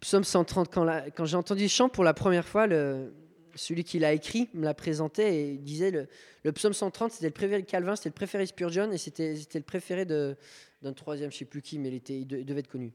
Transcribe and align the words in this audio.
psaume 0.00 0.24
130, 0.24 0.72
quand, 0.72 0.86
quand 1.16 1.24
j'ai 1.24 1.36
entendu 1.36 1.68
ce 1.68 1.74
chant 1.74 1.88
pour 1.88 2.04
la 2.04 2.14
première 2.14 2.46
fois, 2.46 2.66
celui 3.56 3.84
qui 3.84 3.98
l'a 3.98 4.12
écrit 4.12 4.48
me 4.54 4.64
l'a 4.64 4.74
présenté 4.74 5.52
et 5.52 5.56
disait 5.58 5.90
le, 5.90 6.08
le 6.44 6.52
psaume 6.52 6.72
130, 6.72 7.12
c'était 7.12 7.26
le 7.26 7.32
préféré 7.32 7.62
de 7.62 7.66
Calvin, 7.66 7.96
c'était 7.96 8.10
le 8.10 8.14
préféré 8.14 8.46
Spurgeon 8.46 8.92
et 8.92 8.98
c'était 8.98 9.34
le 9.54 9.60
préféré 9.60 10.04
d'un 10.04 10.92
troisième, 10.94 11.30
je 11.30 11.36
ne 11.36 11.38
sais 11.40 11.44
plus 11.44 11.62
qui, 11.62 11.78
mais 11.78 11.88
il, 11.88 11.94
était, 11.94 12.20
il, 12.20 12.26
devait 12.26 12.60
être 12.60 12.68
connu. 12.68 12.92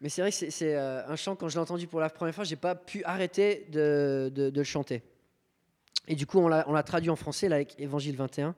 Mais 0.00 0.08
c'est 0.08 0.20
vrai 0.20 0.30
que 0.30 0.50
c'est 0.50 0.76
euh, 0.76 1.06
un 1.06 1.16
chant, 1.16 1.34
quand 1.34 1.48
je 1.48 1.54
l'ai 1.54 1.60
entendu 1.60 1.86
pour 1.86 2.00
la 2.00 2.10
première 2.10 2.34
fois, 2.34 2.44
je 2.44 2.50
n'ai 2.50 2.56
pas 2.56 2.74
pu 2.74 3.02
arrêter 3.04 3.66
de, 3.70 4.30
de, 4.32 4.52
le 4.54 4.64
chanter. 4.64 5.02
Et 6.06 6.14
du 6.14 6.26
coup, 6.26 6.38
on 6.38 6.48
l'a 6.48 6.82
traduit 6.82 7.10
en 7.10 7.16
français 7.16 7.48
là, 7.48 7.56
avec 7.56 7.78
Évangile 7.80 8.16
21. 8.16 8.54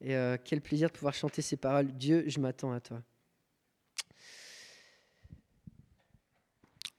Et 0.00 0.16
euh, 0.16 0.36
quel 0.42 0.60
plaisir 0.60 0.88
de 0.88 0.92
pouvoir 0.92 1.14
chanter 1.14 1.42
ces 1.42 1.56
paroles. 1.56 1.86
Dieu, 1.92 2.24
je 2.26 2.40
m'attends 2.40 2.72
à 2.72 2.80
toi. 2.80 3.00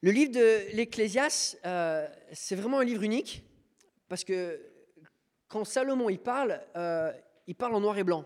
Le 0.03 0.11
livre 0.11 0.33
de 0.33 0.75
l'Ecclésiaste, 0.75 1.61
euh, 1.65 2.05
c'est 2.33 2.55
vraiment 2.55 2.79
un 2.79 2.83
livre 2.83 3.03
unique, 3.03 3.41
parce 4.09 4.25
que 4.25 4.59
quand 5.47 5.63
Salomon 5.63 6.09
il 6.09 6.19
parle, 6.19 6.59
euh, 6.75 7.09
il 7.47 7.55
parle 7.55 7.73
en 7.73 7.79
noir 7.79 7.97
et 7.97 8.03
blanc. 8.03 8.25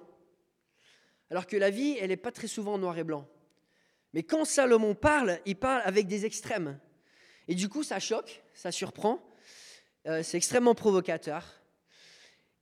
Alors 1.29 1.45
que 1.45 1.55
la 1.55 1.69
vie, 1.69 1.95
elle 2.01 2.07
n'est 2.07 2.17
pas 2.17 2.31
très 2.31 2.47
souvent 2.47 2.73
en 2.73 2.77
noir 2.79 2.97
et 2.97 3.03
blanc. 3.03 3.27
Mais 4.13 4.23
quand 4.23 4.43
Salomon 4.43 4.95
parle, 4.95 5.39
il 5.45 5.55
parle 5.55 5.83
avec 5.85 6.07
des 6.07 6.25
extrêmes. 6.25 6.79
Et 7.47 7.53
du 7.53 7.69
coup, 7.69 7.83
ça 7.83 7.99
choque, 7.99 8.41
ça 8.55 8.71
surprend, 8.71 9.23
euh, 10.07 10.23
c'est 10.23 10.37
extrêmement 10.37 10.73
provocateur. 10.73 11.61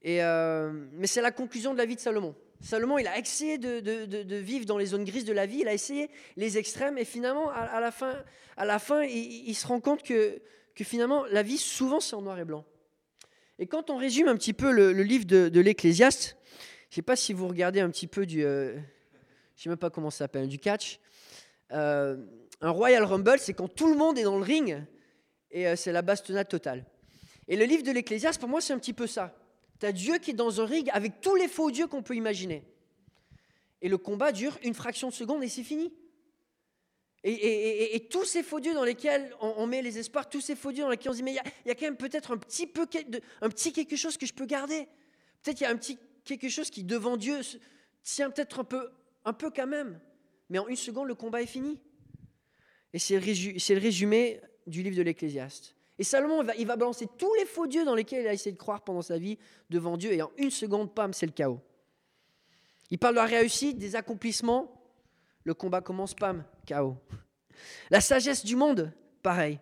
Mais 0.04 1.06
c'est 1.06 1.22
la 1.22 1.32
conclusion 1.32 1.72
de 1.72 1.78
la 1.78 1.86
vie 1.86 1.96
de 1.96 2.00
Salomon. 2.00 2.36
Salomon, 2.60 2.98
il 2.98 3.06
a 3.06 3.18
essayé 3.18 3.58
de, 3.58 4.36
vivre 4.36 4.64
dans 4.66 4.78
les 4.78 4.86
zones 4.86 5.04
grises 5.04 5.24
de 5.24 5.32
la 5.32 5.46
vie, 5.46 5.58
il 5.60 5.68
a 5.68 5.74
essayé 5.74 6.10
les 6.36 6.58
extrêmes, 6.58 6.98
et 6.98 7.04
finalement, 7.04 7.50
à, 7.50 7.80
la 7.80 7.90
fin, 7.90 8.14
à 8.56 8.64
la 8.64 8.78
fin 8.78 9.02
il, 9.04 9.54
se 9.54 9.66
rend 9.66 9.80
compte 9.80 10.02
que, 10.02 10.40
finalement, 10.82 11.24
la 11.26 11.42
vie, 11.42 11.58
souvent, 11.58 12.00
c'est 12.00 12.16
en 12.16 12.22
noir 12.22 12.38
et 12.38 12.44
blanc. 12.44 12.64
Et 13.58 13.66
quand 13.66 13.90
on 13.90 13.96
résume 13.96 14.28
un 14.28 14.36
petit 14.36 14.52
peu 14.52 14.70
le, 14.70 14.92
livre 15.02 15.24
de, 15.24 15.60
l'Ecclésiaste, 15.60 16.36
je 16.88 16.92
ne 16.92 16.94
sais 16.96 17.02
pas 17.02 17.16
si 17.16 17.32
vous 17.32 17.48
regardez 17.48 17.80
un 17.80 17.90
petit 17.90 18.06
peu 18.06 18.26
du... 18.26 18.44
Euh, 18.44 18.76
je 19.56 19.62
sais 19.62 19.68
même 19.68 19.78
pas 19.78 19.90
comment 19.90 20.10
ça 20.10 20.18
s'appelle, 20.18 20.48
du 20.48 20.58
catch. 20.58 21.00
Euh, 21.72 22.16
un 22.60 22.70
Royal 22.70 23.02
Rumble, 23.04 23.38
c'est 23.38 23.54
quand 23.54 23.68
tout 23.68 23.88
le 23.88 23.96
monde 23.96 24.18
est 24.18 24.22
dans 24.22 24.36
le 24.36 24.44
ring, 24.44 24.82
et 25.50 25.66
euh, 25.66 25.76
c'est 25.76 25.92
la 25.92 26.02
bastonnade 26.02 26.48
totale. 26.48 26.84
Et 27.48 27.56
le 27.56 27.64
livre 27.64 27.82
de 27.82 27.90
l'Ecclésiaste, 27.92 28.40
pour 28.40 28.48
moi, 28.48 28.60
c'est 28.60 28.72
un 28.72 28.78
petit 28.78 28.92
peu 28.92 29.06
ça. 29.06 29.34
Tu 29.80 29.86
as 29.86 29.92
Dieu 29.92 30.18
qui 30.18 30.30
est 30.30 30.34
dans 30.34 30.60
un 30.60 30.66
ring 30.66 30.88
avec 30.92 31.20
tous 31.20 31.34
les 31.34 31.48
faux 31.48 31.70
dieux 31.70 31.86
qu'on 31.86 32.02
peut 32.02 32.16
imaginer. 32.16 32.64
Et 33.82 33.88
le 33.88 33.98
combat 33.98 34.32
dure 34.32 34.58
une 34.62 34.74
fraction 34.74 35.08
de 35.08 35.12
seconde 35.12 35.42
et 35.42 35.48
c'est 35.48 35.62
fini. 35.62 35.92
Et, 37.28 38.06
tous 38.08 38.24
ces 38.24 38.44
faux 38.44 38.60
dieux 38.60 38.74
dans 38.74 38.84
lesquels 38.84 39.34
on, 39.40 39.66
met 39.66 39.82
les 39.82 39.98
espoirs, 39.98 40.28
tous 40.28 40.40
ces 40.40 40.54
faux 40.54 40.70
dieux 40.70 40.84
dans 40.84 40.90
lesquels 40.90 41.10
on 41.10 41.12
se 41.12 41.18
dit, 41.18 41.24
mais 41.24 41.32
il 41.32 41.68
y, 41.68 41.70
a 41.70 41.74
quand 41.74 41.86
même 41.86 41.96
peut-être 41.96 42.30
un 42.30 42.38
petit 42.38 42.68
peu, 42.68 42.86
un 43.40 43.48
petit 43.48 43.72
quelque 43.72 43.96
chose 43.96 44.16
que 44.16 44.26
je 44.26 44.32
peux 44.32 44.46
garder. 44.46 44.86
Peut-être 45.42 45.60
il 45.60 45.64
y 45.64 45.66
a 45.66 45.70
un 45.70 45.76
petit 45.76 45.98
quelque 46.24 46.48
chose 46.48 46.70
qui, 46.70 46.84
devant 46.84 47.16
Dieu, 47.16 47.40
tient 48.04 48.30
peut-être 48.30 48.60
un 48.60 48.64
peu, 48.64 48.90
un 49.24 49.32
peu 49.32 49.50
quand 49.50 49.66
même. 49.66 50.00
Mais 50.50 50.58
en 50.58 50.68
une 50.68 50.76
seconde, 50.76 51.08
le 51.08 51.16
combat 51.16 51.42
est 51.42 51.46
fini. 51.46 51.80
Et 52.92 52.98
c'est 52.98 53.18
le 53.18 53.80
résumé 53.80 54.40
du 54.66 54.82
livre 54.82 54.96
de 54.96 55.02
l'Ecclésiaste. 55.02 55.75
Et 55.98 56.04
Salomon, 56.04 56.46
il 56.58 56.66
va, 56.66 56.76
balancer 56.76 57.06
tous 57.16 57.32
les 57.34 57.46
faux 57.46 57.66
dieux 57.66 57.84
dans 57.84 57.94
lesquels 57.94 58.22
il 58.22 58.28
a 58.28 58.32
essayé 58.32 58.52
de 58.52 58.58
croire 58.58 58.82
pendant 58.82 59.02
sa 59.02 59.18
vie 59.18 59.38
devant 59.70 59.96
Dieu, 59.96 60.12
et 60.12 60.22
en 60.22 60.30
une 60.36 60.50
seconde, 60.50 60.94
pam, 60.94 61.12
c'est 61.12 61.26
le 61.26 61.32
chaos. 61.32 61.60
Il 62.90 62.98
parle 62.98 63.14
de 63.14 63.20
la 63.20 63.26
réussite, 63.26 63.78
des 63.78 63.96
accomplissements, 63.96 64.72
le 65.44 65.54
combat 65.54 65.80
commence, 65.80 66.14
pam, 66.14 66.44
chaos. 66.66 66.96
La 67.90 68.00
sagesse 68.00 68.44
du 68.44 68.56
monde, 68.56 68.92
pareil. 69.22 69.58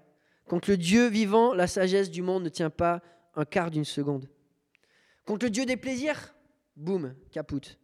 Contre 0.47 0.71
le 0.71 0.77
Dieu 0.77 1.07
vivant, 1.07 1.55
la 1.55 1.67
sagesse 1.67 2.11
du 2.11 2.23
monde 2.23 2.43
ne 2.43 2.49
tient 2.49 2.71
pas 2.71 3.01
un 3.37 3.45
quart 3.45 3.71
d'une 3.71 3.85
seconde. 3.85 4.29
Contre 5.25 5.47
le 5.47 5.51
Dieu 5.51 5.65
des 5.65 5.77
plaisirs, 5.77 6.35
boum, 6.77 7.15
capoute. 7.31 7.79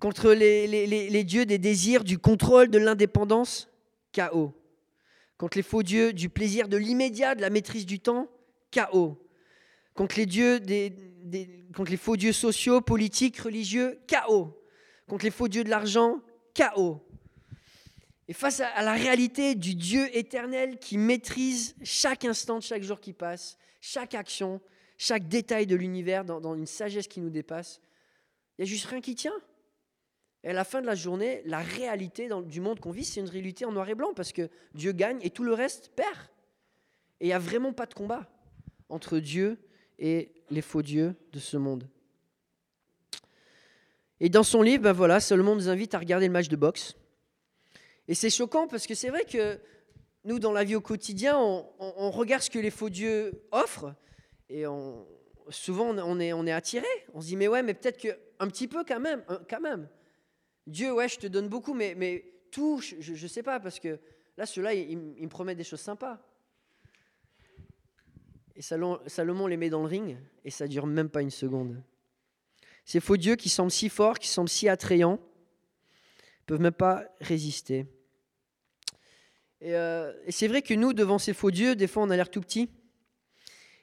Contre 0.00 0.32
les 0.32 1.24
dieux 1.24 1.44
des 1.44 1.58
désirs, 1.58 2.02
du 2.02 2.18
contrôle, 2.18 2.70
de 2.70 2.78
l'indépendance, 2.78 3.68
chaos 4.12 4.54
contre 5.40 5.56
les 5.56 5.62
faux 5.62 5.82
dieux 5.82 6.12
du 6.12 6.28
plaisir 6.28 6.68
de 6.68 6.76
l'immédiat, 6.76 7.34
de 7.34 7.40
la 7.40 7.48
maîtrise 7.48 7.86
du 7.86 7.98
temps, 7.98 8.28
chaos. 8.70 9.16
Contre 9.94 10.18
les, 10.18 10.26
dieux 10.26 10.60
des, 10.60 10.94
contre 11.74 11.90
les 11.90 11.96
faux 11.96 12.18
dieux 12.18 12.34
sociaux, 12.34 12.82
politiques, 12.82 13.38
religieux, 13.38 13.98
chaos. 14.06 14.54
Contre 15.08 15.24
les 15.24 15.30
faux 15.30 15.48
dieux 15.48 15.64
de 15.64 15.70
l'argent, 15.70 16.20
chaos. 16.52 17.00
Et 18.28 18.34
face 18.34 18.60
à 18.60 18.82
la 18.82 18.92
réalité 18.92 19.54
du 19.54 19.74
Dieu 19.74 20.14
éternel 20.14 20.78
qui 20.78 20.98
maîtrise 20.98 21.74
chaque 21.82 22.26
instant 22.26 22.60
chaque 22.60 22.82
jour 22.82 23.00
qui 23.00 23.14
passe, 23.14 23.56
chaque 23.80 24.14
action, 24.14 24.60
chaque 24.98 25.26
détail 25.26 25.66
de 25.66 25.74
l'univers 25.74 26.26
dans, 26.26 26.42
dans 26.42 26.54
une 26.54 26.66
sagesse 26.66 27.08
qui 27.08 27.22
nous 27.22 27.30
dépasse, 27.30 27.80
il 28.58 28.64
n'y 28.64 28.68
a 28.68 28.70
juste 28.70 28.84
rien 28.84 29.00
qui 29.00 29.14
tient. 29.14 29.40
Et 30.42 30.48
à 30.48 30.52
la 30.52 30.64
fin 30.64 30.80
de 30.80 30.86
la 30.86 30.94
journée, 30.94 31.42
la 31.44 31.58
réalité 31.58 32.28
du 32.46 32.60
monde 32.60 32.80
qu'on 32.80 32.90
vit, 32.90 33.04
c'est 33.04 33.20
une 33.20 33.28
réalité 33.28 33.64
en 33.64 33.72
noir 33.72 33.88
et 33.88 33.94
blanc 33.94 34.12
parce 34.14 34.32
que 34.32 34.48
Dieu 34.74 34.92
gagne 34.92 35.18
et 35.22 35.30
tout 35.30 35.44
le 35.44 35.52
reste 35.52 35.90
perd. 35.94 36.16
Et 37.20 37.26
il 37.26 37.28
n'y 37.28 37.34
a 37.34 37.38
vraiment 37.38 37.72
pas 37.72 37.86
de 37.86 37.92
combat 37.92 38.26
entre 38.88 39.18
Dieu 39.18 39.58
et 39.98 40.32
les 40.50 40.62
faux 40.62 40.82
dieux 40.82 41.14
de 41.32 41.38
ce 41.38 41.58
monde. 41.58 41.86
Et 44.18 44.30
dans 44.30 44.42
son 44.42 44.62
livre, 44.62 44.84
ben 44.84 44.92
voilà, 44.92 45.18
monde 45.30 45.58
nous 45.58 45.68
invite 45.68 45.94
à 45.94 45.98
regarder 45.98 46.26
le 46.26 46.32
match 46.32 46.48
de 46.48 46.56
boxe. 46.56 46.96
Et 48.08 48.14
c'est 48.14 48.30
choquant 48.30 48.66
parce 48.66 48.86
que 48.86 48.94
c'est 48.94 49.10
vrai 49.10 49.24
que 49.24 49.58
nous, 50.24 50.38
dans 50.38 50.52
la 50.52 50.64
vie 50.64 50.74
au 50.74 50.80
quotidien, 50.80 51.38
on, 51.38 52.10
regarde 52.10 52.42
ce 52.42 52.50
que 52.50 52.58
les 52.58 52.70
faux 52.70 52.90
dieux 52.90 53.42
offrent 53.50 53.94
et 54.48 54.64
souvent 55.50 55.94
on 55.96 56.20
est, 56.20 56.32
on 56.32 56.46
est 56.46 56.52
attiré. 56.52 56.86
On 57.14 57.20
se 57.20 57.28
dit, 57.28 57.36
mais 57.36 57.48
ouais, 57.48 57.62
mais 57.62 57.74
peut-être 57.74 57.98
qu'un 57.98 58.48
petit 58.48 58.68
peu 58.68 58.84
quand 58.84 59.00
même, 59.00 59.22
quand 59.48 59.60
même. 59.60 59.88
Dieu, 60.70 60.92
ouais, 60.92 61.08
je 61.08 61.18
te 61.18 61.26
donne 61.26 61.48
beaucoup, 61.48 61.74
mais, 61.74 62.24
tout, 62.50 62.80
je 62.80 63.12
ne 63.12 63.28
sais 63.28 63.42
pas, 63.42 63.60
parce 63.60 63.78
que 63.78 63.98
là, 64.36 64.46
ceux-là, 64.46 64.74
ils, 64.74 64.96
me 64.96 65.28
promettent 65.28 65.58
des 65.58 65.64
choses 65.64 65.80
sympas. 65.80 66.18
Et 68.56 68.62
Salomon, 68.62 69.46
les 69.46 69.56
met 69.56 69.70
dans 69.70 69.82
le 69.82 69.88
ring, 69.88 70.16
et 70.44 70.50
ça 70.50 70.66
dure 70.66 70.86
même 70.86 71.08
pas 71.08 71.22
une 71.22 71.30
seconde. 71.30 71.82
Ces 72.84 73.00
faux 73.00 73.16
dieux 73.16 73.36
qui 73.36 73.48
semblent 73.48 73.70
si 73.70 73.88
forts, 73.88 74.18
qui 74.18 74.28
semblent 74.28 74.48
si 74.48 74.68
attrayants, 74.68 75.20
peuvent 76.46 76.60
même 76.60 76.72
pas 76.72 77.04
résister. 77.20 77.86
Et, 79.60 79.74
euh, 79.74 80.12
c'est 80.28 80.48
vrai 80.48 80.62
que 80.62 80.74
nous, 80.74 80.92
devant 80.92 81.18
ces 81.18 81.34
faux 81.34 81.50
dieux, 81.50 81.76
des 81.76 81.86
fois, 81.86 82.02
on 82.02 82.10
a 82.10 82.16
l'air 82.16 82.30
tout 82.30 82.40
petit. 82.40 82.68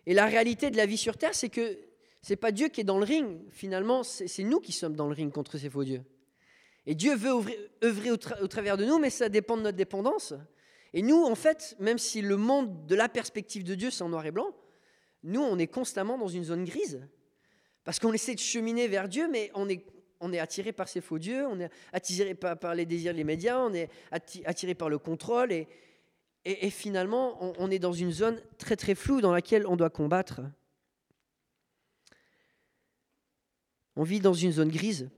Et 0.06 0.14
la 0.14 0.26
réalité 0.26 0.72
de 0.72 0.78
la 0.78 0.86
vie 0.86 0.98
sur 0.98 1.18
Terre, 1.18 1.36
c'est 1.36 1.50
que 1.50 1.80
c'est 2.22 2.36
pas 2.36 2.52
Dieu 2.52 2.70
qui 2.70 2.82
est 2.82 2.86
dans 2.86 2.98
le 2.98 3.06
ring. 3.06 3.40
Finalement, 3.52 4.04
c'est 4.04 4.44
nous 4.44 4.60
qui 4.60 4.72
sommes 4.72 4.96
dans 4.96 5.08
le 5.08 5.14
ring 5.14 5.32
contre 5.32 5.58
ces 5.58 5.70
faux 5.70 5.84
dieux. 5.84 6.04
Et 6.90 6.96
Dieu 6.96 7.16
veut 7.16 7.34
œuvrer 7.84 8.12
au, 8.12 8.18
travers 8.18 8.78
de 8.78 8.86
nous, 8.86 8.98
mais 8.98 9.10
ça 9.10 9.28
dépend 9.28 9.58
de 9.58 9.62
notre 9.62 9.76
dépendance. 9.78 10.34
Et 10.94 11.02
nous, 11.02 11.22
en 11.22 11.36
fait, 11.36 11.76
même 11.80 11.98
si 11.98 12.22
le 12.22 12.38
monde 12.38 12.88
de 12.88 12.96
la 12.96 13.10
perspective 13.10 13.66
de 13.66 13.76
Dieu, 13.76 13.92
c'est 13.92 14.04
en 14.04 14.10
noir 14.10 14.26
et 14.26 14.32
blanc, 14.32 14.56
nous, 15.24 15.42
on 15.42 15.60
est 15.60 15.68
constamment 15.68 16.18
dans 16.18 16.30
une 16.30 16.46
zone 16.46 16.64
grise. 16.64 17.06
Parce 17.84 18.00
qu'on 18.00 18.14
essaie 18.14 18.36
de 18.36 18.40
cheminer 18.40 18.88
vers 18.88 19.10
Dieu, 19.10 19.28
mais 19.30 19.52
on 19.54 19.68
est, 19.68 19.86
on 20.22 20.32
attiré 20.34 20.72
par 20.72 20.88
ces 20.88 21.02
faux 21.02 21.20
dieux, 21.20 21.46
on 21.46 21.60
est 21.60 21.70
attiré 21.92 22.36
par, 22.36 22.74
les 22.74 22.86
désirs 22.86 23.14
des 23.14 23.26
médias, 23.26 23.60
on 23.60 23.74
est 23.74 23.90
attiré 24.46 24.74
par 24.74 24.88
le 24.88 24.98
contrôle. 24.98 25.52
Et, 25.52 25.68
finalement, 26.70 27.38
on 27.60 27.70
est 27.70 27.80
dans 27.80 27.92
une 27.92 28.12
zone 28.14 28.42
très 28.58 28.78
très 28.78 28.96
floue 28.96 29.20
dans 29.20 29.34
laquelle 29.34 29.68
on 29.68 29.76
doit 29.76 29.90
combattre. 29.90 30.40
On 33.98 34.04
vit 34.04 34.22
dans 34.22 34.34
une 34.34 34.54
zone 34.54 34.70
grise. 34.70 35.10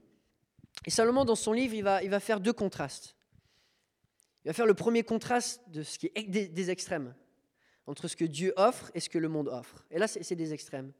Et 0.86 0.90
Salomon, 0.90 1.24
dans 1.24 1.34
son 1.34 1.52
livre, 1.52 1.74
il 1.74 2.10
va, 2.10 2.20
faire 2.20 2.40
deux 2.40 2.52
contrastes. 2.52 3.16
Il 4.44 4.48
va 4.48 4.54
faire 4.54 4.66
le 4.66 4.74
premier 4.74 5.02
contraste 5.02 5.60
de 5.68 5.82
ce 5.82 5.98
qui 5.98 6.10
est 6.14 6.22
des, 6.22 6.70
extrêmes, 6.70 7.14
entre 7.86 8.08
ce 8.08 8.16
que 8.16 8.24
Dieu 8.24 8.54
offre 8.56 8.90
et 8.94 9.00
ce 9.00 9.10
que 9.10 9.18
le 9.18 9.28
monde 9.28 9.48
offre. 9.48 9.84
Et 9.90 9.98
là, 9.98 10.08
c'est 10.08 10.34
des 10.34 10.52
extrêmes. 10.52 10.92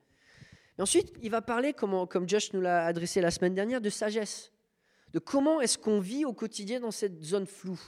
Et 0.79 0.83
ensuite, 0.83 1.13
il 1.23 1.31
va 1.31 1.41
parler, 1.41 1.73
comme, 1.73 2.29
Josh 2.29 2.53
nous 2.53 2.61
l'a 2.61 2.85
adressé 2.85 3.21
la 3.21 3.31
semaine 3.31 3.55
dernière, 3.55 3.81
de 3.81 3.91
sagesse. 3.91 4.53
De 5.13 5.19
comment 5.19 5.61
est-ce 5.61 5.79
qu'on 5.79 5.99
vit 5.99 6.25
au 6.25 6.33
quotidien 6.33 6.81
dans 6.81 6.91
cette 6.91 7.23
zone 7.23 7.47
floue? 7.47 7.81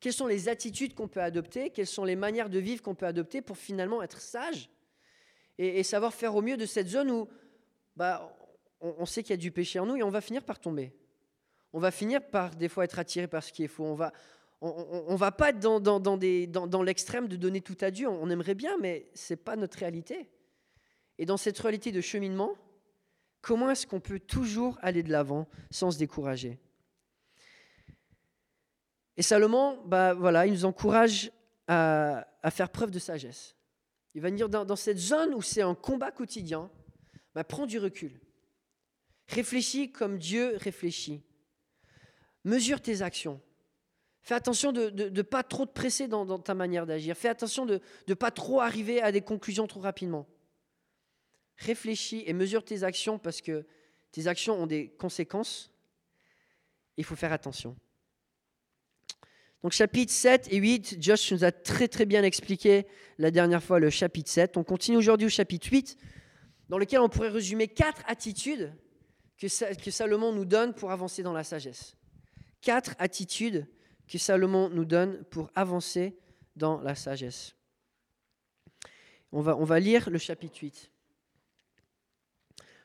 Quelles 0.00 0.12
sont 0.12 0.26
les 0.26 0.48
attitudes 0.48 0.94
qu'on 0.94 1.08
peut 1.08 1.22
adopter? 1.22 1.70
Quelles 1.70 1.86
sont 1.86 2.04
les 2.04 2.16
manières 2.16 2.50
de 2.50 2.58
vivre 2.58 2.82
qu'on 2.82 2.94
peut 2.94 3.06
adopter 3.06 3.42
pour 3.42 3.58
finalement 3.58 4.02
être 4.02 4.20
sage 4.20 4.70
et, 5.58 5.80
et, 5.80 5.82
savoir 5.82 6.14
faire 6.14 6.36
au 6.36 6.42
mieux 6.42 6.56
de 6.56 6.66
cette 6.66 6.88
zone 6.88 7.10
où 7.10 7.28
bah, 7.96 8.32
on, 8.80 9.06
sait 9.06 9.22
qu'il 9.22 9.30
y 9.30 9.34
a 9.34 9.36
du 9.38 9.50
péché 9.50 9.78
en 9.78 9.86
nous 9.86 9.96
et 9.96 10.02
on 10.02 10.10
va 10.10 10.20
finir 10.20 10.42
par 10.42 10.60
tomber. 10.60 10.92
On 11.72 11.80
va 11.80 11.90
finir 11.90 12.22
par 12.22 12.54
des 12.54 12.68
fois 12.68 12.84
être 12.84 12.98
attiré 12.98 13.26
par 13.26 13.42
ce 13.42 13.52
qui 13.52 13.64
est 13.64 13.68
faux. 13.68 13.84
On 13.84 13.94
va, 13.94 14.12
on, 14.60 15.14
va 15.16 15.32
pas 15.32 15.50
être 15.50 15.60
dans, 15.60 15.80
dans, 15.80 16.00
dans, 16.00 16.82
l'extrême 16.82 17.28
de 17.28 17.36
donner 17.36 17.60
tout 17.60 17.76
à 17.80 17.90
Dieu. 17.90 18.08
On 18.08 18.30
aimerait 18.30 18.54
bien, 18.54 18.76
mais 18.78 19.08
ce 19.14 19.32
n'est 19.32 19.36
pas 19.36 19.56
notre 19.56 19.78
réalité. 19.78 20.30
Et 21.18 21.26
dans 21.26 21.36
cette 21.36 21.58
réalité 21.58 21.92
de 21.92 22.00
cheminement, 22.00 22.54
comment 23.40 23.70
est-ce 23.70 23.86
qu'on 23.86 24.00
peut 24.00 24.18
toujours 24.18 24.78
aller 24.82 25.02
de 25.02 25.10
l'avant 25.10 25.46
sans 25.70 25.90
se 25.90 25.98
décourager? 25.98 26.58
Et 29.16 29.22
Salomon, 29.22 29.82
bah, 29.84 30.14
voilà, 30.14 30.46
il 30.46 30.52
nous 30.52 30.64
encourage 30.64 31.30
à, 31.66 32.24
faire 32.50 32.70
preuve 32.70 32.90
de 32.90 32.98
sagesse. 32.98 33.56
Il 34.14 34.22
va 34.22 34.30
dire, 34.30 34.48
dans, 34.48 34.76
cette 34.76 34.98
zone 34.98 35.34
où 35.34 35.42
c'est 35.42 35.62
un 35.62 35.74
combat 35.74 36.10
quotidien, 36.10 36.70
bah, 37.34 37.44
prends 37.44 37.66
du 37.66 37.78
recul. 37.78 38.18
Réfléchis 39.28 39.92
comme 39.92 40.18
Dieu 40.18 40.56
réfléchit. 40.56 41.22
Mesure 42.44 42.80
tes 42.80 43.02
actions. 43.02 43.40
Fais 44.22 44.34
attention 44.34 44.72
de 44.72 44.90
ne 44.90 45.22
pas 45.22 45.42
trop 45.42 45.66
te 45.66 45.72
presser 45.72 46.08
dans, 46.08 46.38
ta 46.38 46.54
manière 46.54 46.86
d'agir. 46.86 47.16
Fais 47.16 47.28
attention 47.28 47.66
de 47.66 47.80
ne 48.06 48.14
pas 48.14 48.30
trop 48.30 48.60
arriver 48.60 49.00
à 49.00 49.12
des 49.12 49.20
conclusions 49.20 49.66
trop 49.66 49.80
rapidement. 49.80 50.26
Réfléchis 51.56 52.24
et 52.26 52.32
mesure 52.32 52.64
tes 52.64 52.84
actions 52.84 53.18
parce 53.18 53.40
que 53.40 53.66
tes 54.12 54.26
actions 54.26 54.54
ont 54.54 54.66
des 54.66 54.90
conséquences. 54.98 55.72
Il 56.96 57.04
faut 57.04 57.16
faire 57.16 57.32
attention. 57.32 57.76
Donc 59.62 59.72
chapitre 59.72 60.12
7 60.12 60.48
et 60.52 60.58
8, 60.58 60.98
Josh 61.00 61.32
nous 61.32 61.44
a 61.44 61.50
très 61.50 61.88
très 61.88 62.06
bien 62.06 62.22
expliqué 62.22 62.86
la 63.18 63.30
dernière 63.30 63.62
fois 63.62 63.80
le 63.80 63.90
chapitre 63.90 64.30
7. 64.30 64.56
On 64.56 64.64
continue 64.64 64.96
aujourd'hui 64.96 65.26
au 65.26 65.30
chapitre 65.30 65.68
8, 65.70 65.96
dans 66.68 66.78
lequel 66.78 67.00
on 67.00 67.08
pourrait 67.08 67.28
résumer 67.28 67.66
quatre 67.66 68.02
attitudes 68.06 68.72
que, 69.38 69.48
Salomon 69.48 70.32
nous 70.32 70.44
donne 70.44 70.74
pour 70.74 70.90
avancer 70.90 71.22
dans 71.22 71.32
la 71.32 71.44
sagesse. 71.44 71.94
Quatre 72.60 72.94
attitudes 72.98 73.66
que 74.08 74.18
Salomon 74.18 74.68
nous 74.68 74.84
donne 74.84 75.24
pour 75.24 75.50
avancer 75.54 76.18
dans 76.56 76.80
la 76.80 76.94
sagesse. 76.94 77.54
On 79.30 79.40
va, 79.40 79.56
on 79.56 79.64
va 79.64 79.78
lire 79.78 80.10
le 80.10 80.18
chapitre 80.18 80.58
8. 80.60 80.90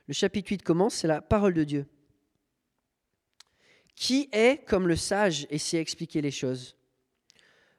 Le 0.08 0.14
chapitre 0.14 0.50
8 0.50 0.64
commence, 0.64 0.96
c'est 0.96 1.08
la 1.08 1.22
parole 1.22 1.54
de 1.54 1.64
Dieu. 1.64 1.88
Qui 3.96 4.30
est 4.32 4.64
comme 4.66 4.88
le 4.88 4.96
sage 4.96 5.48
et 5.50 5.58
sait 5.58 5.78
expliquer 5.78 6.22
les 6.22 6.32
choses? 6.32 6.76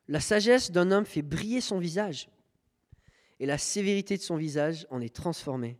La 0.08 0.20
sagesse 0.20 0.70
d'un 0.70 0.90
homme 0.90 1.06
fait 1.06 1.22
briller 1.22 1.60
son 1.60 1.78
visage, 1.78 2.28
et 3.40 3.46
la 3.46 3.58
sévérité 3.58 4.16
de 4.16 4.22
son 4.22 4.36
visage 4.36 4.86
en 4.90 5.00
est 5.00 5.14
transformée. 5.14 5.78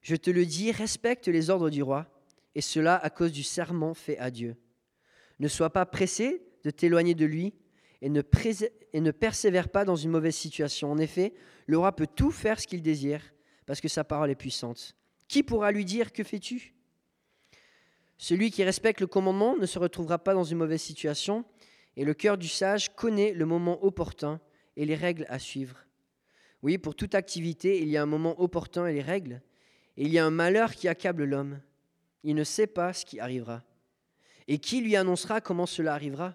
Je 0.00 0.16
te 0.16 0.30
le 0.30 0.46
dis, 0.46 0.72
respecte 0.72 1.28
les 1.28 1.50
ordres 1.50 1.70
du 1.70 1.82
roi, 1.82 2.06
et 2.54 2.60
cela 2.60 2.96
à 2.96 3.10
cause 3.10 3.32
du 3.32 3.42
serment 3.42 3.94
fait 3.94 4.18
à 4.18 4.30
Dieu. 4.30 4.56
Ne 5.38 5.48
sois 5.48 5.70
pas 5.70 5.86
pressé 5.86 6.42
de 6.64 6.70
t'éloigner 6.70 7.14
de 7.14 7.24
lui 7.24 7.54
et 8.02 8.08
ne, 8.08 8.20
persévère 9.10 9.68
pas 9.68 9.84
dans 9.84 9.96
une 9.96 10.10
mauvaise 10.10 10.34
situation. 10.34 10.90
En 10.90 10.98
effet, 10.98 11.34
le 11.66 11.78
roi 11.78 11.94
peut 11.94 12.06
tout 12.06 12.30
faire 12.30 12.60
ce 12.60 12.66
qu'il 12.66 12.82
désire 12.82 13.22
parce 13.66 13.80
que 13.80 13.88
sa 13.88 14.04
parole 14.04 14.30
est 14.30 14.36
puissante. 14.36 14.96
Qui 15.28 15.42
pourra 15.42 15.70
lui 15.70 15.84
dire 15.84 16.12
Que 16.12 16.24
fais-tu? 16.24 16.74
Celui 18.18 18.50
qui 18.50 18.64
respecte 18.64 19.00
le 19.00 19.06
commandement 19.06 19.56
ne 19.56 19.66
se 19.66 19.78
retrouvera 19.78 20.18
pas 20.18 20.34
dans 20.34 20.44
une 20.44 20.58
mauvaise 20.58 20.82
situation, 20.82 21.44
et 21.96 22.04
le 22.04 22.14
cœur 22.14 22.36
du 22.36 22.48
sage 22.48 22.94
connaît 22.94 23.32
le 23.32 23.46
moment 23.46 23.82
opportun 23.84 24.40
et 24.76 24.84
les 24.84 24.94
règles 24.94 25.24
à 25.28 25.38
suivre. 25.38 25.86
Oui, 26.62 26.76
pour 26.76 26.94
toute 26.94 27.14
activité, 27.14 27.80
il 27.80 27.88
y 27.88 27.96
a 27.96 28.02
un 28.02 28.06
moment 28.06 28.40
opportun 28.40 28.86
et 28.86 28.92
les 28.92 29.00
règles, 29.00 29.40
et 29.96 30.04
il 30.04 30.10
y 30.10 30.18
a 30.18 30.24
un 30.24 30.30
malheur 30.30 30.74
qui 30.74 30.88
accable 30.88 31.24
l'homme. 31.24 31.60
Il 32.22 32.34
ne 32.34 32.44
sait 32.44 32.66
pas 32.66 32.92
ce 32.92 33.04
qui 33.04 33.20
arrivera. 33.20 33.62
Et 34.48 34.58
qui 34.58 34.80
lui 34.80 34.96
annoncera 34.96 35.40
comment 35.40 35.66
cela 35.66 35.94
arrivera? 35.94 36.34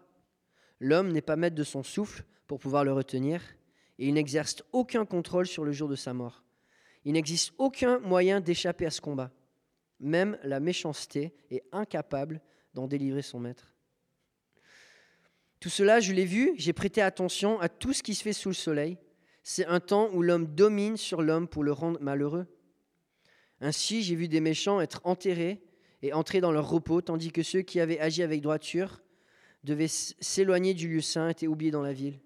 L'homme 0.80 1.12
n'est 1.12 1.22
pas 1.22 1.36
maître 1.36 1.56
de 1.56 1.64
son 1.64 1.84
souffle 1.84 2.24
pour 2.48 2.60
pouvoir 2.60 2.84
le 2.84 2.94
retenir, 2.94 3.42
et 3.98 4.08
il 4.08 4.14
n'exerce 4.14 4.64
aucun 4.72 5.06
contrôle 5.06 5.48
sur 5.48 5.64
le 5.64 5.72
jour 5.72 5.90
de 5.90 5.96
sa 5.96 6.14
mort. 6.14 6.44
Il 7.06 7.14
n'existe 7.14 7.54
aucun 7.58 8.00
moyen 8.00 8.42
d'échapper 8.42 8.86
à 8.86 8.92
ce 8.92 9.02
combat. 9.02 9.32
Même 10.00 10.38
la 10.44 10.60
méchanceté 10.60 11.34
est 11.50 11.64
incapable 11.72 12.42
d'en 12.74 12.88
délivrer 12.88 13.22
son 13.22 13.40
maître. 13.40 13.74
Tout 15.60 15.70
cela, 15.70 16.00
je 16.00 16.14
l'ai 16.14 16.26
vu, 16.26 16.54
j'ai 16.58 16.74
prêté 16.74 17.02
attention 17.02 17.60
à 17.60 17.70
tout 17.70 17.94
ce 17.94 18.04
qui 18.04 18.14
se 18.14 18.24
fait 18.24 18.34
sous 18.34 18.50
le 18.50 18.56
soleil. 18.56 18.98
C'est 19.44 19.66
un 19.66 19.80
temps 19.80 20.10
où 20.14 20.22
l'homme 20.22 20.48
domine 20.48 20.98
sur 20.98 21.22
l'homme 21.22 21.48
pour 21.48 21.64
le 21.64 21.72
rendre 21.72 22.00
malheureux. 22.02 22.46
Ainsi, 23.66 24.04
j'ai 24.04 24.14
vu 24.14 24.28
des 24.28 24.42
méchants 24.42 24.80
être 24.80 25.02
enterrés 25.06 25.60
et 26.04 26.14
entrer 26.14 26.40
dans 26.40 26.52
leur 26.52 26.70
repos, 26.70 27.02
tandis 27.02 27.32
que 27.32 27.42
ceux 27.42 27.64
qui 27.64 27.80
avaient 27.80 28.00
agi 28.00 28.22
avec 28.22 28.42
droiture 28.42 29.02
devaient 29.64 29.88
s'éloigner 29.88 30.76
du 30.76 30.88
lieu 30.88 31.02
saint, 31.02 31.30
étaient 31.30 31.48
oubliés 31.48 31.72
dans 31.72 31.82
la 31.82 31.92
ville. 31.92 32.20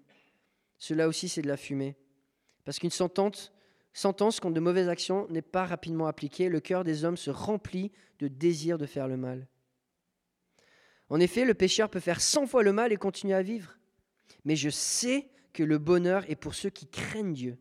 Cela 0.76 1.08
aussi, 1.08 1.30
c'est 1.30 1.40
de 1.40 1.48
la 1.48 1.56
fumée. 1.56 1.96
Parce 2.66 2.78
qu'une 2.78 2.90
sentence, 2.90 3.54
sentence 3.94 4.38
contre 4.38 4.52
de 4.52 4.60
mauvaises 4.60 4.90
actions 4.90 5.26
n'est 5.30 5.40
pas 5.40 5.64
rapidement 5.64 6.08
appliquée, 6.08 6.50
le 6.50 6.60
cœur 6.60 6.84
des 6.84 7.06
hommes 7.06 7.16
se 7.16 7.30
remplit 7.30 7.90
de 8.18 8.28
désir 8.28 8.76
de 8.76 8.84
faire 8.84 9.08
le 9.08 9.16
mal. 9.16 9.48
En 11.08 11.20
effet, 11.20 11.46
le 11.46 11.54
pécheur 11.54 11.88
peut 11.88 12.00
faire 12.00 12.20
cent 12.20 12.46
fois 12.46 12.62
le 12.62 12.74
mal 12.74 12.92
et 12.92 12.98
continuer 12.98 13.32
à 13.32 13.42
vivre. 13.42 13.78
Mais 14.44 14.56
je 14.56 14.68
sais 14.68 15.30
que 15.54 15.62
le 15.62 15.78
bonheur 15.78 16.30
est 16.30 16.36
pour 16.36 16.54
ceux 16.54 16.68
qui 16.68 16.86
craignent 16.86 17.32
Dieu, 17.32 17.56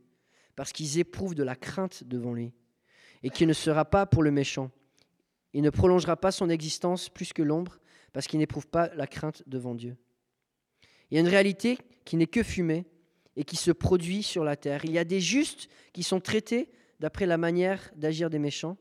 parce 0.58 0.74
qu'ils 0.74 1.00
éprouvent 1.00 1.34
de 1.34 1.44
la 1.44 1.56
crainte 1.56 2.04
devant 2.04 2.34
lui, 2.34 2.52
et 3.24 3.30
qu'il 3.30 3.48
ne 3.48 3.54
sera 3.54 3.86
pas 3.86 4.06
pour 4.06 4.24
le 4.24 4.32
méchant. 4.32 4.72
Il 5.54 5.62
ne 5.62 5.70
prolongera 5.70 6.16
pas 6.16 6.32
son 6.32 6.50
existence 6.50 7.10
plus 7.10 7.34
que 7.34 7.42
l'ombre, 7.42 7.80
parce 8.14 8.28
qu'il 8.28 8.40
n'éprouve 8.40 8.68
pas 8.68 8.90
la 8.96 9.08
crainte 9.08 9.44
devant 9.48 9.76
Dieu. 9.76 9.98
Il 11.10 11.16
y 11.16 11.18
a 11.18 11.22
une 11.22 11.28
réalité 11.28 11.78
qui 12.06 12.18
n'est 12.18 12.28
que 12.28 12.44
fumée, 12.44 12.86
et 13.36 13.46
qui 13.46 13.56
se 13.56 13.72
produit 13.72 14.22
sur 14.22 14.44
la 14.44 14.58
terre. 14.58 14.84
Il 14.84 14.92
y 14.92 15.00
a 15.00 15.06
des 15.06 15.22
justes 15.22 15.70
qui 15.94 16.04
sont 16.04 16.20
traités 16.20 16.70
d'après 17.00 17.26
la 17.26 17.38
manière 17.38 17.90
d'agir 17.96 18.30
des 18.30 18.40
méchants, 18.40 18.78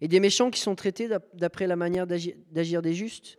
et 0.00 0.08
des 0.08 0.20
méchants 0.20 0.50
qui 0.50 0.60
sont 0.60 0.74
traités 0.74 1.08
d'après 1.34 1.66
la 1.66 1.76
manière 1.76 2.06
d'agir 2.06 2.82
des 2.82 2.94
justes. 2.94 3.38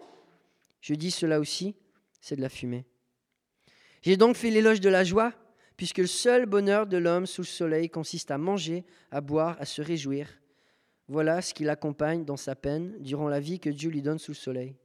Je 0.82 0.94
dis 0.94 1.12
cela 1.12 1.40
aussi, 1.40 1.76
c'est 2.22 2.36
de 2.36 2.42
la 2.42 2.50
fumée. 2.50 2.86
J'ai 4.02 4.18
donc 4.18 4.36
fait 4.36 4.50
l'éloge 4.50 4.80
de 4.80 4.90
la 4.90 5.04
joie, 5.04 5.34
puisque 5.78 6.00
le 6.00 6.08
seul 6.08 6.46
bonheur 6.46 6.88
de 6.88 6.98
l'homme 6.98 7.26
sous 7.26 7.42
le 7.42 7.48
soleil 7.48 7.90
consiste 7.90 8.32
à 8.32 8.38
manger, 8.38 8.84
à 9.12 9.22
boire, 9.22 9.56
à 9.60 9.66
se 9.66 9.82
réjouir. 9.82 10.28
Voilà 11.08 11.42
ce 11.42 11.54
qui 11.54 11.64
l'accompagne 11.64 12.26
dans 12.26 12.36
sa 12.36 12.56
peine 12.56 12.96
durant 13.00 13.30
la 13.30 13.40
vie 13.40 13.60
que 13.60 13.70
Dieu 13.70 13.90
lui 13.90 14.02
donne 14.02 14.20
sous 14.20 14.32
le 14.32 14.36
soleil. 14.36 14.76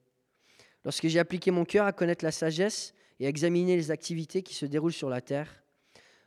Lorsque 0.84 1.08
j'ai 1.08 1.18
appliqué 1.18 1.50
mon 1.50 1.64
cœur 1.64 1.86
à 1.86 1.92
connaître 1.92 2.24
la 2.24 2.30
sagesse, 2.30 2.94
et 3.22 3.26
examiner 3.26 3.76
les 3.76 3.92
activités 3.92 4.42
qui 4.42 4.54
se 4.54 4.66
déroulent 4.66 4.92
sur 4.92 5.08
la 5.08 5.20
terre. 5.20 5.62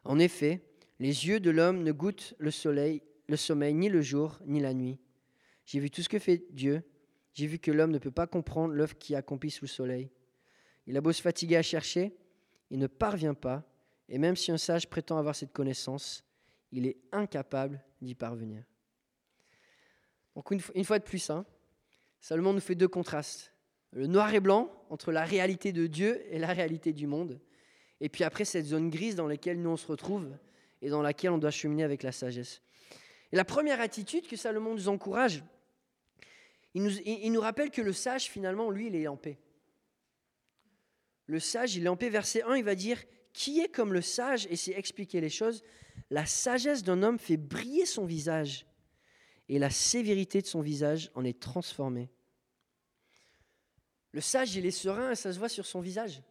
En 0.05 0.17
effet, 0.17 0.61
les 0.99 1.27
yeux 1.27 1.41
de 1.41 1.49
l'homme 1.49 1.83
ne 1.83 1.91
goûtent 1.91 2.35
le 2.37 2.51
soleil, 2.51 3.01
le 3.27 3.35
sommeil 3.35 3.73
ni 3.73 3.89
le 3.89 4.01
jour 4.01 4.39
ni 4.45 4.61
la 4.61 4.73
nuit. 4.73 4.97
J'ai 5.65 5.81
vu 5.81 5.91
tout 5.91 6.01
ce 6.01 6.07
que 6.07 6.19
fait 6.19 6.45
Dieu. 6.51 6.83
J'ai 7.33 7.47
vu 7.47 7.59
que 7.59 7.71
l'homme 7.71 7.91
ne 7.91 7.97
peut 7.97 8.11
pas 8.11 8.27
comprendre 8.27 8.73
l'œuvre 8.73 8.97
qui 8.97 9.13
accomplit 9.13 9.51
sous 9.51 9.65
le 9.65 9.69
soleil. 9.69 10.09
Il 10.87 10.95
a 10.95 11.01
beau 11.01 11.11
se 11.11 11.21
fatiguer 11.21 11.57
à 11.57 11.61
chercher, 11.61 12.15
il 12.69 12.79
ne 12.79 12.87
parvient 12.87 13.33
pas, 13.33 13.67
et 14.09 14.17
même 14.17 14.35
si 14.35 14.51
un 14.51 14.57
sage 14.57 14.89
prétend 14.89 15.17
avoir 15.17 15.35
cette 15.35 15.53
connaissance, 15.53 16.23
il 16.71 16.85
est 16.87 16.97
incapable 17.11 17.83
d'y 18.01 18.15
parvenir. 18.15 18.63
Donc 20.35 20.51
une, 20.51 20.83
fois 20.83 20.99
de 20.99 21.03
plus, 21.03 21.29
hein, 21.29 21.45
Salomon 22.19 22.53
nous 22.53 22.59
fait 22.59 22.75
deux 22.75 22.87
contrastes 22.87 23.53
le 23.95 24.07
noir 24.07 24.33
et 24.33 24.41
blanc 24.41 24.69
entre 24.89 25.13
la 25.13 25.23
réalité 25.23 25.71
de 25.71 25.87
Dieu 25.87 26.21
et 26.29 26.37
la 26.37 26.47
réalité 26.47 26.91
du 26.91 27.07
monde. 27.07 27.39
Et 28.01 28.09
puis 28.09 28.25
après, 28.25 28.43
cette 28.43 28.65
zone 28.65 28.89
grise 28.89 29.15
dans 29.15 29.27
laquelle 29.27 29.61
nous 29.61 29.69
on 29.69 29.77
se 29.77 29.87
retrouve 29.87 30.37
et 30.81 30.89
dans 30.89 31.01
laquelle 31.01 31.31
on 31.31 31.37
doit 31.37 31.49
cheminer 31.49 31.83
avec 31.83 32.03
la 32.03 32.11
sagesse. 32.11 32.61
Et 33.31 33.37
la 33.37 33.45
première 33.45 33.79
attitude 33.79 34.27
que 34.27 34.35
Salomon 34.35 34.73
nous 34.73 34.89
encourage, 34.89 35.43
il 36.73 36.83
nous, 36.83 36.91
il 37.05 37.31
nous 37.31 37.39
rappelle 37.39 37.71
que 37.71 37.81
le 37.81 37.93
sage, 37.93 38.25
finalement, 38.25 38.69
lui, 38.69 38.87
il 38.87 38.95
est 38.97 39.07
en 39.07 39.15
paix. 39.15 39.39
Le 41.27 41.39
sage, 41.39 41.77
il 41.77 41.85
est 41.85 41.89
en 41.89 41.95
paix. 41.95 42.09
Verset 42.09 42.43
1, 42.43 42.55
il 42.55 42.65
va 42.65 42.75
dire 42.75 43.01
Qui 43.35 43.59
est 43.59 43.67
comme 43.67 43.91
le 43.91 44.01
sage 44.01 44.47
et 44.49 44.55
sait 44.55 44.71
expliquer 44.71 45.19
les 45.19 45.29
choses 45.29 45.61
La 46.09 46.25
sagesse 46.25 46.83
d'un 46.83 47.03
homme 47.03 47.19
fait 47.19 47.35
briller 47.35 47.85
son 47.85 48.05
visage, 48.05 48.65
et 49.49 49.59
la 49.59 49.69
sévérité 49.69 50.41
de 50.41 50.47
son 50.47 50.61
visage 50.61 51.11
en 51.15 51.25
est 51.25 51.37
transformée. 51.37 52.09
Le 54.13 54.21
sage, 54.21 54.55
il 54.55 54.65
est 54.65 54.71
serein 54.71 55.11
et 55.11 55.15
ça 55.15 55.33
se 55.33 55.37
voit 55.37 55.49
sur 55.49 55.65
son 55.65 55.81
visage. 55.81 56.21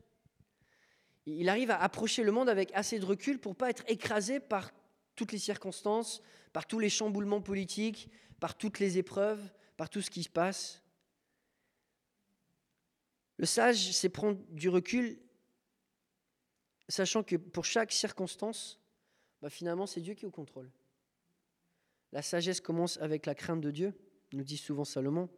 Il 1.27 1.51
arrive 1.51 1.71
à 1.71 1.79
approcher 1.79 2.23
le 2.23 2.33
monde 2.33 2.49
avec 2.49 2.71
assez 2.73 2.99
de 2.99 3.05
recul 3.05 3.39
pour 3.39 3.55
pas 3.55 3.69
être 3.69 3.85
écrasé 3.87 4.41
par 4.41 4.73
toutes 5.15 5.33
les 5.33 5.39
circonstances, 5.39 6.23
par 6.55 6.67
tous 6.67 6.79
les 6.79 6.89
chamboulements 6.89 7.43
politiques, 7.43 8.09
par 8.41 8.57
toutes 8.57 8.79
les 8.79 8.97
épreuves, 8.97 9.53
par 9.77 9.91
tout 9.91 10.01
ce 10.01 10.11
qui 10.11 10.23
se 10.23 10.31
passe. 10.31 10.83
Le 13.37 13.45
sage, 13.45 13.93
c'est 13.93 14.09
prendre 14.09 14.41
du 14.49 14.71
recul, 14.71 15.19
sachant 16.89 17.23
que 17.23 17.37
pour 17.37 17.65
chaque 17.65 17.93
circonstance, 17.93 18.81
bah 19.41 19.51
finalement, 19.51 19.87
c'est 19.87 20.01
Dieu 20.01 20.15
qui 20.15 20.25
est 20.25 20.29
au 20.29 20.33
contrôle. 20.33 20.71
La 22.13 22.23
sagesse 22.23 22.61
commence 22.61 22.99
avec 22.99 23.27
la 23.27 23.35
crainte 23.35 23.61
de 23.61 23.71
Dieu, 23.71 23.93
nous 24.33 24.45
dit 24.45 24.57
souvent 24.57 24.85
Salomon. 24.85 25.29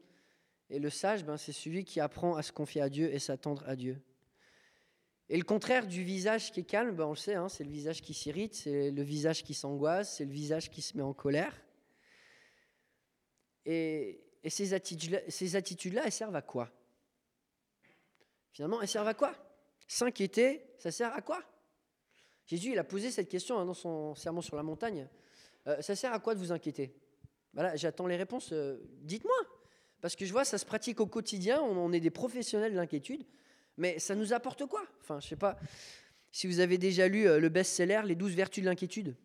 Et 0.69 0.79
le 0.79 0.91
sage, 0.91 1.25
ben, 1.25 1.37
c'est 1.37 1.53
celui 1.53 1.85
qui 1.85 2.01
apprend 2.01 2.37
à 2.37 2.43
se 2.43 2.53
confier 2.53 2.83
à 2.83 2.89
Dieu 2.89 3.13
et 3.13 3.19
s'attendre 3.19 3.63
à 3.67 3.77
Dieu. 3.77 4.01
Et 5.29 5.37
le 5.37 5.45
contraire 5.45 5.87
du 5.87 6.05
visage 6.05 6.53
qui 6.53 6.61
est 6.61 6.65
calme, 6.65 6.95
ben, 6.95 7.05
on 7.05 7.11
le 7.11 7.17
sait, 7.17 7.35
hein, 7.35 7.49
c'est 7.49 7.65
le 7.65 7.71
visage 7.71 8.03
qui 8.03 8.15
s'irrite, 8.15 8.55
c'est 8.55 8.91
le 8.91 9.03
visage 9.03 9.43
qui 9.43 9.55
s'angoisse, 9.55 10.17
c'est 10.17 10.25
le 10.25 10.33
visage 10.33 10.71
qui 10.71 10.83
se 10.83 10.97
met 10.97 11.03
en 11.03 11.15
colère. 11.15 11.61
Et, 13.65 14.23
ces 14.49 14.75
attitudes-là, 14.75 16.03
elles 16.05 16.13
servent 16.13 16.37
à 16.37 16.43
quoi? 16.43 16.71
Finalement, 18.53 18.81
elles 18.81 18.89
servent 18.89 19.09
à 19.09 19.15
quoi? 19.15 19.35
S'inquiéter, 19.87 20.63
ça 20.79 20.91
sert 20.91 21.15
à 21.15 21.23
quoi? 21.23 21.43
Jésus, 22.47 22.73
il 22.73 22.79
a 22.79 22.85
posé 22.85 23.11
cette 23.11 23.29
question 23.29 23.59
hein, 23.59 23.65
dans 23.65 23.75
son 23.75 24.15
sermon 24.15 24.41
sur 24.41 24.57
la 24.57 24.63
montagne. 24.63 25.09
Euh, 25.67 25.81
ça 25.83 25.97
sert 25.97 26.13
à 26.13 26.21
quoi 26.21 26.35
de 26.35 26.39
vous 26.39 26.53
inquiéter? 26.53 26.95
Voilà, 27.53 27.75
j'attends 27.77 28.07
les 28.07 28.17
réponses. 28.17 28.53
Euh, 28.53 28.79
dites-moi. 29.03 29.37
Parce 30.01 30.15
que 30.15 30.25
je 30.25 30.33
vois, 30.33 30.45
ça 30.45 30.59
se 30.59 30.67
pratique 30.67 31.01
au 31.01 31.07
quotidien, 31.07 31.61
on, 31.61 31.93
est 31.93 32.01
des 32.01 32.11
professionnels 32.11 32.73
de 32.73 32.77
l'inquiétude, 32.77 33.25
mais 33.77 33.99
ça 33.99 34.15
nous 34.15 34.33
apporte 34.33 34.67
quoi? 34.67 34.85
Enfin, 35.01 35.19
je 35.21 35.29
sais 35.29 35.37
pas 35.37 35.59
si 36.31 36.47
vous 36.47 36.61
avez 36.61 36.79
déjà 36.79 37.09
lu 37.09 37.27
euh, 37.27 37.41
le 37.41 37.49
best-seller 37.49 38.03
Les 38.05 38.15
douze 38.15 38.35
vertus 38.35 38.63
de 38.63 38.69
l'inquiétude. 38.69 39.17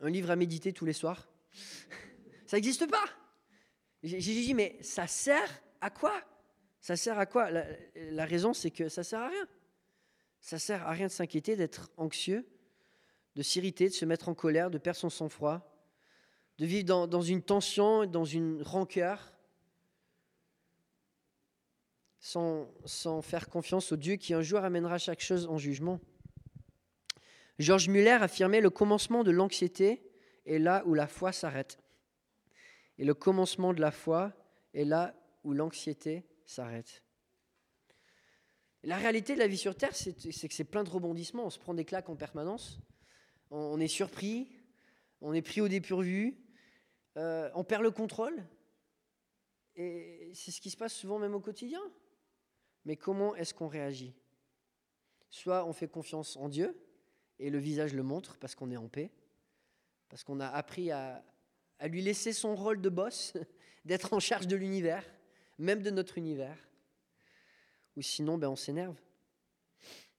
Un 0.00 0.08
livre 0.08 0.30
à 0.30 0.36
méditer 0.36 0.72
tous 0.72 0.86
les 0.86 0.92
soirs. 0.92 1.28
ça 2.46 2.56
n'existe 2.56 2.88
pas? 2.88 3.04
J'ai 4.02 4.18
dit, 4.18 4.54
mais 4.54 4.78
ça 4.80 5.06
sert 5.06 5.62
à 5.80 5.90
quoi? 5.90 6.14
Ça 6.80 6.96
sert 6.96 7.18
à 7.18 7.26
quoi? 7.26 7.50
La, 7.50 8.24
raison, 8.24 8.54
c'est 8.54 8.70
que 8.70 8.88
ça 8.88 9.04
sert 9.04 9.20
à 9.20 9.28
rien. 9.28 9.48
Ça 10.40 10.58
sert 10.58 10.86
à 10.86 10.92
rien 10.92 11.06
de 11.06 11.12
s'inquiéter, 11.12 11.54
d'être 11.56 11.90
anxieux, 11.98 12.46
de 13.36 13.42
s'irriter, 13.42 13.88
de 13.88 13.94
se 13.94 14.06
mettre 14.06 14.28
en 14.28 14.34
colère, 14.34 14.70
de 14.70 14.78
perdre 14.78 14.98
son 14.98 15.10
sang-froid, 15.10 15.60
de 16.58 16.66
vivre 16.66 17.06
dans, 17.06 17.22
une 17.22 17.42
tension, 17.42 18.06
dans 18.06 18.24
une 18.24 18.62
rancœur, 18.62 19.34
sans, 22.18 22.72
sans 22.86 23.22
faire 23.22 23.48
confiance 23.48 23.92
au 23.92 23.96
Dieu 23.96 24.16
qui 24.16 24.32
un 24.34 24.42
jour 24.42 24.60
amènera 24.60 24.98
chaque 24.98 25.20
chose 25.20 25.46
en 25.46 25.58
jugement. 25.58 26.00
Georges 27.58 27.88
Muller 27.88 28.10
affirmait 28.10 28.62
le 28.62 28.70
commencement 28.70 29.22
de 29.22 29.30
l'anxiété 29.30 30.02
est 30.46 30.58
là 30.58 30.82
où 30.86 30.94
la 30.94 31.06
foi 31.06 31.32
s'arrête. 31.32 31.78
Et 32.96 33.04
le 33.04 33.12
commencement 33.12 33.74
de 33.74 33.80
la 33.80 33.90
foi 33.90 34.32
est 34.72 34.84
là 34.84 35.14
où 35.44 35.52
l'anxiété 35.52 36.24
s'arrête. 36.50 37.02
La 38.82 38.96
réalité 38.96 39.34
de 39.34 39.38
la 39.38 39.46
vie 39.46 39.58
sur 39.58 39.76
Terre, 39.76 39.94
c'est 39.94 40.14
que 40.14 40.54
c'est 40.54 40.64
plein 40.64 40.84
de 40.84 40.90
rebondissements. 40.90 41.46
On 41.46 41.50
se 41.50 41.58
prend 41.58 41.74
des 41.74 41.84
claques 41.84 42.08
en 42.08 42.16
permanence. 42.16 42.80
On 43.50 43.78
est 43.78 43.88
surpris. 43.88 44.50
On 45.20 45.32
est 45.32 45.42
pris 45.42 45.60
au 45.60 45.68
dépourvu. 45.68 46.36
Euh, 47.16 47.50
on 47.54 47.62
perd 47.62 47.82
le 47.82 47.90
contrôle. 47.90 48.42
Et 49.76 50.32
c'est 50.34 50.50
ce 50.50 50.60
qui 50.60 50.70
se 50.70 50.76
passe 50.76 50.94
souvent 50.94 51.18
même 51.18 51.34
au 51.34 51.40
quotidien. 51.40 51.80
Mais 52.84 52.96
comment 52.96 53.36
est-ce 53.36 53.52
qu'on 53.52 53.68
réagit? 53.68 54.14
Soit 55.28 55.64
on 55.66 55.72
fait 55.72 55.88
confiance 55.88 56.36
en 56.36 56.48
Dieu, 56.48 56.76
et 57.38 57.50
le 57.50 57.58
visage 57.58 57.94
le 57.94 58.02
montre 58.02 58.38
parce 58.38 58.54
qu'on 58.54 58.70
est 58.70 58.76
en 58.76 58.88
paix, 58.88 59.12
parce 60.08 60.24
qu'on 60.24 60.40
a 60.40 60.48
appris 60.48 60.90
à, 60.90 61.24
à 61.78 61.88
lui 61.88 62.02
laisser 62.02 62.32
son 62.32 62.56
rôle 62.56 62.80
de 62.80 62.88
boss, 62.88 63.34
d'être 63.84 64.12
en 64.14 64.20
charge 64.20 64.46
de 64.46 64.56
l'univers, 64.56 65.04
même 65.60 65.82
de 65.82 65.90
notre 65.90 66.18
univers 66.18 66.56
ou 67.96 68.02
sinon 68.02 68.38
ben, 68.38 68.48
on 68.48 68.56
s'énerve. 68.56 68.96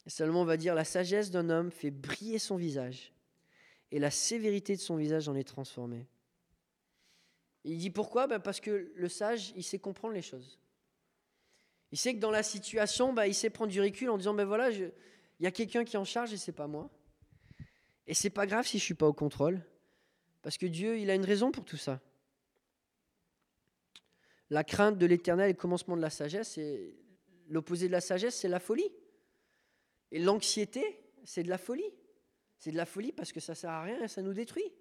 Seulement 0.08 0.42
on 0.42 0.46
va 0.46 0.58
dire 0.58 0.76
la 0.76 0.84
sagesse 0.84 1.32
d'un 1.32 1.50
homme 1.50 1.72
fait 1.72 1.92
briller 1.92 2.40
son 2.40 2.56
visage 2.56 3.14
et 3.92 4.00
la 4.00 4.12
sévérité 4.12 4.76
de 4.76 4.82
son 4.82 4.96
visage 4.96 5.28
en 5.28 5.36
est 5.36 5.44
transformée. 5.44 6.08
il 7.64 7.78
dit 7.78 7.90
pourquoi? 7.90 8.28
Ben 8.28 8.40
Parce 8.40 8.60
que 8.60 8.92
le 8.96 9.10
sage, 9.10 9.54
il 9.56 9.64
sait 9.64 9.80
comprendre 9.80 10.14
les 10.14 10.22
choses. 10.22 10.60
Il 11.92 11.98
sait 11.98 12.14
que 12.14 12.20
dans 12.20 12.32
la 12.32 12.44
situation, 12.44 13.14
ben, 13.14 13.26
il 13.26 13.36
sait 13.36 13.50
prendre 13.50 13.72
du 13.72 13.82
recul 13.82 14.10
en 14.10 14.18
disant 14.18 14.34
ben 14.34 14.46
voilà, 14.46 14.72
il 14.72 14.92
y 15.40 15.48
a 15.48 15.52
quelqu'un 15.52 15.84
qui 15.84 15.96
est 15.96 16.00
en 16.00 16.06
charge 16.06 16.34
et 16.34 16.38
c'est 16.38 16.52
pas 16.52 16.68
moi. 16.68 16.90
Et 18.08 18.14
c'est 18.14 18.30
pas 18.30 18.46
grave 18.46 18.66
si 18.66 18.80
je 18.80 18.84
suis 18.84 18.94
pas 18.94 19.08
au 19.08 19.14
contrôle, 19.14 19.64
parce 20.42 20.58
que 20.58 20.66
Dieu, 20.66 21.00
il 21.00 21.10
a 21.10 21.16
une 21.16 21.26
raison 21.26 21.52
pour 21.52 21.66
tout 21.66 21.78
ça. 21.78 22.00
La 24.52 24.66
crainte 24.66 24.98
de 24.98 25.06
l'éternel 25.06 25.50
est 25.50 25.54
le 25.54 25.58
commencement 25.58 25.96
de 25.96 26.02
la 26.02 26.10
sagesse, 26.10 26.60
L'opposé 27.48 27.88
de 27.88 27.92
la 27.92 28.02
sagesse, 28.02 28.36
c'est 28.36 28.48
la 28.48 28.60
folie. 28.60 28.90
Et 30.12 30.20
l'anxiété, 30.20 30.84
c'est 31.24 31.44
de 31.44 31.50
la 31.50 31.58
folie. 31.58 31.90
C'est 32.58 32.72
de 32.72 32.78
la 32.78 32.86
folie 32.86 33.12
parce 33.12 33.32
que 33.32 33.40
ça 33.40 33.54
ne 33.54 33.58
sert 33.58 33.70
à 33.70 33.84
rien 33.84 34.02
et 34.04 34.08
ça 34.08 34.22
nous 34.22 34.34
détruit. 34.34 34.72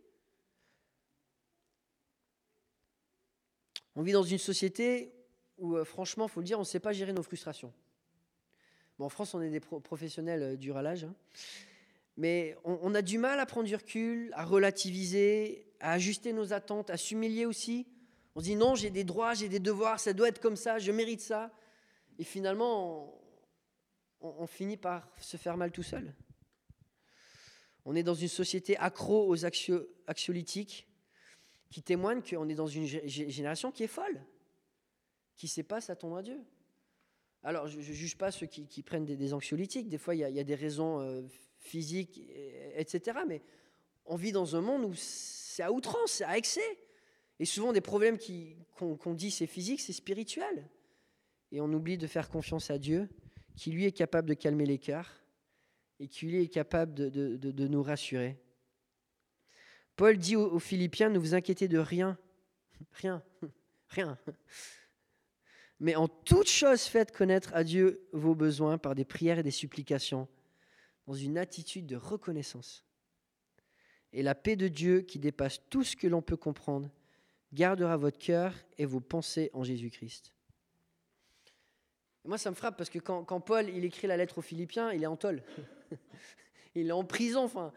On 3.96 4.02
vit 4.02 4.12
dans 4.12 4.22
une 4.22 4.38
société 4.38 5.12
où, 5.58 5.76
euh, 5.76 5.84
franchement, 5.84 6.26
il 6.26 6.30
faut 6.30 6.40
le 6.40 6.46
dire, 6.46 6.58
on 6.58 6.62
ne 6.62 6.66
sait 6.66 6.80
pas 6.80 6.92
gérer 6.92 7.12
nos 7.12 7.22
frustrations. 7.22 7.72
En 8.98 9.08
France, 9.08 9.34
on 9.34 9.40
est 9.40 9.50
des 9.50 9.60
professionnels 9.60 10.42
euh, 10.42 10.56
du 10.56 10.70
râlage. 10.72 11.04
Hein. 11.04 11.14
Mais 12.16 12.56
on, 12.64 12.94
a 12.94 13.02
du 13.02 13.18
mal 13.18 13.40
à 13.40 13.46
prendre 13.46 13.66
du 13.66 13.74
recul, 13.74 14.30
à 14.34 14.44
relativiser, 14.44 15.72
à 15.80 15.92
ajuster 15.92 16.32
nos 16.32 16.52
attentes, 16.52 16.90
à 16.90 16.96
s'humilier 16.96 17.46
aussi. 17.46 17.86
On 18.34 18.40
se 18.40 18.44
dit 18.44 18.56
non, 18.56 18.74
j'ai 18.74 18.90
des 18.90 19.04
droits, 19.04 19.34
j'ai 19.34 19.48
des 19.48 19.58
devoirs, 19.58 19.98
ça 19.98 20.12
doit 20.12 20.28
être 20.28 20.40
comme 20.40 20.56
ça, 20.56 20.78
je 20.78 20.92
mérite 20.92 21.20
ça. 21.20 21.50
Et 22.18 22.24
finalement, 22.24 23.20
on, 24.20 24.46
finit 24.46 24.76
par 24.76 25.08
se 25.18 25.36
faire 25.36 25.56
mal 25.56 25.72
tout 25.72 25.82
seul. 25.82 26.14
On 27.84 27.96
est 27.96 28.02
dans 28.02 28.14
une 28.14 28.28
société 28.28 28.76
accro 28.76 29.26
aux 29.26 29.44
axiolytiques 29.44 30.86
qui 31.70 31.82
témoigne 31.82 32.20
qu'on 32.22 32.48
est 32.48 32.54
dans 32.54 32.66
une 32.66 32.86
génération 32.86 33.72
qui 33.72 33.84
est 33.84 33.88
folle, 33.88 34.22
qui 35.34 35.46
ne 35.46 35.50
sait 35.50 35.62
pas 35.62 35.80
s'attendre 35.80 36.16
à 36.16 36.22
Dieu. 36.22 36.38
Alors, 37.42 37.68
je 37.68 37.78
ne 37.78 37.82
juge 37.82 38.18
pas 38.18 38.30
ceux 38.30 38.46
qui, 38.46 38.82
prennent 38.82 39.06
des, 39.06 39.32
anxiolytiques. 39.32 39.88
Des 39.88 39.96
fois, 39.96 40.14
il 40.14 40.18
y, 40.18 40.40
a 40.40 40.44
des 40.44 40.54
raisons 40.54 41.00
euh, 41.00 41.22
physiques, 41.58 42.20
etc. 42.74 43.20
Mais 43.26 43.40
on 44.04 44.16
vit 44.16 44.32
dans 44.32 44.56
un 44.56 44.60
monde 44.60 44.84
où 44.84 44.92
c'est 44.94 45.62
à 45.62 45.72
outrance, 45.72 46.12
c'est 46.12 46.24
à 46.24 46.36
excès. 46.36 46.78
Et 47.40 47.44
souvent, 47.44 47.72
des 47.72 47.80
problèmes 47.80 48.18
qu'on 48.76 49.14
dit 49.14 49.32
c'est 49.32 49.48
physique, 49.48 49.80
c'est 49.80 49.92
spirituel 49.92 50.68
et 51.52 51.60
on 51.60 51.72
oublie 51.72 51.98
de 51.98 52.06
faire 52.06 52.28
confiance 52.28 52.70
à 52.70 52.78
Dieu, 52.78 53.08
qui 53.56 53.70
lui 53.70 53.84
est 53.84 53.92
capable 53.92 54.28
de 54.28 54.34
calmer 54.34 54.66
les 54.66 54.78
cœurs 54.78 55.22
et 55.98 56.08
qui 56.08 56.26
lui 56.26 56.42
est 56.42 56.48
capable 56.48 56.94
de, 56.94 57.66
nous 57.66 57.82
rassurer. 57.82 58.38
Paul 59.96 60.16
dit 60.16 60.36
aux, 60.36 60.58
Philippiens, 60.58 61.10
ne 61.10 61.18
vous 61.18 61.34
inquiétez 61.34 61.68
de 61.68 61.78
rien, 61.78 62.18
rien, 62.92 63.22
rien. 63.88 64.18
Mais 65.80 65.96
en 65.96 66.08
toute 66.08 66.48
chose, 66.48 66.82
faites 66.82 67.10
connaître 67.10 67.54
à 67.54 67.64
Dieu 67.64 68.06
vos 68.12 68.34
besoins 68.34 68.78
par 68.78 68.94
des 68.94 69.04
prières 69.04 69.38
et 69.38 69.42
des 69.42 69.50
supplications, 69.50 70.28
dans 71.06 71.14
une 71.14 71.38
attitude 71.38 71.86
de 71.86 71.96
reconnaissance. 71.96 72.84
Et 74.12 74.22
la 74.22 74.34
paix 74.34 74.56
de 74.56 74.68
Dieu, 74.68 75.00
qui 75.00 75.18
dépasse 75.18 75.60
tout 75.70 75.84
ce 75.84 75.96
que 75.96 76.06
l'on 76.06 76.20
peut 76.20 76.36
comprendre, 76.36 76.90
gardera 77.52 77.96
votre 77.96 78.18
cœur 78.18 78.54
et 78.78 78.84
vos 78.84 79.00
pensées 79.00 79.50
en 79.52 79.64
Jésus-Christ 79.64 80.32
moi, 82.24 82.38
ça 82.38 82.50
me 82.50 82.54
frappe 82.54 82.76
parce 82.76 82.90
que 82.90 82.98
quand, 82.98 83.40
Paul 83.40 83.68
il 83.68 83.84
écrit 83.84 84.06
la 84.06 84.16
lettre 84.16 84.38
aux 84.38 84.42
Philippiens, 84.42 84.92
il 84.92 85.02
est 85.02 85.06
en 85.06 85.16
tôle. 85.16 85.42
il 86.74 86.88
est 86.88 86.92
en 86.92 87.04
prison. 87.04 87.44
Enfin, 87.44 87.72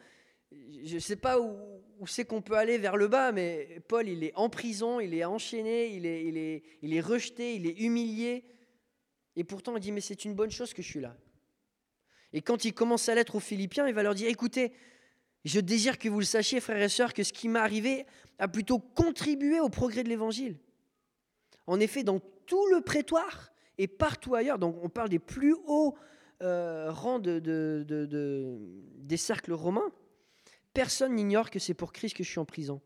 je 0.52 0.96
ne 0.96 1.00
sais 1.00 1.16
pas 1.16 1.40
où, 1.40 1.58
c'est 2.06 2.26
qu'on 2.26 2.42
peut 2.42 2.56
aller 2.56 2.78
vers 2.78 2.98
le 2.98 3.08
bas, 3.08 3.32
mais 3.32 3.82
Paul, 3.88 4.08
il 4.08 4.24
est 4.24 4.36
en 4.36 4.50
prison, 4.50 5.00
il 5.00 5.14
est 5.14 5.26
enchaîné, 5.26 5.96
il 5.96 6.06
est, 6.06 6.26
il 6.26 6.38
est, 6.38 6.64
il 6.82 6.94
est 6.94 7.02
rejeté, 7.02 7.56
il 7.56 7.66
est 7.66 7.80
humilié. 7.80 8.44
Et 9.36 9.44
pourtant, 9.44 9.76
il 9.78 9.80
dit, 9.80 9.92
mais 9.92 10.02
c'est 10.02 10.26
une 10.26 10.36
bonne 10.36 10.52
chose 10.52 10.74
que 10.74 10.82
je 10.82 10.90
suis 10.90 11.02
là. 11.02 11.16
Et 12.34 12.42
quand 12.42 12.66
il 12.66 12.74
commence 12.74 13.04
sa 13.04 13.16
lettre 13.16 13.36
aux 13.36 13.40
Philippiens, 13.40 13.88
il 13.88 13.94
va 13.94 14.04
leur 14.04 14.16
dire, 14.16 14.28
écoutez, 14.28 14.74
je 15.46 15.60
désire 15.60 15.98
que 15.98 16.10
vous 16.10 16.20
le 16.20 16.26
sachiez, 16.26 16.60
frères 16.60 16.82
et 16.82 16.90
sœurs, 16.90 17.14
que 17.14 17.24
ce 17.24 17.34
qui 17.34 17.50
m'est 17.50 17.60
arrivé 17.60 18.06
a 18.40 18.48
plutôt 18.48 18.80
contribué 18.80 19.60
au 19.60 19.70
progrès 19.70 20.04
de 20.04 20.10
l'Évangile. 20.10 20.58
En 21.68 21.80
effet, 21.80 22.04
dans 22.04 22.20
tout 22.46 22.68
le 22.68 22.82
prétoire, 22.82 23.54
et 23.78 23.88
partout 23.88 24.36
ailleurs. 24.36 24.60
Donc 24.60 24.78
on 24.82 24.90
parle 24.90 25.10
des 25.10 25.20
plus 25.20 25.56
hauts 25.66 25.96
euh, 26.42 26.92
rangs 26.92 27.20
de, 27.20 27.40
des 28.98 29.18
cercles 29.18 29.54
romains. 29.54 29.92
Personne 30.74 31.16
n'ignore 31.16 31.50
que 31.50 31.60
c'est 31.60 31.74
pour 31.74 31.94
Christ 31.94 32.16
que 32.16 32.24
je 32.24 32.30
suis 32.30 32.40
en 32.40 32.46
prison. 32.46 32.82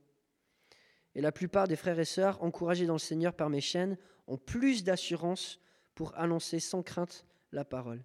Et 1.15 1.21
la 1.21 1.31
plupart 1.31 1.67
des 1.67 1.75
frères 1.75 1.99
et 1.99 2.05
sœurs, 2.05 2.43
encouragés 2.43 2.85
dans 2.85 2.93
le 2.93 2.99
Seigneur 2.99 3.33
par 3.33 3.49
mes 3.49 3.61
chaînes, 3.61 3.97
ont 4.27 4.37
plus 4.37 4.83
d'assurance 4.83 5.59
pour 5.95 6.15
annoncer 6.17 6.59
sans 6.59 6.83
crainte 6.83 7.25
la 7.51 7.65
parole. 7.65 8.03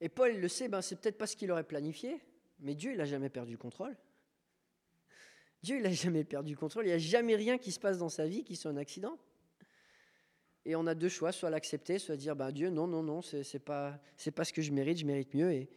Et 0.00 0.08
Paul 0.08 0.36
le 0.36 0.48
sait, 0.48 0.68
ben, 0.68 0.80
c'est 0.82 1.00
peut-être 1.00 1.18
pas 1.18 1.26
ce 1.26 1.36
qu'il 1.36 1.50
aurait 1.50 1.64
planifié, 1.64 2.20
mais 2.60 2.74
Dieu, 2.74 2.92
il 2.92 2.98
n'a 2.98 3.04
jamais 3.04 3.28
perdu 3.28 3.52
le 3.52 3.58
contrôle. 3.58 3.96
Dieu, 5.62 5.76
il 5.76 5.82
n'a 5.82 5.92
jamais 5.92 6.24
perdu 6.24 6.52
le 6.52 6.58
contrôle. 6.58 6.84
Il 6.84 6.88
n'y 6.88 6.94
a 6.94 6.98
jamais 6.98 7.36
rien 7.36 7.58
qui 7.58 7.70
se 7.70 7.78
passe 7.78 7.98
dans 7.98 8.08
sa 8.08 8.26
vie 8.26 8.44
qui 8.44 8.56
soit 8.56 8.70
un 8.70 8.76
accident. 8.76 9.18
Et 10.64 10.74
on 10.76 10.86
a 10.86 10.94
deux 10.94 11.08
choix, 11.08 11.32
soit 11.32 11.50
l'accepter, 11.50 11.98
soit 11.98 12.16
dire 12.16 12.36
bah, 12.36 12.52
Dieu, 12.52 12.70
non, 12.70 12.86
non, 12.86 13.02
non, 13.02 13.22
c'est 13.22 13.58
pas, 13.58 14.00
pas 14.34 14.44
ce 14.44 14.52
que 14.52 14.62
je 14.62 14.72
mérite, 14.72 14.98
je 14.98 15.06
mérite 15.06 15.34
mieux. 15.34 15.52
Et, 15.52 15.70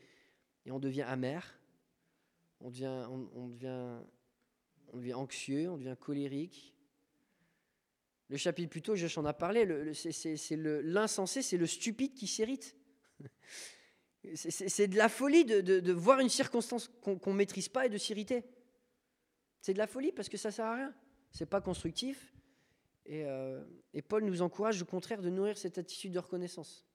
et 0.65 0.71
on 0.71 0.79
devient 0.79 1.03
amer, 1.03 1.59
on 2.59 2.69
devient, 2.69 3.05
on, 3.09 3.47
devient, 3.47 3.99
on 4.93 4.97
devient 4.97 5.13
anxieux, 5.13 5.69
on 5.69 5.77
devient 5.77 5.95
colérique. 5.99 6.73
Le 8.29 8.37
chapitre 8.37 8.69
plus 8.69 8.81
tôt, 8.81 8.95
je 8.95 9.19
en 9.19 9.25
a 9.25 9.33
parlé, 9.33 9.93
c'est 9.93 10.55
l'insensé, 10.55 11.41
c'est 11.41 11.57
le 11.57 11.67
stupide 11.67 12.13
qui 12.13 12.27
s'irrite. 12.27 12.75
C'est 14.35 14.87
de 14.87 14.97
la 14.97 15.09
folie 15.09 15.43
de, 15.45 15.91
voir 15.91 16.19
une 16.19 16.29
circonstance 16.29 16.89
qu'on 17.01 17.19
ne 17.25 17.33
maîtrise 17.33 17.67
pas 17.67 17.85
et 17.85 17.89
de 17.89 17.97
s'irriter. 17.97 18.43
C'est 19.61 19.73
de 19.73 19.77
la 19.77 19.87
folie 19.87 20.11
parce 20.11 20.29
que 20.29 20.37
ça 20.37 20.49
ne 20.49 20.53
sert 20.53 20.65
à 20.65 20.75
rien. 20.75 20.93
C'est 21.31 21.45
pas 21.45 21.61
constructif 21.61 22.33
Et, 23.05 23.25
euh, 23.25 23.63
et, 23.93 24.01
Paul 24.01 24.23
nous 24.23 24.41
encourage 24.41 24.81
au 24.81 24.85
contraire 24.85 25.21
de 25.21 25.29
nourrir 25.29 25.57
cette 25.57 25.77
attitude 25.77 26.13
de 26.13 26.19
reconnaissance, 26.19 26.85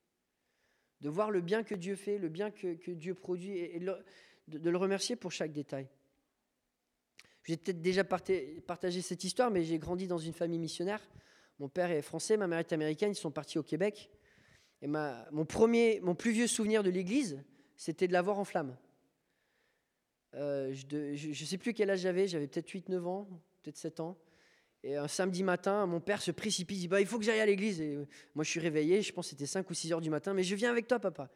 de 1.00 1.08
voir 1.08 1.30
le 1.30 1.40
bien 1.40 1.64
que 1.64 1.74
Dieu 1.74 1.96
fait, 1.96 2.18
le 2.18 2.28
bien 2.28 2.50
que, 2.50 2.90
Dieu 2.92 3.14
produit, 3.14 3.58
et, 3.58 3.80
de, 3.80 4.70
le 4.70 4.76
remercier 4.76 5.16
pour 5.16 5.32
chaque 5.32 5.52
détail. 5.52 5.88
J'ai 7.44 7.56
peut-être 7.56 7.82
déjà 7.82 8.04
partagé 8.04 9.02
cette 9.02 9.24
histoire, 9.24 9.50
mais 9.50 9.64
j'ai 9.64 9.78
grandi 9.78 10.06
dans 10.06 10.18
une 10.18 10.34
famille 10.34 10.58
missionnaire. 10.58 11.00
Mon 11.58 11.68
père 11.68 11.90
est 11.90 12.02
français, 12.02 12.36
ma 12.36 12.46
mère 12.46 12.58
est 12.58 12.72
américaine, 12.72 13.12
ils 13.12 13.16
sont 13.16 13.30
partis 13.30 13.58
au 13.58 13.62
Québec. 13.62 14.10
Et 14.82 14.86
ma, 14.86 15.26
mon, 15.32 15.44
premier, 15.44 16.00
mon 16.00 16.14
plus 16.14 16.30
vieux 16.30 16.46
souvenir 16.46 16.82
de 16.82 16.90
l'église, 16.90 17.42
c'était 17.76 18.08
de 18.08 18.12
la 18.12 18.22
voir 18.22 18.38
en 18.38 18.44
flamme. 18.44 18.76
Euh, 20.34 20.72
je 20.72 21.28
ne 21.28 21.46
sais 21.46 21.58
plus 21.58 21.72
quel 21.72 21.90
âge 21.90 22.00
j'avais, 22.00 22.28
j'avais 22.28 22.46
peut-être 22.46 22.68
8-9 22.68 23.04
ans, 23.06 23.28
peut-être 23.62 23.76
7 23.76 24.00
ans. 24.00 24.16
Et 24.84 24.96
un 24.96 25.08
samedi 25.08 25.42
matin, 25.42 25.86
mon 25.86 26.00
père 26.00 26.22
se 26.22 26.30
précipite, 26.30 26.76
il 26.76 26.80
dit 26.82 26.88
bah, 26.88 27.00
Il 27.00 27.06
faut 27.06 27.18
que 27.18 27.24
j'aille 27.24 27.40
à 27.40 27.46
l'église. 27.46 27.80
Et 27.80 27.96
moi, 28.34 28.44
je 28.44 28.50
suis 28.50 28.60
réveillé, 28.60 29.02
je 29.02 29.12
pense 29.12 29.26
que 29.26 29.30
c'était 29.30 29.46
5 29.46 29.68
ou 29.68 29.74
6 29.74 29.92
heures 29.92 30.00
du 30.00 30.10
matin, 30.10 30.34
mais 30.34 30.44
je 30.44 30.54
viens 30.54 30.70
avec 30.70 30.86
toi, 30.86 31.00
papa. 31.00 31.30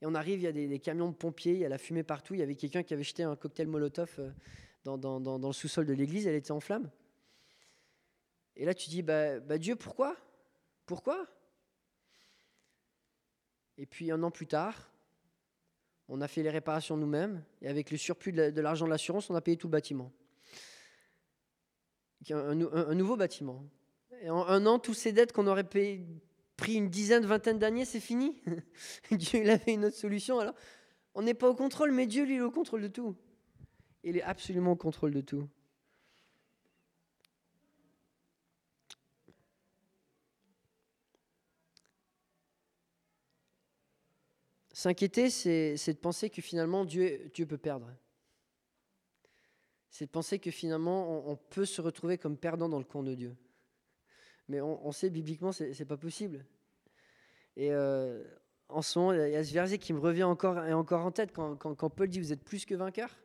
Et 0.00 0.06
on 0.06 0.14
arrive, 0.14 0.40
il 0.40 0.44
y 0.44 0.46
a 0.46 0.52
des, 0.52 0.78
camions 0.78 1.08
de 1.08 1.14
pompiers, 1.14 1.52
il 1.52 1.58
y 1.58 1.64
a 1.64 1.68
la 1.68 1.78
fumée 1.78 2.02
partout. 2.02 2.34
Il 2.34 2.40
y 2.40 2.42
avait 2.42 2.54
quelqu'un 2.54 2.82
qui 2.82 2.94
avait 2.94 3.02
jeté 3.02 3.22
un 3.22 3.36
cocktail 3.36 3.66
Molotov 3.66 4.14
euh, 4.18 4.30
dans, 4.84 5.38
le 5.38 5.52
sous-sol 5.52 5.86
de 5.86 5.92
l'église, 5.92 6.26
elle 6.26 6.34
était 6.34 6.52
en 6.52 6.60
flammes. 6.60 6.90
Et 8.56 8.64
là, 8.64 8.72
tu 8.72 8.88
dis 8.88 9.02
bah, 9.02 9.40
bah 9.40 9.58
Dieu, 9.58 9.76
pourquoi? 9.76 10.16
Pourquoi? 10.86 11.26
Et 13.78 13.86
puis 13.86 14.10
un 14.10 14.22
an 14.22 14.30
plus 14.30 14.46
tard, 14.46 14.92
on 16.08 16.20
a 16.20 16.28
fait 16.28 16.42
les 16.42 16.50
réparations 16.50 16.96
nous-mêmes, 16.96 17.42
et 17.62 17.68
avec 17.68 17.90
le 17.90 17.96
surplus 17.96 18.32
de 18.32 18.60
l'argent 18.60 18.86
de 18.86 18.90
l'assurance, 18.90 19.28
on 19.28 19.34
a 19.34 19.40
payé 19.40 19.56
tout 19.56 19.66
le 19.66 19.72
bâtiment. 19.72 20.12
Un, 22.30 22.94
nouveau 22.94 23.16
bâtiment. 23.16 23.64
Et 24.22 24.30
en 24.30 24.46
un 24.46 24.66
an, 24.66 24.78
tous 24.78 24.94
ces 24.94 25.12
dettes 25.12 25.32
qu'on 25.32 25.46
aurait 25.46 25.64
payé, 25.64 26.04
pris 26.56 26.74
une 26.74 26.88
dizaine, 26.88 27.24
vingtaine 27.24 27.58
d'années, 27.58 27.84
c'est 27.84 28.00
fini. 28.00 28.40
Dieu, 29.10 29.40
il 29.42 29.50
avait 29.50 29.74
une 29.74 29.84
autre 29.84 29.96
solution. 29.96 30.38
Alors, 30.38 30.54
on 31.14 31.22
n'est 31.22 31.34
pas 31.34 31.48
au 31.48 31.54
contrôle, 31.54 31.92
mais 31.92 32.06
Dieu, 32.06 32.24
lui, 32.24 32.36
est 32.36 32.40
au 32.40 32.50
contrôle 32.50 32.82
de 32.82 32.88
tout. 32.88 33.16
Il 34.02 34.16
est 34.16 34.22
absolument 34.22 34.72
au 34.72 34.76
contrôle 34.76 35.12
de 35.12 35.20
tout. 35.20 35.48
S'inquiéter, 44.86 45.30
c'est 45.30 45.92
de 45.94 45.98
penser 45.98 46.30
que 46.30 46.40
finalement 46.40 46.84
Dieu, 46.84 47.28
peut 47.48 47.58
perdre. 47.58 47.92
C'est 49.90 50.06
de 50.06 50.10
penser 50.12 50.38
que 50.38 50.52
finalement 50.52 51.28
on, 51.28 51.34
peut 51.34 51.64
se 51.64 51.80
retrouver 51.80 52.18
comme 52.18 52.36
perdant 52.36 52.68
dans 52.68 52.78
le 52.78 52.84
camp 52.84 53.02
de 53.02 53.16
Dieu. 53.16 53.34
Mais 54.46 54.60
on, 54.60 54.92
sait 54.92 55.10
bibliquement, 55.10 55.50
c'est 55.50 55.76
n'est 55.76 55.84
pas 55.86 55.96
possible. 55.96 56.46
Et 57.56 57.72
euh, 57.72 58.22
en 58.68 58.80
ce 58.80 58.96
moment, 58.96 59.12
il 59.12 59.32
y 59.32 59.34
a 59.34 59.42
ce 59.42 59.52
verset 59.52 59.78
qui 59.78 59.92
me 59.92 59.98
revient 59.98 60.22
encore 60.22 60.64
et 60.64 60.72
encore 60.72 61.04
en 61.04 61.10
tête 61.10 61.32
quand, 61.32 61.90
Paul 61.90 62.06
dit 62.06 62.20
Vous 62.20 62.32
êtes 62.32 62.44
plus 62.44 62.64
que 62.64 62.76
vainqueurs. 62.76 63.18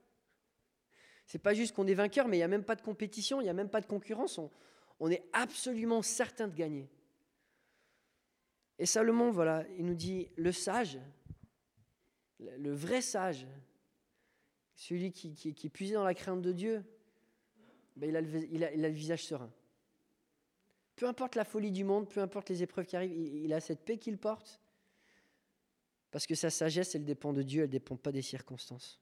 C'est 1.27 1.37
pas 1.37 1.53
juste 1.53 1.75
qu'on 1.75 1.85
est 1.85 1.93
vainqueur, 1.93 2.27
mais 2.27 2.37
il 2.37 2.39
n'y 2.39 2.43
a 2.43 2.47
même 2.47 2.65
pas 2.65 2.75
de 2.75 2.81
compétition, 2.81 3.39
il 3.39 3.43
n'y 3.43 3.51
a 3.51 3.53
même 3.53 3.69
pas 3.69 3.81
de 3.81 3.85
concurrence. 3.85 4.39
On, 4.39 4.49
on 4.99 5.11
est 5.11 5.29
absolument 5.31 6.01
certain 6.01 6.47
de 6.47 6.55
gagner. 6.55 6.89
Et 8.79 8.87
Salomon, 8.87 9.29
voilà, 9.29 9.63
il 9.77 9.85
nous 9.85 9.93
dit 9.93 10.27
Le 10.37 10.51
sage, 10.51 10.97
le 12.57 12.73
vrai 12.73 13.01
sage, 13.01 13.45
celui 14.75 15.11
qui, 15.11 15.29
est 15.47 15.69
puisé 15.69 15.93
dans 15.93 16.03
la 16.03 16.13
crainte 16.13 16.41
de 16.41 16.51
Dieu, 16.51 16.83
ben 17.95 18.09
il, 18.09 18.15
a 18.15 18.21
le, 18.21 18.43
il, 18.51 18.63
a, 18.63 18.71
le, 18.71 18.87
visage 18.87 19.25
serein. 19.25 19.51
Peu 20.95 21.07
importe 21.07 21.35
la 21.35 21.45
folie 21.45 21.71
du 21.71 21.83
monde, 21.83 22.09
peu 22.09 22.19
importe 22.21 22.49
les 22.49 22.63
épreuves 22.63 22.85
qui 22.85 22.95
arrivent, 22.95 23.15
il, 23.15 23.53
a 23.53 23.59
cette 23.59 23.85
paix 23.85 23.97
qu'il 23.97 24.17
porte. 24.17 24.59
Parce 26.09 26.25
que 26.25 26.35
sa 26.35 26.49
sagesse, 26.49 26.95
elle 26.95 27.05
dépend 27.05 27.31
de 27.31 27.41
Dieu, 27.41 27.61
elle 27.61 27.69
ne 27.69 27.71
dépend 27.71 27.95
pas 27.95 28.11
des 28.11 28.21
circonstances. 28.21 28.99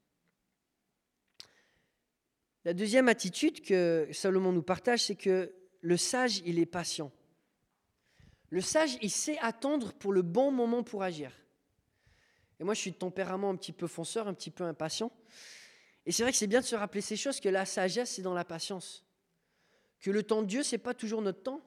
La 2.66 2.74
deuxième 2.74 3.08
attitude 3.08 3.62
que 3.62 4.10
Salomon 4.12 4.52
nous 4.52 4.62
partage, 4.62 5.06
c'est 5.06 5.16
que 5.16 5.54
le 5.82 5.98
sage, 5.98 6.42
il 6.46 6.60
est 6.60 6.66
patient. 6.66 7.12
Le 8.50 8.62
sage, 8.62 8.98
il 9.02 9.12
sait 9.12 9.38
attendre 9.40 9.94
pour 9.94 10.12
le 10.12 10.24
bon 10.24 10.52
moment 10.52 10.84
pour 10.84 11.04
agir. 11.04 11.32
Et 12.60 12.64
moi, 12.64 12.74
je 12.74 12.82
suis 12.82 12.92
de 12.92 12.98
tempérament 12.98 13.50
un 13.50 13.56
petit 13.56 13.72
peu 13.72 13.88
fonceur, 13.88 14.28
un 14.28 14.34
petit 14.34 14.52
peu 14.52 14.64
impatient. 14.64 15.12
Et 16.06 16.12
c'est 16.12 16.24
vrai 16.24 16.32
que 16.32 16.38
c'est 16.38 16.48
bien 16.48 16.60
de 16.60 16.66
se 16.66 16.76
rappeler 16.76 17.02
ces 17.02 17.16
choses, 17.16 17.40
que 17.40 17.50
la 17.50 17.66
sagesse, 17.66 18.12
c'est 18.12 18.22
dans 18.22 18.34
la 18.34 18.46
patience. 18.46 19.06
Que 20.00 20.12
le 20.12 20.24
temps 20.24 20.42
de 20.42 20.48
Dieu, 20.48 20.64
ce 20.64 20.76
n'est 20.76 20.82
pas 20.82 20.94
toujours 20.94 21.22
notre 21.22 21.42
temps. 21.42 21.62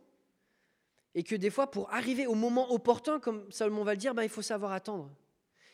Et 1.14 1.22
que 1.22 1.34
des 1.34 1.50
fois, 1.50 1.70
pour 1.70 1.92
arriver 1.92 2.26
au 2.26 2.34
moment 2.34 2.72
opportun, 2.72 3.20
comme 3.20 3.50
Salomon 3.50 3.84
va 3.84 3.92
le 3.92 3.98
dire, 3.98 4.14
ben, 4.14 4.22
il 4.22 4.28
faut 4.28 4.42
savoir 4.42 4.72
attendre. 4.72 5.10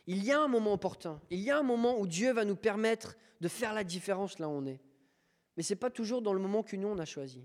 Il 0.07 0.25
y 0.25 0.33
a 0.33 0.41
un 0.41 0.49
moment 0.49 0.73
opportun. 0.73 1.21
Il 1.31 1.41
y 1.41 1.51
a 1.51 1.59
un 1.59 1.63
moment 1.63 1.99
où 1.99 2.07
Dieu 2.07 2.33
va 2.33 2.45
nous 2.45 2.57
permettre 2.57 3.17
de 3.41 3.49
faire 3.49 3.75
la 3.75 3.85
différence 3.85 4.39
là 4.39 4.49
où 4.49 4.53
on 4.53 4.67
est. 4.67 4.81
Mais 5.57 5.63
ce 5.63 5.73
n'est 5.73 5.79
pas 5.79 5.91
toujours 5.91 6.23
dans 6.23 6.33
le 6.33 6.41
moment 6.41 6.63
que 6.63 6.77
nous, 6.77 6.89
on 6.89 6.99
a 6.99 7.05
choisi. 7.05 7.45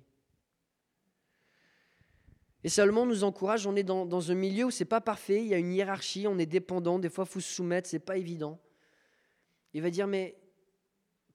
Et 2.63 2.69
Salomon 2.69 3.05
nous 3.05 3.23
encourage, 3.23 3.67
on 3.67 3.75
est 3.75 3.83
dans, 3.83 4.31
un 4.31 4.35
milieu 4.35 4.65
où 4.65 4.71
c'est 4.71 4.85
pas 4.85 5.01
parfait, 5.01 5.41
il 5.41 5.47
y 5.47 5.53
a 5.53 5.57
une 5.57 5.73
hiérarchie, 5.73 6.27
on 6.27 6.39
est 6.39 6.45
dépendant, 6.45 6.97
des 6.97 7.09
fois 7.09 7.25
il 7.27 7.31
faut 7.31 7.39
se 7.41 7.53
soumettre, 7.53 7.89
c'est 7.89 7.99
pas 7.99 8.17
évident. 8.17 8.59
Il 9.73 9.81
va 9.81 9.89
dire 9.89 10.07
mais 10.07 10.35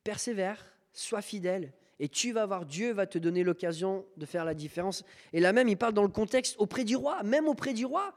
persévère, 0.05 0.65
sois 0.93 1.21
fidèle, 1.21 1.75
et 2.01 2.09
tu 2.09 2.33
vas 2.33 2.47
voir, 2.47 2.65
Dieu 2.65 2.93
va 2.93 3.07
te 3.07 3.19
donner 3.19 3.45
l'occasion 3.45 4.07
de 4.17 4.25
faire 4.25 4.45
la 4.45 4.55
différence. 4.55 5.05
Et 5.33 5.41
là 5.41 5.53
même, 5.53 5.69
il 5.69 5.77
parle 5.77 5.93
dans 5.93 6.03
le 6.03 6.09
contexte 6.09 6.57
auprès 6.59 6.85
du 6.85 6.97
roi, 6.97 7.23
même 7.25 7.47
auprès 7.47 7.75
du 7.75 7.85
roi. 7.85 8.15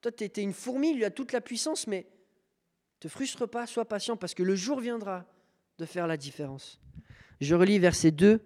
Toi, 0.00 0.12
tu 0.12 0.24
étais 0.24 0.42
une 0.42 0.52
fourmi, 0.52 0.92
il 0.94 1.04
a 1.04 1.10
toute 1.10 1.32
la 1.32 1.40
puissance, 1.40 1.86
mais 1.86 2.06
te 3.00 3.08
frustre 3.08 3.46
pas, 3.46 3.66
sois 3.66 3.84
patient, 3.84 4.16
parce 4.16 4.34
que 4.34 4.42
le 4.42 4.54
jour 4.54 4.80
viendra 4.80 5.26
de 5.78 5.84
faire 5.84 6.06
la 6.06 6.16
différence. 6.16 6.80
Je 7.40 7.54
relis 7.54 7.78
versets 7.78 8.12
2 8.12 8.40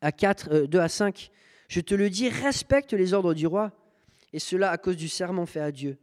à 0.00 0.12
4, 0.12 0.66
2 0.66 0.78
euh, 0.78 0.82
à 0.82 0.88
5. 0.88 1.30
Je 1.72 1.80
te 1.80 1.94
le 1.94 2.10
dis, 2.10 2.28
respecte 2.28 2.92
les 2.92 3.14
ordres 3.14 3.32
du 3.32 3.46
roi, 3.46 3.72
et 4.34 4.38
cela 4.38 4.70
à 4.70 4.76
cause 4.76 4.98
du 4.98 5.08
serment 5.08 5.46
fait 5.46 5.58
à 5.58 5.72
Dieu. 5.72 5.96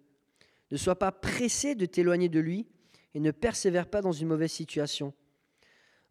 Ne 0.71 0.77
sois 0.77 0.97
pas 0.97 1.11
pressé 1.11 1.75
de 1.75 1.85
t'éloigner 1.85 2.27
de 2.27 2.39
lui, 2.39 2.65
et 3.13 3.19
ne 3.19 3.29
persévère 3.29 3.87
pas 3.87 4.01
dans 4.01 4.11
une 4.11 4.29
mauvaise 4.29 4.51
situation. 4.51 5.13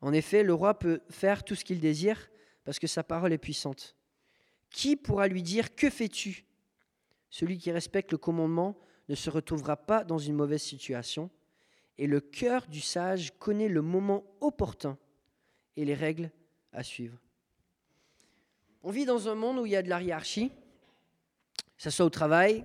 En 0.01 0.13
effet, 0.13 0.45
le 0.45 0.55
roi 0.55 0.79
peut 0.79 1.01
faire 1.11 1.43
tout 1.43 1.57
ce 1.57 1.65
qu'il 1.65 1.81
désire, 1.81 2.31
parce 2.63 2.79
que 2.79 2.87
sa 2.87 3.03
parole 3.03 3.33
est 3.33 3.39
puissante. 3.39 3.97
Qui 4.71 4.95
pourra 4.95 5.27
lui 5.27 5.43
dire 5.43 5.75
Que 5.75 5.91
fais-tu? 5.91 6.45
Celui 7.29 7.59
qui 7.59 7.73
respecte 7.73 8.13
le 8.13 8.19
commandement 8.19 8.79
ne 9.09 9.17
se 9.17 9.29
retrouvera 9.29 9.77
pas 9.77 10.05
dans 10.05 10.19
une 10.19 10.37
mauvaise 10.37 10.63
situation, 10.63 11.31
et 11.99 12.07
le 12.07 12.21
cœur 12.21 12.69
du 12.69 12.81
sage 12.81 13.33
connaît 13.41 13.67
le 13.67 13.83
moment 13.83 14.25
opportun 14.41 14.97
et 15.75 15.85
les 15.85 15.95
règles 15.95 16.31
à 16.73 16.85
suivre. 16.85 17.19
On 18.89 18.91
vit 18.91 19.05
dans 19.05 19.29
un 19.29 19.35
monde 19.35 19.59
où 19.59 19.67
il 19.67 19.73
y 19.73 19.77
a 19.77 19.83
de 19.83 19.91
la 19.91 20.01
hiérarchie, 20.01 20.49
que 20.49 21.83
ce 21.83 21.91
soit 21.91 22.07
au 22.07 22.09
travail, 22.09 22.63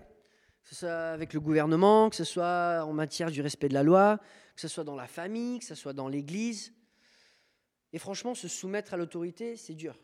que 0.62 0.70
ce 0.70 0.76
soit 0.76 1.10
avec 1.10 1.34
le 1.34 1.42
gouvernement, 1.42 2.10
que 2.10 2.16
ce 2.16 2.24
soit 2.24 2.86
en 2.86 2.94
matière 2.94 3.30
du 3.30 3.42
respect 3.42 3.68
de 3.68 3.74
la 3.74 3.84
loi, 3.84 4.22
que 4.56 4.62
ce 4.62 4.70
soit 4.70 4.86
dans 4.86 4.96
la 4.96 5.08
famille, 5.08 5.60
que 5.60 5.66
ce 5.66 5.76
soit 5.76 5.92
dans 5.92 6.08
l'Église. 6.08 6.74
Et 7.92 8.00
franchement, 8.00 8.36
se 8.36 8.48
soumettre 8.48 8.94
à 8.94 8.98
l'autorité, 8.98 9.58
c'est 9.58 9.74
dur. 9.74 10.00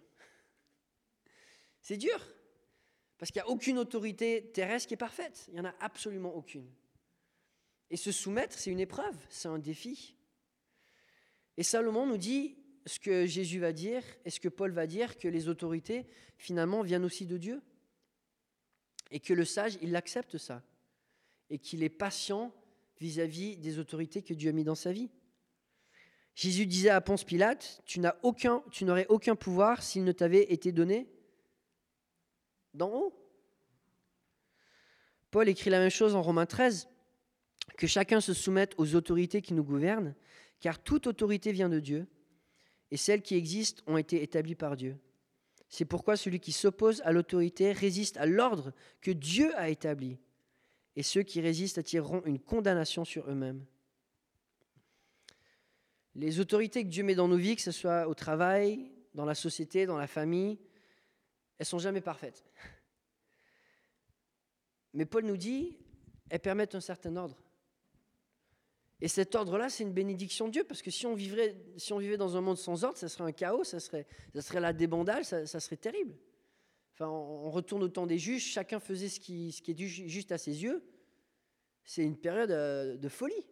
C'est 1.79 1.95
dur. 1.95 2.19
Parce 3.17 3.31
qu'il 3.31 3.41
n'y 3.41 3.47
a 3.47 3.49
aucune 3.49 3.77
autorité 3.77 4.51
terrestre 4.53 4.89
qui 4.89 4.95
est 4.95 4.97
parfaite. 4.97 5.45
Il 5.47 5.53
n'y 5.53 5.61
en 5.61 5.69
a 5.69 5.75
absolument 5.79 6.35
aucune. 6.35 6.69
Et 7.91 7.95
se 7.95 8.11
soumettre, 8.11 8.59
c'est 8.59 8.71
une 8.71 8.81
épreuve, 8.81 9.15
c'est 9.29 9.47
un 9.47 9.57
défi. 9.57 10.17
Et 11.55 11.63
Salomon 11.63 12.05
nous 12.05 12.17
dit, 12.17 12.57
ce 12.85 12.99
que 12.99 13.25
Jésus 13.25 13.59
va 13.59 13.73
dire 13.73 14.03
et 14.25 14.29
ce 14.29 14.39
que 14.39 14.49
Paul 14.49 14.71
va 14.71 14.87
dire, 14.87 15.17
que 15.17 15.27
les 15.27 15.47
autorités, 15.47 16.05
finalement, 16.37 16.81
viennent 16.81 17.05
aussi 17.05 17.25
de 17.25 17.37
Dieu. 17.37 17.61
Et 19.11 19.19
que 19.19 19.33
le 19.33 19.45
sage, 19.45 19.77
il 19.81 19.95
accepte 19.95 20.37
ça. 20.37 20.63
Et 21.49 21.59
qu'il 21.59 21.83
est 21.83 21.89
patient 21.89 22.53
vis-à-vis 22.99 23.57
des 23.57 23.79
autorités 23.79 24.21
que 24.21 24.33
Dieu 24.33 24.49
a 24.49 24.53
mis 24.53 24.63
dans 24.63 24.75
sa 24.75 24.91
vie. 24.91 25.09
Jésus 26.35 26.65
disait 26.65 26.89
à 26.89 27.01
Ponce 27.01 27.23
Pilate, 27.23 27.81
tu 27.85 27.99
n'as 27.99 28.15
aucun, 28.23 28.63
tu 28.71 28.85
n'aurais 28.85 29.07
aucun 29.07 29.35
pouvoir 29.35 29.83
s'il 29.83 30.03
ne 30.03 30.11
t'avait 30.11 30.51
été 30.51 30.71
donné 30.71 31.09
d'en 32.73 32.89
haut. 32.89 33.15
Paul 35.31 35.49
écrit 35.49 35.69
la 35.69 35.79
même 35.79 35.89
chose 35.89 36.15
en 36.15 36.21
Romains 36.21 36.45
13, 36.45 36.87
que 37.77 37.87
chacun 37.87 38.21
se 38.21 38.33
soumette 38.33 38.73
aux 38.77 38.95
autorités 38.95 39.41
qui 39.41 39.53
nous 39.53 39.63
gouvernent, 39.63 40.15
car 40.59 40.81
toute 40.81 41.07
autorité 41.07 41.51
vient 41.51 41.69
de 41.69 41.79
Dieu, 41.79 42.07
et 42.91 42.97
celles 42.97 43.21
qui 43.21 43.35
existent 43.35 43.83
ont 43.87 43.97
été 43.97 44.23
établies 44.23 44.55
par 44.55 44.75
Dieu. 44.75 44.97
C'est 45.67 45.85
pourquoi 45.85 46.17
celui 46.17 46.39
qui 46.39 46.51
s'oppose 46.51 47.01
à 47.05 47.11
l'autorité 47.11 47.71
résiste 47.71 48.17
à 48.17 48.25
l'ordre 48.25 48.73
que 49.01 49.11
Dieu 49.11 49.55
a 49.57 49.69
établi, 49.69 50.17
et 50.95 51.03
ceux 51.03 51.23
qui 51.23 51.41
résistent 51.41 51.77
attireront 51.77 52.23
une 52.25 52.39
condamnation 52.39 53.05
sur 53.05 53.29
eux-mêmes. 53.29 53.63
Les 56.15 56.39
autorités 56.39 56.83
que 56.83 56.89
Dieu 56.89 57.03
met 57.03 57.15
dans 57.15 57.27
nos 57.27 57.37
vies, 57.37 57.55
que 57.55 57.61
ce 57.61 57.71
soit 57.71 58.07
au 58.07 58.15
travail, 58.15 58.91
dans 59.13 59.25
la 59.25 59.35
société, 59.35 59.85
dans 59.85 59.97
la 59.97 60.07
famille, 60.07 60.59
elles 61.57 61.65
sont 61.65 61.79
jamais 61.79 62.01
parfaites. 62.01 62.43
Mais 64.93 65.05
Paul 65.05 65.25
nous 65.25 65.37
dit, 65.37 65.77
elles 66.29 66.39
permettent 66.39 66.75
un 66.75 66.81
certain 66.81 67.15
ordre. 67.15 67.37
Et 69.01 69.07
cet 69.07 69.35
ordre-là, 69.35 69.69
c'est 69.69 69.83
une 69.83 69.93
bénédiction 69.93 70.47
de 70.47 70.51
Dieu, 70.51 70.63
parce 70.65 70.81
que 70.81 70.91
si 70.91 71.05
on, 71.05 71.13
vivrait, 71.13 71.55
si 71.77 71.93
on 71.93 71.99
vivait 71.99 72.17
dans 72.17 72.35
un 72.35 72.41
monde 72.41 72.57
sans 72.57 72.83
ordre, 72.83 72.97
ça 72.97 73.07
serait 73.07 73.23
un 73.23 73.31
chaos, 73.31 73.63
ça 73.63 73.79
serait, 73.79 74.05
ça 74.35 74.41
serait 74.41 74.59
la 74.59 74.73
débandale, 74.73 75.23
ça, 75.23 75.45
serait 75.45 75.77
terrible. 75.77 76.17
Enfin, 76.93 77.07
on 77.07 77.49
retourne 77.49 77.81
au 77.83 77.87
temps 77.87 78.05
des 78.05 78.17
juges, 78.17 78.43
chacun 78.43 78.79
faisait 78.79 79.07
ce 79.07 79.21
qui, 79.21 79.55
est 79.65 79.77
juste 79.77 80.33
à 80.33 80.37
ses 80.37 80.63
yeux. 80.63 80.83
C'est 81.85 82.03
une 82.03 82.17
période 82.17 82.51
euh, 82.51 82.97
de 82.97 83.07
folie. 83.07 83.47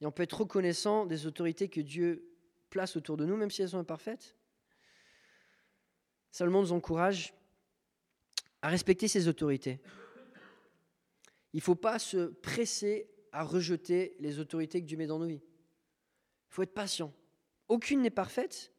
Et 0.00 0.06
on 0.06 0.12
peut 0.12 0.22
être 0.22 0.40
reconnaissant 0.40 1.06
des 1.06 1.26
autorités 1.26 1.68
que 1.68 1.80
Dieu 1.80 2.30
place 2.70 2.96
autour 2.96 3.16
de 3.16 3.24
nous, 3.24 3.36
même 3.36 3.50
si 3.50 3.62
elles 3.62 3.70
sont 3.70 3.78
imparfaites. 3.78 4.36
Salomon 6.30 6.60
nous 6.60 6.72
encourage 6.72 7.34
à 8.62 8.68
respecter 8.68 9.08
ces 9.08 9.26
autorités. 9.26 9.80
Il 11.52 11.58
ne 11.58 11.62
faut 11.62 11.74
pas 11.74 11.98
se 11.98 12.26
presser 12.26 13.08
à 13.36 13.42
rejeter 13.42 14.16
les 14.18 14.38
autorités 14.38 14.80
que 14.80 14.86
Dieu 14.86 14.96
met 14.96 15.06
dans 15.06 15.18
nos 15.18 15.26
vies. 15.26 15.42
Il 15.42 16.54
faut 16.54 16.62
être 16.62 16.72
patient. 16.72 17.12
Aucune 17.68 18.00
n'est 18.00 18.08
parfaite, 18.08 18.72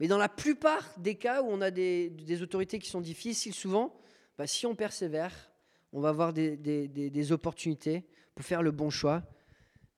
mais 0.00 0.08
dans 0.08 0.16
la 0.16 0.30
plupart 0.30 0.98
des 0.98 1.16
cas 1.16 1.42
où 1.42 1.48
on 1.48 1.60
a 1.60 1.70
des, 1.70 2.42
autorités 2.42 2.78
qui 2.78 2.88
sont 2.88 3.02
difficiles, 3.02 3.52
souvent, 3.52 3.94
bah, 4.38 4.46
si 4.46 4.64
on 4.64 4.74
persévère, 4.74 5.50
on 5.92 6.00
va 6.00 6.08
avoir 6.08 6.32
des, 6.32 7.32
opportunités 7.32 8.06
pour 8.34 8.46
faire 8.46 8.62
le 8.62 8.70
bon 8.70 8.88
choix 8.88 9.22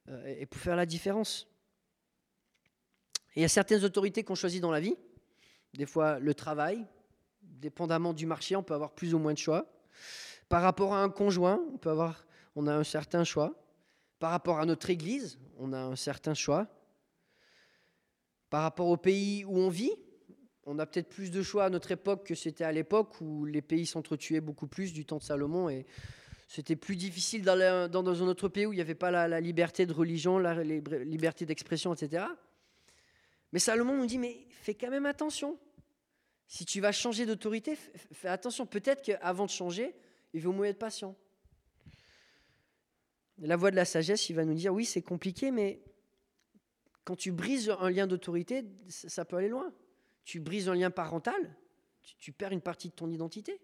euh, 0.09 0.35
et 0.37 0.47
pour 0.47 0.61
faire 0.61 0.75
la 0.75 0.85
différence. 0.85 1.49
Il 3.37 3.43
y 3.43 3.45
a 3.45 3.49
certaines 3.49 3.85
autorités 3.85 4.25
qu'on 4.25 4.35
choisit 4.35 4.61
dans 4.61 4.73
la 4.73 4.81
vie, 4.81 4.97
des 5.75 5.87
fois 5.87 6.19
le 6.19 6.35
travail, 6.35 6.85
dépendamment 7.41 8.15
du 8.15 8.27
marché, 8.27 8.57
on 8.57 8.65
peut 8.65 8.75
avoir 8.75 8.97
plus 8.97 9.15
ou 9.15 9.21
moins 9.21 9.33
de 9.33 9.39
choix. 9.39 9.65
Par 10.49 10.63
rapport 10.63 10.93
à 10.93 11.05
un 11.05 11.09
conjoint, 11.09 11.63
on 11.73 11.79
peut 11.79 11.91
avoir, 11.91 12.27
on 12.57 12.67
a 12.67 12.75
un 12.75 12.85
certain 12.85 13.23
choix. 13.23 13.55
Par 14.19 14.31
rapport 14.31 14.59
à 14.59 14.67
notre 14.67 14.91
Église, 14.91 15.39
on 15.59 15.73
a 15.73 15.79
un 15.79 15.97
certain 15.97 16.35
choix. 16.35 16.69
Par 18.51 18.63
rapport 18.63 18.89
au 18.89 18.97
pays 18.97 19.45
où 19.45 19.59
on 19.59 19.69
vit, 19.69 19.93
on 20.65 20.79
a 20.79 20.87
peut-être 20.87 21.09
plus 21.09 21.31
de 21.31 21.43
choix 21.43 21.65
à 21.65 21.71
notre 21.71 21.93
époque 21.93 22.27
que 22.27 22.35
c'était 22.35 22.65
à 22.65 22.73
l'époque 22.73 23.21
où 23.21 23.45
les 23.45 23.63
pays 23.63 23.87
s'entretuaient 23.87 24.41
beaucoup 24.41 24.67
plus 24.67 24.93
du 24.93 25.05
temps 25.05 25.19
de 25.19 25.23
Salomon 25.23 25.69
et 25.69 25.87
c'était 26.49 26.77
plus 26.77 26.97
difficile 26.97 27.43
dans, 27.43 27.59
un 27.59 28.29
autre 28.29 28.49
pays 28.49 28.67
où 28.67 28.73
il 28.73 28.77
n'y 28.77 28.83
avait 28.83 28.95
pas 28.95 29.11
la, 29.11 29.41
liberté 29.41 29.85
de 29.85 29.93
religion, 29.93 30.39
la 30.39 30.63
liberté 30.63 31.45
d'expression, 31.45 31.93
etc. 31.93 32.25
Mais 33.53 33.59
Salomon 33.59 33.97
nous 33.97 34.07
dit, 34.07 34.19
mais 34.19 34.47
fais 34.51 34.75
quand 34.75 34.91
même 34.91 35.07
attention. 35.07 35.59
Si 36.47 36.65
tu 36.65 36.81
vas 36.81 36.93
changer 36.93 37.27
d'autorité, 37.27 37.77
fais 38.13 38.29
attention. 38.29 38.67
Peut-être 38.67 39.03
qu'avant 39.03 39.47
de 39.47 39.51
changer, 39.51 39.95
il 40.33 40.43
vaut 40.43 40.53
mieux 40.53 40.67
être 40.67 40.79
patient. 40.79 41.17
La 43.39 43.57
voix 43.57 43.71
de 43.71 43.77
la 43.77 43.85
sagesse, 43.85 44.31
il 44.31 44.35
va 44.35 44.45
nous 44.45 44.55
dire, 44.55 44.73
oui, 44.73 44.85
c'est 44.85 45.03
compliqué, 45.03 45.51
mais 45.51 45.83
quand 47.05 47.17
tu 47.17 47.33
brises 47.33 47.71
un 47.79 47.91
lien 47.91 48.07
d'autorité, 48.07 48.65
ça 48.89 49.25
peut 49.25 49.37
aller 49.37 49.49
loin. 49.49 49.73
Tu 50.25 50.41
brises 50.41 50.69
un 50.69 50.75
lien 50.75 50.91
parental, 50.91 51.57
tu, 52.03 52.33
perds 52.33 52.53
une 52.53 52.61
partie 52.61 52.89
de 52.89 52.95
ton 52.95 53.11
identité. 53.11 53.61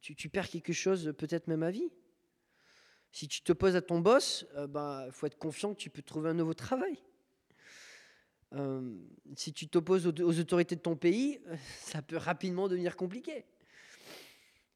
Tu, 0.00 0.28
perds 0.30 0.48
quelque 0.48 0.72
chose, 0.72 1.12
peut-être 1.18 1.48
même 1.48 1.62
à 1.62 1.70
vie. 1.70 1.90
Si 3.12 3.28
tu 3.28 3.42
te 3.42 3.52
poses 3.52 3.76
à 3.76 3.82
ton 3.82 4.00
boss, 4.00 4.46
il 4.52 4.58
euh, 4.58 4.66
bah, 4.68 5.08
faut 5.10 5.26
être 5.26 5.36
confiant 5.36 5.74
que 5.74 5.80
tu 5.80 5.90
peux 5.90 6.00
trouver 6.00 6.30
un 6.30 6.34
nouveau 6.34 6.54
travail. 6.54 6.96
Euh, 8.52 8.96
si 9.34 9.52
tu 9.52 9.68
t'opposes 9.68 10.06
aux, 10.06 10.14
aux, 10.22 10.38
autorités 10.38 10.76
de 10.76 10.80
ton 10.80 10.96
pays, 10.96 11.40
ça 11.80 12.02
peut 12.02 12.16
rapidement 12.16 12.68
devenir 12.68 12.96
compliqué. 12.96 13.44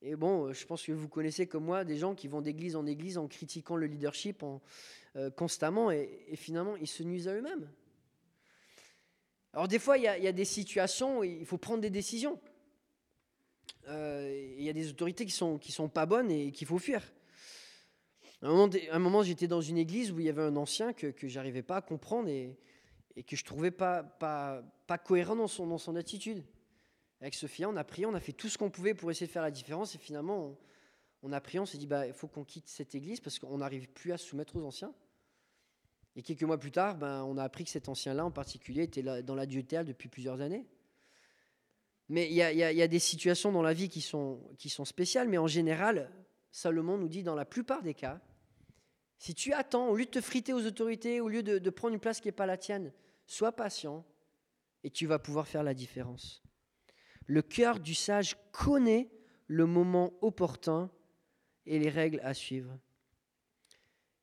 Et 0.06 0.16
bon, 0.16 0.48
euh, 0.48 0.52
je 0.52 0.66
pense 0.66 0.82
que 0.82 0.92
vous 0.92 1.08
connaissez 1.08 1.46
comme 1.46 1.64
moi 1.64 1.82
des 1.82 1.96
gens 1.96 2.14
qui 2.14 2.28
vont 2.28 2.42
d'église 2.42 2.76
en 2.76 2.84
église 2.84 3.16
en 3.16 3.26
critiquant 3.26 3.74
le 3.74 3.86
leadership 3.86 4.44
euh, 5.16 5.30
constamment 5.30 5.90
et, 5.90 6.28
finalement 6.34 6.76
ils 6.76 6.86
se 6.86 7.02
nuisent 7.02 7.26
à 7.26 7.32
eux-mêmes. 7.32 7.70
Alors 9.54 9.66
des 9.66 9.78
fois, 9.78 9.96
il 9.96 10.02
y, 10.02 10.08
a 10.08 10.32
des 10.32 10.44
situations 10.44 11.20
où 11.20 11.24
il 11.24 11.46
faut 11.46 11.56
prendre 11.56 11.80
des 11.80 11.88
décisions. 11.88 12.38
Euh, 13.88 14.52
il 14.58 14.64
y 14.64 14.68
a 14.68 14.74
des 14.74 14.90
autorités 14.90 15.24
qui 15.24 15.32
sont, 15.32 15.58
sont 15.62 15.88
pas 15.88 16.04
bonnes 16.04 16.30
et 16.30 16.50
qu'il 16.52 16.66
faut 16.66 16.78
fuir. 16.78 17.00
À 18.42 18.48
un 18.48 18.98
moment, 18.98 19.22
j'étais 19.22 19.46
dans 19.46 19.62
une 19.62 19.78
église 19.78 20.10
où 20.10 20.20
il 20.20 20.26
y 20.26 20.28
avait 20.28 20.42
un 20.42 20.56
ancien 20.56 20.92
que, 20.92 21.06
que 21.06 21.28
j'arrivais 21.28 21.62
pas 21.62 21.76
à 21.76 21.82
comprendre 21.82 22.28
et, 22.28 22.58
que 23.26 23.36
je 23.36 23.44
trouvais 23.44 23.70
pas, 23.70 24.04
cohérent 25.04 25.36
dans 25.36 25.66
dans 25.66 25.78
son 25.78 25.96
attitude. 25.96 26.44
Avec 27.24 27.32
Sophia, 27.32 27.70
on 27.70 27.76
a 27.76 27.84
prié, 27.84 28.04
on 28.04 28.12
a 28.12 28.20
fait 28.20 28.34
tout 28.34 28.50
ce 28.50 28.58
qu'on 28.58 28.68
pouvait 28.68 28.92
pour 28.92 29.10
essayer 29.10 29.26
de 29.26 29.32
faire 29.32 29.40
la 29.40 29.50
différence. 29.50 29.94
Et 29.94 29.98
finalement, 29.98 30.58
on, 31.22 31.32
a 31.32 31.40
prié, 31.40 31.58
on 31.58 31.64
s'est 31.64 31.78
dit, 31.78 31.86
bah, 31.86 32.06
il 32.06 32.12
faut 32.12 32.28
qu'on 32.28 32.44
quitte 32.44 32.68
cette 32.68 32.94
église 32.94 33.20
parce 33.20 33.38
qu'on 33.38 33.56
n'arrive 33.56 33.88
plus 33.88 34.12
à 34.12 34.18
se 34.18 34.26
soumettre 34.26 34.56
aux 34.56 34.62
anciens. 34.62 34.92
Et 36.16 36.22
quelques 36.22 36.42
mois 36.42 36.58
plus 36.58 36.70
tard, 36.70 36.98
ben, 36.98 37.24
on 37.24 37.38
a 37.38 37.42
appris 37.42 37.64
que 37.64 37.70
cet 37.70 37.88
ancien-là 37.88 38.26
en 38.26 38.30
particulier 38.30 38.82
était 38.82 39.02
dans 39.22 39.34
la 39.34 39.46
théâtre 39.46 39.88
depuis 39.88 40.10
plusieurs 40.10 40.42
années. 40.42 40.66
Mais 42.10 42.28
il 42.28 42.34
y, 42.34 42.42
a, 42.42 42.88
des 42.88 42.98
situations 42.98 43.50
dans 43.52 43.62
la 43.62 43.72
vie 43.72 43.88
qui 43.88 44.02
sont, 44.02 44.42
spéciales, 44.84 45.30
mais 45.30 45.38
en 45.38 45.46
général, 45.46 46.10
Salomon 46.52 46.98
nous 46.98 47.08
dit 47.08 47.22
dans 47.22 47.34
la 47.34 47.46
plupart 47.46 47.82
des 47.82 47.94
cas, 47.94 48.20
si 49.16 49.34
tu 49.34 49.54
attends, 49.54 49.88
au 49.88 49.96
lieu 49.96 50.04
de 50.04 50.10
te 50.10 50.20
friter 50.20 50.52
aux 50.52 50.66
autorités, 50.66 51.22
au 51.22 51.30
lieu 51.30 51.42
de 51.42 51.70
prendre 51.70 51.94
une 51.94 52.00
place 52.00 52.20
qui 52.20 52.28
n'est 52.28 52.32
pas 52.32 52.44
la 52.44 52.58
tienne, 52.58 52.92
sois 53.24 53.52
patient 53.52 54.04
et 54.82 54.90
tu 54.90 55.06
vas 55.06 55.18
pouvoir 55.18 55.48
faire 55.48 55.62
la 55.62 55.72
différence. 55.72 56.43
Le 57.26 57.42
cœur 57.42 57.80
du 57.80 57.94
sage 57.94 58.36
connaît 58.52 59.10
le 59.46 59.66
moment 59.66 60.12
opportun 60.20 60.90
et 61.66 61.78
les 61.78 61.88
règles 61.88 62.20
à 62.22 62.34
suivre. 62.34 62.78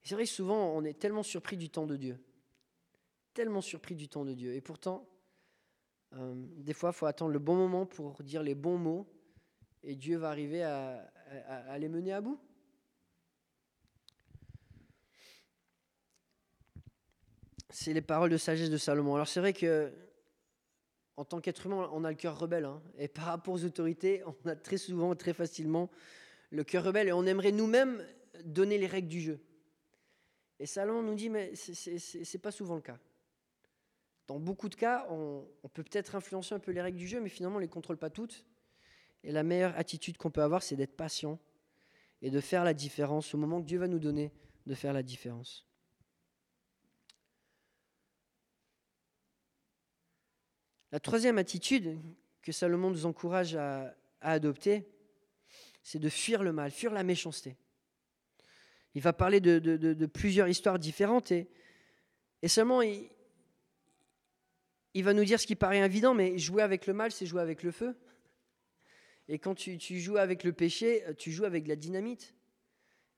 C'est 0.04 0.16
vrai 0.16 0.24
que 0.24 0.30
souvent, 0.30 0.76
on 0.76 0.84
est 0.84 0.98
tellement 0.98 1.24
surpris 1.24 1.58
du 1.58 1.70
temps 1.70 1.86
de 1.86 1.96
Dieu. 1.96 2.20
Tellement 3.34 3.62
surpris 3.62 3.96
du 3.96 4.08
temps 4.08 4.26
de 4.26 4.34
Dieu. 4.34 4.54
Et 4.54 4.62
pourtant, 4.62 5.08
euh, 6.14 6.34
des 6.58 6.74
fois, 6.74 6.90
il 6.90 6.98
faut 6.98 7.06
attendre 7.06 7.32
le 7.32 7.40
bon 7.40 7.56
moment 7.56 7.86
pour 7.86 8.24
dire 8.24 8.44
les 8.44 8.56
bons 8.56 8.78
mots. 8.78 9.08
Et 9.84 9.96
Dieu 9.96 10.18
va 10.18 10.30
arriver 10.30 10.64
à, 10.64 11.12
à 11.48 11.78
les 11.78 11.90
mener 11.90 12.14
à 12.14 12.22
bout. 12.22 12.40
C'est 17.70 17.94
les 17.94 18.02
paroles 18.02 18.30
de 18.30 18.38
sagesse 18.38 18.70
de 18.70 18.78
Salomon. 18.78 19.16
Alors 19.16 19.28
c'est 19.28 19.40
vrai 19.40 19.54
que 19.54 19.92
en 21.18 21.26
tant 21.26 21.42
qu'être 21.42 21.66
humain, 21.66 21.90
on 21.94 22.04
a 22.04 22.10
le 22.10 22.16
cœur 22.16 22.40
rebelle. 22.40 22.66
Hein. 22.66 22.82
Et 22.98 23.08
par 23.08 23.26
rapport 23.26 23.54
aux 23.54 23.66
autorités, 23.66 24.24
on 24.26 24.50
a 24.50 24.56
très 24.56 24.78
souvent, 24.78 25.16
très 25.16 25.34
facilement, 25.34 25.90
le 26.50 26.64
cœur 26.64 26.84
rebelle. 26.84 27.08
Et 27.08 27.14
on 27.14 27.26
aimerait 27.26 27.52
nous-mêmes 27.52 28.06
donner 28.44 28.78
les 28.78 28.88
règles 28.88 29.10
du 29.10 29.22
jeu. 29.22 29.40
Et 30.60 30.66
Salomon 30.66 31.02
nous 31.02 31.16
dit, 31.16 31.30
mais 31.30 31.56
ce 31.56 32.18
n'est 32.18 32.42
pas 32.42 32.52
souvent 32.52 32.76
le 32.76 32.82
cas. 32.82 33.00
Dans 34.28 34.40
beaucoup 34.40 34.70
de 34.70 34.76
cas, 34.76 35.08
on, 35.10 35.46
peut 35.74 35.84
peut-être 35.84 36.16
influencer 36.16 36.56
un 36.56 36.60
peu 36.60 36.72
les 36.72 36.82
règles 36.82 36.98
du 36.98 37.08
jeu, 37.08 37.20
mais 37.20 37.30
finalement, 37.30 37.58
on 37.58 37.60
ne 37.60 37.66
les 37.66 37.70
contrôle 37.70 37.98
pas 37.98 38.10
toutes. 38.10 38.46
Et 39.24 39.32
la 39.32 39.44
meilleure 39.44 39.78
attitude 39.78 40.18
qu'on 40.18 40.32
peut 40.32 40.42
avoir, 40.42 40.64
c'est 40.64 40.76
d'être 40.76 40.96
patient 40.96 41.40
et 42.22 42.30
de 42.30 42.40
faire 42.40 42.64
la 42.64 42.74
différence 42.74 43.34
au 43.34 43.38
moment 43.38 43.62
que 43.62 43.66
Dieu 43.66 43.80
va 43.80 43.88
nous 43.88 44.00
donner 44.00 44.32
de 44.68 44.76
faire 44.76 44.94
la 44.94 45.04
différence. 45.04 45.68
La 50.92 51.00
troisième 51.00 51.38
attitude 51.38 51.98
que 52.42 52.52
Salomon 52.52 52.90
nous 52.90 53.06
encourage 53.06 53.56
à, 53.56 53.96
adopter, 54.20 54.86
c'est 55.84 56.00
de 56.00 56.10
fuir 56.10 56.44
le 56.44 56.52
mal, 56.54 56.70
fuir 56.70 56.92
la 56.92 57.04
méchanceté. 57.04 57.56
Il 58.94 59.02
va 59.02 59.14
parler 59.14 59.40
de, 59.40 60.06
plusieurs 60.06 60.48
histoires 60.48 60.78
différentes 60.78 61.32
et, 61.32 61.48
seulement 62.46 62.82
il, 62.82 63.10
va 64.96 65.14
nous 65.14 65.24
dire 65.24 65.40
ce 65.40 65.48
qui 65.48 65.56
paraît 65.56 65.80
évident, 65.80 66.14
mais 66.14 66.38
jouer 66.38 66.62
avec 66.62 66.86
le 66.88 66.94
mal, 66.94 67.12
c'est 67.12 67.26
jouer 67.26 67.42
avec 67.42 67.64
le 67.64 67.72
feu. 67.72 67.98
Et 69.28 69.40
quand 69.40 69.56
tu, 69.56 69.80
joues 69.80 70.18
avec 70.18 70.44
le 70.44 70.52
péché, 70.52 71.04
tu 71.18 71.32
joues 71.32 71.46
avec 71.46 71.68
la 71.68 71.78
dynamite. 71.78 72.36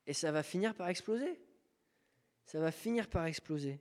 Et 0.05 0.13
ça 0.13 0.31
va 0.31 0.43
finir 0.43 0.75
par 0.75 0.89
exploser. 0.89 1.39
Ça 2.45 2.59
va 2.59 2.71
finir 2.71 3.09
par 3.09 3.25
exploser. 3.25 3.79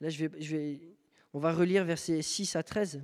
Là, 0.00 0.10
je 0.10 0.26
vais 0.26 0.99
on 1.32 1.38
va 1.38 1.52
relire 1.52 1.84
versets 1.84 2.22
6 2.22 2.56
à 2.56 2.62
13. 2.62 3.02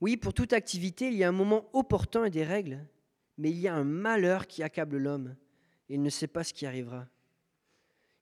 Oui, 0.00 0.16
pour 0.16 0.34
toute 0.34 0.52
activité, 0.52 1.08
il 1.08 1.14
y 1.14 1.24
a 1.24 1.28
un 1.28 1.32
moment 1.32 1.68
opportun 1.72 2.24
et 2.24 2.30
des 2.30 2.44
règles, 2.44 2.84
mais 3.38 3.50
il 3.50 3.58
y 3.58 3.68
a 3.68 3.74
un 3.74 3.84
malheur 3.84 4.46
qui 4.46 4.62
accable 4.62 4.98
l'homme, 4.98 5.36
et 5.88 5.94
il 5.94 6.02
ne 6.02 6.10
sait 6.10 6.26
pas 6.26 6.44
ce 6.44 6.52
qui 6.52 6.66
arrivera. 6.66 7.06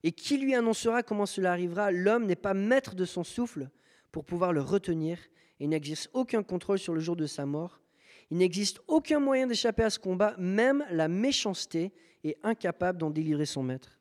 Et 0.03 0.11
qui 0.11 0.37
lui 0.37 0.55
annoncera 0.55 1.03
comment 1.03 1.25
cela 1.25 1.51
arrivera? 1.51 1.91
L'homme 1.91 2.25
n'est 2.25 2.35
pas 2.35 2.53
maître 2.53 2.95
de 2.95 3.05
son 3.05 3.23
souffle 3.23 3.69
pour 4.11 4.25
pouvoir 4.25 4.53
le 4.53 4.61
retenir, 4.61 5.17
et 5.59 5.67
n'exerce 5.67 6.09
aucun 6.13 6.43
contrôle 6.43 6.79
sur 6.79 6.93
le 6.93 6.99
jour 6.99 7.15
de 7.15 7.25
sa 7.25 7.45
mort. 7.45 7.81
Il 8.29 8.37
n'existe 8.37 8.81
aucun 8.87 9.19
moyen 9.19 9.47
d'échapper 9.47 9.83
à 9.83 9.89
ce 9.89 9.99
combat, 9.99 10.35
même 10.37 10.85
la 10.89 11.07
méchanceté 11.07 11.93
est 12.23 12.37
incapable 12.43 12.97
d'en 12.97 13.11
délivrer 13.11 13.45
son 13.45 13.63
maître. 13.63 13.99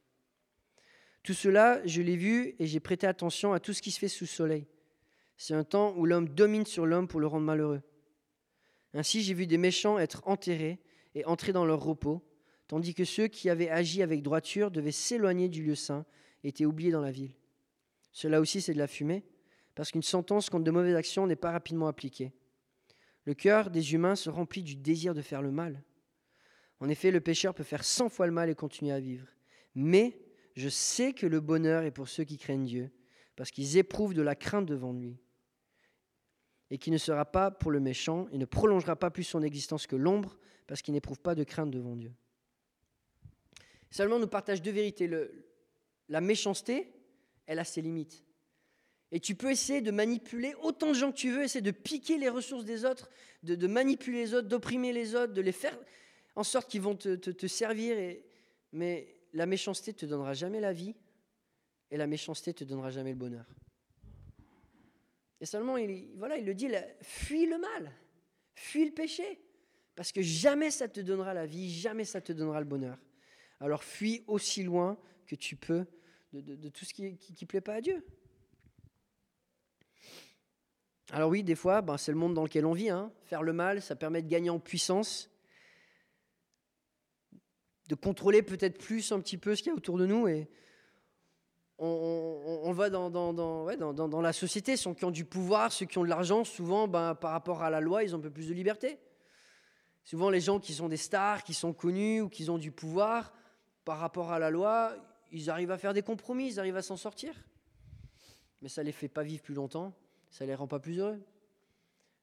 Tout 1.23 1.35
cela, 1.35 1.81
je 1.87 2.03
l'ai 2.03 2.17
vu 2.17 2.55
et 2.59 2.67
j'ai 2.67 2.81
prêté 2.81 3.07
attention 3.07 3.53
à 3.53 3.61
tout 3.61 3.73
ce 3.73 3.83
qui 3.83 3.91
se 3.91 3.99
fait 3.99 4.09
sous 4.09 4.25
le 4.25 4.29
soleil. 4.29 4.67
C'est 5.37 5.55
un 5.55 5.65
temps 5.65 5.95
où 5.97 6.05
l'homme 6.05 6.29
domine 6.29 6.67
sur 6.67 6.87
l'homme 6.87 7.09
pour 7.09 7.21
le 7.21 7.27
rendre 7.27 7.47
malheureux. 7.47 7.83
Ainsi, 8.95 9.23
j'ai 9.23 9.35
vu 9.35 9.47
des 9.47 9.59
méchants 9.59 9.99
être 9.99 10.23
enterrés 10.27 10.81
et 11.15 11.25
entrer 11.25 11.53
dans 11.53 11.65
leur 11.65 11.81
repos, 11.81 12.23
tandis 12.67 12.95
que 12.95 13.05
ceux 13.05 13.29
qui 13.29 13.49
avaient 13.51 13.71
agi 13.71 14.03
avec 14.03 14.23
droiture 14.23 14.71
devaient 14.71 14.93
s'éloigner 14.93 15.49
du 15.49 15.63
lieu 15.63 15.75
saint 15.75 16.05
et 16.43 16.49
étaient 16.49 16.65
oubliés 16.65 16.91
dans 16.91 17.01
la 17.01 17.11
ville. 17.11 17.35
Cela 18.13 18.41
aussi, 18.41 18.61
c'est 18.61 18.75
de 18.75 18.79
la 18.79 18.87
fumée, 18.87 19.25
parce 19.75 19.91
qu'une 19.91 20.03
sentence 20.03 20.51
contre 20.51 20.65
de 20.65 20.71
mauvaises 20.71 20.97
actions 20.97 21.27
n'est 21.27 21.37
pas 21.37 21.53
rapidement 21.53 21.87
appliquée. 21.87 22.33
Le 23.25 23.35
cœur 23.35 23.71
des 23.71 23.95
humains 23.95 24.17
se 24.17 24.29
remplit 24.29 24.63
du 24.63 24.77
désir 24.77 25.15
de 25.15 25.23
faire 25.23 25.43
le 25.43 25.53
mal. 25.53 25.83
En 26.81 26.89
effet, 26.89 27.11
le 27.11 27.21
pécheur 27.21 27.55
peut 27.55 27.63
faire 27.63 27.85
cent 27.85 28.09
fois 28.09 28.27
le 28.27 28.33
mal 28.33 28.51
et 28.51 28.55
continuer 28.55 28.93
à 28.93 29.01
vivre. 29.01 29.29
Mais 29.75 30.19
je 30.55 30.69
sais 30.69 31.13
que 31.13 31.27
le 31.27 31.41
bonheur 31.41 31.85
est 31.85 31.91
pour 31.91 32.09
ceux 32.09 32.25
qui 32.25 32.39
craignent 32.39 32.65
Dieu, 32.65 32.91
parce 33.37 33.51
qu'ils 33.51 33.77
éprouvent 33.77 34.15
de 34.15 34.23
la 34.23 34.35
crainte 34.35 34.67
devant 34.67 34.93
lui 34.93 35.19
et 36.71 36.79
qui 36.79 36.91
ne 36.91 36.97
sera 36.97 37.27
pas 37.27 37.51
pour 37.51 37.71
le 37.71 37.81
méchant 37.81 38.27
et 38.33 38.39
ne 38.39 38.47
prolongera 38.47 38.97
pas 38.97 39.11
plus 39.11 39.25
son 39.25 39.43
existence 39.43 39.87
que 39.87 39.95
l'ombre, 39.95 40.39
parce 40.67 40.81
qu'il 40.81 40.95
n'éprouve 40.95 41.21
pas 41.21 41.35
de 41.35 41.45
crainte 41.45 41.71
devant 41.71 41.97
Dieu. 41.97 42.13
Seulement, 43.91 44.19
nous 44.19 44.27
partage 44.27 44.63
deux 44.63 44.71
vérités. 44.71 45.11
La 46.09 46.23
méchanceté, 46.23 46.91
elle 47.45 47.59
a 47.59 47.65
ses 47.65 47.83
limites. 47.83 48.25
Et 49.11 49.21
tu 49.21 49.35
peux 49.35 49.51
essayer 49.51 49.83
de 49.83 49.91
manipuler 49.91 50.55
autant 50.63 50.89
de 50.89 50.95
gens 50.95 51.13
que 51.13 51.19
tu 51.19 51.31
veux, 51.31 51.43
essayer 51.43 51.61
de 51.61 51.71
piquer 51.71 52.17
les 52.17 52.31
ressources 52.31 52.65
des 52.65 52.87
autres, 52.87 53.11
de, 53.43 53.67
manipuler 53.67 54.23
les 54.23 54.33
autres, 54.33 54.49
d'opprimer 54.49 54.95
les 54.95 55.15
autres, 55.15 55.35
de 55.35 55.43
les 55.43 55.53
faire 55.53 55.79
en 56.35 56.43
sorte 56.43 56.71
qu'ils 56.71 56.81
vont 56.81 56.97
te, 56.97 57.47
servir. 57.47 58.17
Mais 58.73 59.15
la 59.33 59.47
méchanceté 59.47 59.93
te 59.93 60.07
donnera 60.07 60.35
jamais 60.35 60.61
la 60.61 60.73
vie, 60.73 60.95
et 61.91 61.97
la 61.97 62.07
méchanceté 62.07 62.55
te 62.55 62.65
donnera 62.65 62.91
jamais 62.91 63.11
le 63.11 63.17
bonheur. 63.17 63.47
Et 65.41 65.47
seulement, 65.47 65.77
il, 65.77 66.11
voilà, 66.17 66.37
il 66.39 66.47
le 66.47 66.55
dit, 66.55 66.69
fuis 67.03 67.47
le 67.47 67.59
mal, 67.59 67.93
fuis 68.55 68.85
le 68.87 68.93
péché, 68.93 69.41
parce 69.95 70.13
que 70.13 70.23
jamais 70.23 70.71
ça 70.71 70.89
te 70.89 71.01
donnera 71.01 71.35
la 71.35 71.47
vie, 71.47 71.71
jamais 71.71 72.05
ça 72.05 72.21
te 72.21 72.33
donnera 72.33 72.61
le 72.61 72.67
bonheur. 72.67 72.99
Alors 73.61 73.85
fuis 73.85 74.25
aussi 74.27 74.63
loin 74.63 74.99
que 75.27 75.35
tu 75.37 75.57
peux 75.57 75.87
de, 76.33 76.69
tout 76.69 76.85
ce 76.85 76.95
qui 76.95 77.03
ne 77.03 77.47
plaît 77.47 77.61
pas 77.61 77.75
à 77.75 77.81
Dieu. 77.81 78.05
Alors 81.11 81.29
oui, 81.29 81.43
des 81.43 81.55
fois, 81.55 81.83
ben, 81.83 81.99
c'est 81.99 82.11
le 82.11 82.19
monde 82.19 82.35
dans 82.35 82.45
lequel 82.45 82.65
on 82.65 82.73
vit. 82.73 82.89
Hein. 82.89 83.13
Faire 83.25 83.43
le 83.43 83.53
mal, 83.53 83.83
ça 83.83 83.95
permet 83.95 84.23
de 84.23 84.29
gagner 84.29 84.51
en 84.51 84.59
puissance, 84.59 85.31
de 87.89 87.95
contrôler 87.95 88.43
peut-être 88.43 88.79
plus 88.79 89.13
un 89.13 89.21
petit 89.21 89.39
peu 89.39 89.55
ce 89.55 89.63
qu'il 89.63 89.71
y 89.71 89.75
a 89.75 89.77
autour 89.77 89.99
de 89.99 90.07
nous. 90.07 90.29
Et, 90.29 90.49
on, 91.79 92.73
va 92.73 92.91
dans, 92.91 93.11
dans, 93.11 94.21
la 94.21 94.33
société, 94.33 94.77
ceux 94.77 94.95
qui 94.95 95.05
ont 95.05 95.11
du 95.11 95.25
pouvoir, 95.25 95.73
ceux 95.73 95.87
qui 95.87 95.99
ont 95.99 96.05
de 96.05 96.09
l'argent, 96.09 96.45
souvent, 96.45 96.87
ben, 96.87 97.17
par 97.17 97.33
rapport 97.33 97.63
à 97.63 97.71
la 97.71 97.81
loi, 97.81 98.05
ils 98.05 98.15
ont 98.15 98.19
un 98.19 98.23
peu 98.23 98.31
plus 98.31 98.49
de 98.49 98.55
liberté. 98.55 98.99
Souvent, 100.05 100.31
les 100.31 100.41
gens 100.41 100.61
qui 100.61 100.75
sont 100.75 100.89
des 100.89 100.97
stars, 100.97 101.43
qui 101.43 101.55
sont 101.55 101.73
connus 101.73 102.21
ou 102.21 102.29
qui 102.29 102.49
ont 102.51 102.59
du 102.59 102.71
pouvoir, 102.71 103.33
par 103.85 103.99
rapport 103.99 104.31
à 104.31 104.39
la 104.39 104.51
loi, 104.51 104.95
ils 105.33 105.51
arrivent 105.51 105.71
à 105.71 105.79
faire 105.79 105.93
des 105.93 106.03
compromis, 106.03 106.53
ils 106.53 106.61
arrivent 106.61 106.77
à 106.77 106.83
s'en 106.83 106.97
sortir. 106.97 107.35
Mais 108.61 108.69
ça 108.69 108.83
ne 108.83 108.87
les 108.87 108.93
fait 108.93 109.09
pas 109.09 109.25
vivre 109.25 109.43
plus 109.43 109.55
longtemps, 109.55 109.93
ça 110.31 110.45
ne 110.45 110.51
les 110.51 110.55
rend 110.55 110.69
pas 110.69 110.79
plus 110.79 110.99
heureux. 111.01 111.21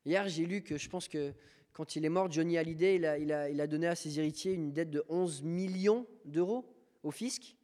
Hier, 0.05 0.27
j'ai 0.29 0.45
lu 0.45 0.61
que 0.61 0.77
je 0.77 0.89
pense 0.89 1.07
que 1.07 1.33
quand 1.79 1.95
il 1.95 2.03
est 2.03 2.09
mort, 2.09 2.29
Johnny 2.29 2.57
Hallyday, 2.57 2.97
il 2.97 3.61
a, 3.61 3.67
donné 3.67 3.87
à 3.87 3.95
ses 3.95 4.19
héritiers 4.19 4.51
une 4.51 4.73
dette 4.73 4.89
de 4.89 5.01
11 5.07 5.43
millions 5.43 6.05
d'euros 6.25 6.65
au 7.03 7.11
fisc. 7.11 7.55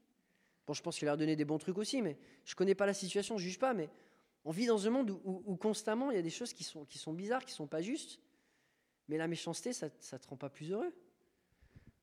Bon, 0.66 0.72
je 0.72 0.82
pense 0.82 0.98
qu'il 0.98 1.08
leur 1.08 1.16
a 1.16 1.18
donné 1.18 1.36
des 1.36 1.44
bons 1.44 1.58
trucs 1.58 1.78
aussi, 1.78 2.02
mais 2.02 2.18
je 2.46 2.54
ne 2.54 2.56
connais 2.56 2.76
pas 2.76 2.86
la 2.86 2.94
situation, 2.94 3.38
je 3.38 3.44
ne 3.44 3.50
juge 3.50 3.60
pas, 3.60 3.74
mais 3.74 3.90
on 4.46 4.52
vit 4.52 4.68
dans 4.68 4.88
un 4.88 4.90
monde 4.90 5.20
où, 5.26 5.58
constamment 5.58 6.12
il 6.12 6.16
y 6.16 6.18
a 6.18 6.22
des 6.22 6.30
choses 6.30 6.54
qui 6.54 6.64
sont, 6.64 7.14
bizarres, 7.14 7.44
qui 7.44 7.52
ne 7.52 7.58
sont 7.58 7.68
pas 7.68 7.82
justes, 7.82 8.22
mais 9.10 9.18
la 9.18 9.28
méchanceté, 9.28 9.74
ça 9.74 9.88
ne 9.90 10.18
te 10.18 10.28
rend 10.30 10.38
pas 10.38 10.50
plus 10.50 10.72
heureux. 10.72 10.94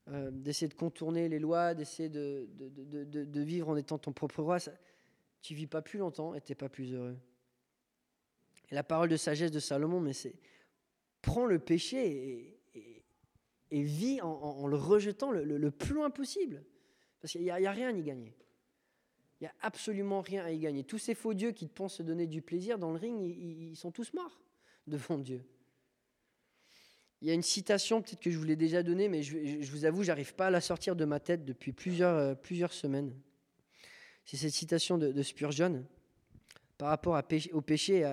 Euh, 0.09 0.31
d'essayer 0.31 0.69
de 0.69 0.75
contourner 0.75 1.31
les 1.31 1.39
lois, 1.39 1.73
d'essayer 1.73 2.11
de, 2.11 2.47
vivre 3.41 3.71
en 3.71 3.77
étant 3.77 3.97
ton 3.97 4.13
propre 4.13 4.43
roi, 4.43 4.59
ça, 4.59 4.73
tu 5.41 5.55
vis 5.55 5.67
pas 5.67 5.81
plus 5.81 5.99
longtemps 5.99 6.35
et 6.35 6.43
tu 6.43 6.53
n'es 6.53 6.57
pas 6.57 6.69
plus 6.69 6.93
heureux. 6.93 7.17
Et 8.71 8.75
la 8.75 8.85
parole 8.85 9.09
de 9.09 9.17
sagesse 9.17 9.51
de 9.51 9.61
Salomon, 9.61 9.99
mais 9.99 10.13
c'est 10.13 10.35
prends 11.23 11.47
le 11.47 11.59
péché 11.59 12.59
et, 12.75 13.83
vis 13.83 14.21
en, 14.21 14.67
le 14.67 14.77
rejetant 14.77 15.31
le, 15.31 15.71
plus 15.71 15.95
loin 15.95 16.11
possible. 16.11 16.63
Parce 17.21 17.33
qu'il 17.33 17.43
n'y 17.43 17.51
a, 17.51 17.71
rien 17.71 17.89
à 17.89 17.93
y 17.93 18.03
gagner. 18.03 18.37
Il 19.41 19.45
n'y 19.45 19.49
a 19.49 19.55
absolument 19.61 20.21
rien 20.21 20.45
à 20.45 20.51
y 20.51 20.59
gagner. 20.59 20.85
Tous 20.85 20.99
ces 20.99 21.15
faux 21.15 21.33
dieux 21.33 21.53
qui 21.53 21.69
pensent 21.69 21.97
se 21.97 22.03
donner 22.03 22.27
du 22.27 22.43
plaisir 22.43 22.79
dans 22.79 22.91
le 22.91 22.99
ring, 22.99 23.21
ils, 23.21 23.77
sont 23.77 23.91
tous 23.91 24.13
morts 24.13 24.43
devant 24.87 25.17
Dieu. 25.17 25.43
Il 27.23 27.29
y 27.29 27.31
a 27.31 27.35
une 27.35 27.43
citation, 27.43 28.03
peut-être 28.03 28.21
que 28.21 28.31
je 28.31 28.37
vous 28.37 28.45
l'ai 28.45 28.57
déjà 28.57 28.83
donnée, 28.83 29.09
mais 29.09 29.23
je, 29.23 29.71
vous 29.71 29.85
avoue, 29.85 30.03
j'arrive 30.03 30.35
pas 30.35 30.49
à 30.49 30.51
la 30.51 30.61
sortir 30.61 30.97
de 30.97 31.05
ma 31.05 31.21
tête 31.21 31.45
depuis 31.45 31.73
plusieurs, 31.73 32.17
euh, 32.17 32.69
semaines. 32.71 33.15
C'est 34.25 34.37
cette 34.37 34.53
citation 34.53 34.99
de, 34.99 35.23
Spurgeon 35.23 35.85
par 36.79 36.89
rapport 36.89 37.21
au 37.53 37.61
péché 37.61 37.99
et 37.99 38.05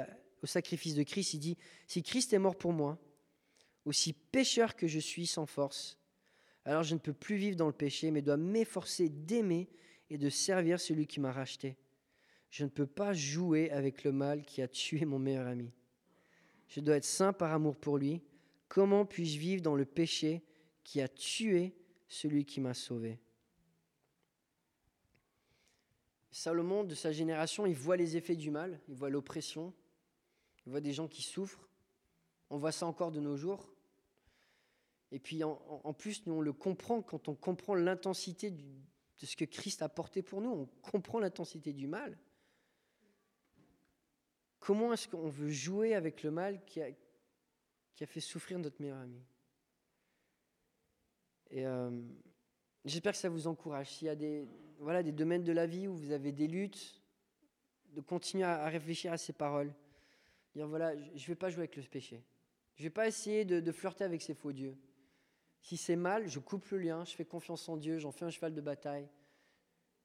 au 0.43 0.47
sacrifice 0.47 0.95
de 0.95 1.03
Christ. 1.03 1.33
Il 1.33 1.39
dit 1.39 1.57
Si 1.87 2.03
Christ 2.03 2.33
est 2.33 2.39
mort 2.39 2.57
pour 2.57 2.73
moi, 2.73 2.97
aussi 3.85 4.13
pécheur 4.13 4.75
que 4.75 4.87
je 4.87 4.99
suis 4.99 5.27
sans 5.27 5.45
force, 5.45 5.97
alors 6.65 6.83
je 6.83 6.93
ne 6.93 6.99
peux 6.99 7.13
plus 7.13 7.37
vivre 7.37 7.55
dans 7.55 7.67
le 7.67 7.73
péché, 7.73 8.11
mais 8.11 8.21
dois 8.21 8.37
m'efforcer 8.37 9.09
d'aimer 9.09 9.69
et 10.09 10.17
de 10.17 10.29
servir 10.29 10.79
celui 10.79 11.07
qui 11.07 11.19
m'a 11.19 11.31
racheté. 11.31 11.77
Je 12.49 12.63
ne 12.63 12.69
peux 12.69 12.87
pas 12.87 13.13
jouer 13.13 13.69
avec 13.71 14.03
le 14.03 14.11
mal 14.11 14.43
qui 14.43 14.61
a 14.61 14.67
tué 14.67 15.05
mon 15.05 15.19
meilleur 15.19 15.47
ami. 15.47 15.71
Je 16.67 16.81
dois 16.81 16.97
être 16.97 17.05
saint 17.05 17.33
par 17.33 17.53
amour 17.53 17.75
pour 17.77 17.97
lui. 17.97 18.21
Comment 18.67 19.05
puis-je 19.05 19.39
vivre 19.39 19.61
dans 19.61 19.75
le 19.75 19.85
péché 19.85 20.43
qui 20.83 21.01
a 21.01 21.07
tué 21.07 21.75
celui 22.07 22.45
qui 22.45 22.59
m'a 22.61 22.73
sauvé? 22.73 23.19
Salomon, 26.31 26.83
de 26.83 26.95
sa 26.95 27.11
génération, 27.11 27.65
il 27.65 27.75
voit 27.75 27.97
les 27.97 28.15
effets 28.15 28.35
du 28.35 28.51
mal, 28.51 28.79
il 28.87 28.95
voit 28.95 29.09
l'oppression, 29.09 29.73
il 30.65 30.71
voit 30.71 30.81
des 30.81 30.93
gens 30.93 31.07
qui 31.07 31.21
souffrent. 31.21 31.69
On 32.49 32.57
voit 32.57 32.71
ça 32.71 32.85
encore 32.85 33.11
de 33.11 33.19
nos 33.19 33.37
jours. 33.37 33.71
Et 35.11 35.19
puis 35.19 35.43
en, 35.43 35.93
plus, 35.93 36.25
nous, 36.27 36.35
on 36.35 36.41
le 36.41 36.53
comprend 36.53 37.01
quand 37.01 37.27
on 37.27 37.35
comprend 37.35 37.73
l'intensité 37.73 38.51
de 38.51 39.25
ce 39.25 39.35
que 39.35 39.45
Christ 39.45 39.81
a 39.81 39.89
porté 39.89 40.21
pour 40.21 40.41
nous. 40.41 40.51
On 40.51 40.65
comprend 40.81 41.19
l'intensité 41.19 41.73
du 41.73 41.87
mal. 41.87 42.17
Comment 44.59 44.93
est-ce 44.93 45.07
qu'on 45.07 45.29
veut 45.29 45.49
jouer 45.49 45.95
avec 45.95 46.21
le 46.21 46.31
mal 46.31 46.63
qui 46.65 46.81
a, 46.81 46.89
qui 47.95 48.03
a 48.03 48.07
fait 48.07 48.19
souffrir 48.19 48.59
notre 48.59 48.81
meilleur 48.81 48.99
ami? 48.99 49.23
Et 51.49 51.65
euh, 51.65 51.89
j'espère 52.85 53.13
que 53.13 53.17
ça 53.17 53.29
vous 53.29 53.47
encourage. 53.47 53.89
S'il 53.91 54.07
y 54.07 54.09
a 54.09 54.15
des, 54.15 54.47
voilà, 54.79 55.01
des 55.01 55.11
domaines 55.11 55.43
de 55.43 55.51
la 55.51 55.65
vie 55.65 55.87
où 55.87 55.95
vous 55.95 56.11
avez 56.11 56.31
des 56.31 56.47
luttes, 56.47 57.01
de 57.93 58.01
continuer 58.01 58.43
à, 58.43 58.67
réfléchir 58.67 59.11
à 59.11 59.17
ces 59.17 59.33
paroles. 59.33 59.73
Dire 60.55 60.67
voilà, 60.67 60.95
je 60.95 61.21
ne 61.23 61.27
vais 61.27 61.35
pas 61.35 61.49
jouer 61.49 61.61
avec 61.61 61.75
le 61.75 61.83
péché. 61.83 62.23
Je 62.75 62.83
ne 62.83 62.85
vais 62.87 62.93
pas 62.93 63.07
essayer 63.07 63.45
de, 63.45 63.71
flirter 63.71 64.03
avec 64.03 64.21
ces 64.21 64.33
faux 64.33 64.51
dieux. 64.51 64.77
Si 65.61 65.75
c'est 65.75 65.97
mal, 65.97 66.27
je 66.29 66.39
coupe 66.39 66.65
le 66.69 66.77
lien, 66.77 67.03
je 67.03 67.13
fais 67.13 67.25
confiance 67.25 67.67
en 67.67 67.75
Dieu, 67.75 67.99
j'en 67.99 68.11
fais 68.11 68.25
un 68.25 68.29
cheval 68.29 68.53
de 68.53 68.61
bataille. 68.61 69.09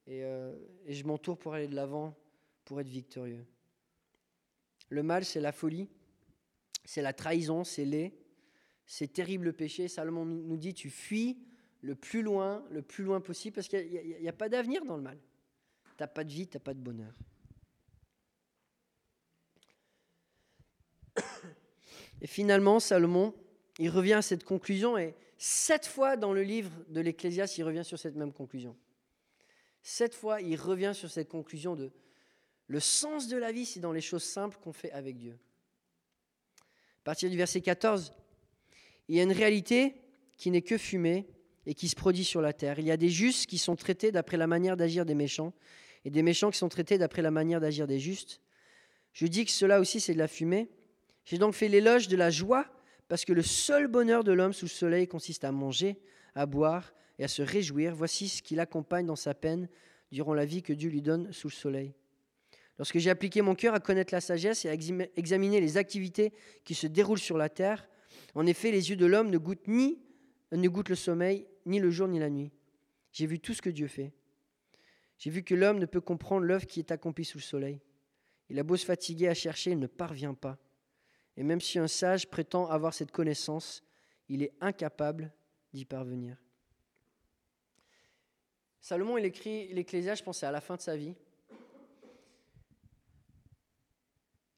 Et, 0.07 0.25
euh, 0.25 0.55
je 0.89 1.05
m'entoure 1.05 1.39
pour 1.39 1.55
aller 1.55 1.69
de 1.69 1.75
l'avant, 1.77 2.17
pour 2.65 2.81
être 2.81 2.89
victorieux. 2.89 3.47
Le 4.89 5.03
mal, 5.03 5.25
c'est 5.25 5.41
la 5.41 5.53
folie, 5.53 5.89
c'est 6.85 7.01
la 7.01 7.13
trahison, 7.13 7.65
c'est 7.65 7.85
laid, 7.85 8.13
c'est 8.87 9.13
terrible 9.13 9.47
le 9.47 9.53
péché. 9.53 9.87
Salomon 9.87 10.25
nous 10.25 10.57
dit, 10.57 10.75
tu 10.75 10.91
fuis 10.91 11.39
le 11.81 11.95
plus 11.95 12.23
loin, 12.23 12.65
le 12.71 12.83
plus 12.83 13.05
loin 13.05 13.21
possible, 13.21 13.55
parce 13.55 13.69
qu'il 13.69 13.89
n'y 13.89 14.27
a, 14.27 14.31
a, 14.31 14.33
pas 14.33 14.49
d'avenir 14.49 14.85
dans 14.85 14.97
le 14.97 15.03
mal. 15.03 15.19
Tu 15.85 16.03
n'as 16.03 16.09
pas 16.09 16.25
de 16.25 16.33
vie, 16.33 16.49
tu 16.49 16.57
n'as 16.57 16.61
pas 16.61 16.75
de 16.75 16.81
bonheur. 16.81 17.15
Et 22.21 22.27
finalement, 22.27 22.81
Salomon, 22.81 23.35
il 23.79 23.91
revient 23.91 24.15
à 24.15 24.23
cette 24.23 24.45
conclusion, 24.45 24.97
et 24.97 25.15
Sept 25.39 25.87
fois 25.87 26.17
dans 26.17 26.33
le 26.33 26.43
livre 26.43 26.71
de 26.89 27.01
l'Ecclésiaste, 27.01 27.59
il 27.59 27.65
revient 27.65 27.85
sur 27.85 27.99
cette 27.99 28.15
même 28.15 28.33
conclusion. 28.33 28.77
Sept 29.83 30.15
fois, 30.15 30.41
il 30.41 30.57
revient 30.57 30.93
sur 30.95 31.11
cette 31.11 31.29
conclusion 31.29 31.77
de 31.77 31.93
le 32.67 32.81
sens 32.81 33.29
de 33.29 33.37
la 33.37 33.53
vie, 33.53 33.67
c'est 33.67 33.81
dans 33.81 33.93
les 33.93 34.01
choses 34.01 34.23
simples 34.23 34.57
qu'on 34.63 34.73
fait 34.73 34.91
avec 34.93 35.19
Dieu. 35.19 35.39
À 37.03 37.05
partir 37.05 37.29
du 37.29 37.37
verset 37.37 37.61
14, 37.61 38.15
il 39.09 39.17
y 39.17 39.21
a 39.21 39.23
une 39.23 39.33
réalité 39.33 39.95
qui 40.39 40.51
n'est 40.51 40.63
que 40.63 40.79
fumée 40.79 41.27
et 41.67 41.75
qui 41.75 41.89
se 41.89 41.95
produit 41.95 42.25
sur 42.25 42.41
la 42.41 42.55
terre. 42.55 42.79
Il 42.79 42.87
y 42.87 42.91
a 42.91 42.97
des 42.97 43.11
justes 43.11 43.47
qui 43.47 43.59
sont 43.59 43.77
traités 43.77 44.13
d'après 44.13 44.39
la 44.39 44.47
manière 44.47 44.79
d'agir 44.79 45.05
des 45.05 45.15
méchants 45.15 45.53
et 46.07 46.11
des 46.11 46.23
méchants 46.23 46.51
qui 46.51 46.59
sont 46.59 46.71
traités 46.71 46.97
d'après 46.97 47.21
la 47.21 47.31
manière 47.31 47.61
d'agir 47.61 47.87
des 47.87 48.01
justes. 48.01 48.41
Je 49.13 49.27
dis 49.27 49.45
que 49.45 49.51
cela 49.51 49.79
aussi, 49.79 50.01
c'est 50.01 50.15
de 50.15 50.19
la 50.19 50.29
fumée. 50.29 50.71
J'ai 51.25 51.39
donc 51.39 51.55
fait 51.55 51.69
l'éloge 51.69 52.09
de 52.09 52.17
la 52.17 52.31
joie 52.31 52.67
parce 53.09 53.25
que 53.25 53.33
le 53.33 53.43
seul 53.43 53.87
bonheur 53.87 54.25
de 54.25 54.33
l'homme 54.33 54.53
sous 54.53 54.67
le 54.67 54.71
soleil 54.71 55.07
consiste 55.07 55.45
à 55.45 55.53
manger, 55.53 55.99
à 56.35 56.47
boire 56.47 56.95
et 57.19 57.25
à 57.25 57.29
se 57.29 57.43
réjouir. 57.43 57.95
Voici 57.95 58.29
ce 58.29 58.43
qui 58.43 58.55
l'accompagne 58.55 59.07
dans 59.07 59.17
sa 59.17 59.35
peine 59.35 59.69
durant 60.11 60.35
la 60.35 60.45
vie 60.45 60.63
que 60.63 60.73
Dieu 60.73 60.91
lui 60.91 61.03
donne 61.03 61.33
sous 61.33 61.49
le 61.49 61.53
soleil. 61.53 61.95
Lorsque 62.79 62.99
j'ai 62.99 63.11
appliqué 63.11 63.41
mon 63.41 63.55
cœur 63.55 63.75
à 63.75 63.81
connaître 63.81 64.13
la 64.13 64.21
sagesse 64.21 64.65
et 64.65 64.69
à 64.69 64.75
examiner 64.75 65.61
les 65.61 65.77
activités 65.77 66.33
qui 66.65 66.75
se 66.75 66.87
déroulent 66.87 67.19
sur 67.19 67.39
la 67.39 67.49
terre, 67.49 67.89
en 68.35 68.47
effet, 68.47 68.73
les 68.73 68.91
yeux 68.91 68.97
de 68.97 69.07
l'homme 69.07 69.31
ne 69.31 69.39
goûtent 69.39 69.69
ni 69.69 69.99
ne 70.53 70.69
goûtent 70.69 70.89
le 70.89 70.95
sommeil, 70.95 71.47
ni 71.67 71.81
le 71.81 71.91
jour 71.91 72.09
ni 72.09 72.19
la 72.19 72.31
nuit. 72.31 72.53
J'ai 73.13 73.27
vu 73.27 73.41
tout 73.41 73.55
ce 73.55 73.63
que 73.63 73.71
Dieu 73.71 73.89
fait. 73.89 74.13
J'ai 75.19 75.31
vu 75.31 75.43
que 75.43 75.55
l'homme 75.55 75.79
ne 75.79 75.87
peut 75.87 76.01
comprendre 76.01 76.45
l'œuvre 76.45 76.67
qui 76.67 76.81
est 76.81 76.91
accomplie 76.91 77.25
sous 77.25 77.39
le 77.39 77.43
soleil. 77.43 77.81
Il 78.51 78.59
a 78.59 78.63
beau 78.63 78.77
se 78.77 78.85
fatiguer 78.85 79.29
à 79.29 79.35
chercher, 79.35 79.71
il 79.71 79.79
ne 79.79 79.87
parvient 79.87 80.35
pas. 80.35 80.59
Et 81.37 81.43
même 81.43 81.61
si 81.61 81.79
un 81.79 81.89
sage 81.89 82.29
prétend 82.29 82.69
avoir 82.69 82.95
cette 82.95 83.11
connaissance, 83.11 83.83
il 84.29 84.43
est 84.43 84.53
incapable 84.61 85.33
d'y 85.73 85.85
parvenir. 85.85 86.37
Salomon, 88.81 89.17
il 89.17 89.25
écrit 89.25 89.73
l'Ecclésiaste, 89.73 90.21
je 90.21 90.25
pense, 90.25 90.43
à 90.43 90.51
la 90.51 90.61
fin 90.61 90.77
de 90.77 90.81
sa 90.81 90.97
vie. 90.97 91.15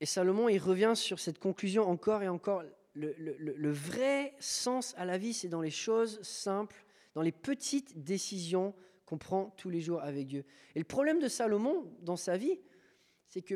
Et 0.01 0.07
Salomon, 0.07 0.49
il 0.49 0.59
revient 0.59 0.93
sur 0.95 1.19
cette 1.21 1.39
conclusion 1.39 1.89
encore 1.89 2.23
et 2.23 2.29
encore. 2.29 2.63
Le, 2.95 3.15
le 3.19 3.71
vrai 3.71 4.35
sens 4.41 4.95
à 4.97 5.05
la 5.05 5.19
vie, 5.19 5.35
c'est 5.35 5.49
dans 5.49 5.61
les 5.61 5.71
choses 5.71 6.21
simples, 6.23 6.85
dans 7.15 7.23
les 7.23 7.33
petites 7.33 8.03
décisions 8.03 8.75
qu'on 9.05 9.19
prend 9.19 9.51
tous 9.57 9.71
les 9.71 9.81
jours 9.81 10.03
avec 10.03 10.27
Dieu. 10.27 10.45
Et 10.75 10.79
le 10.79 10.85
problème 10.85 11.21
de 11.21 11.29
Salomon 11.29 11.91
dans 12.01 12.17
sa 12.17 12.37
vie, 12.37 12.59
c'est 13.29 13.43
que 13.43 13.55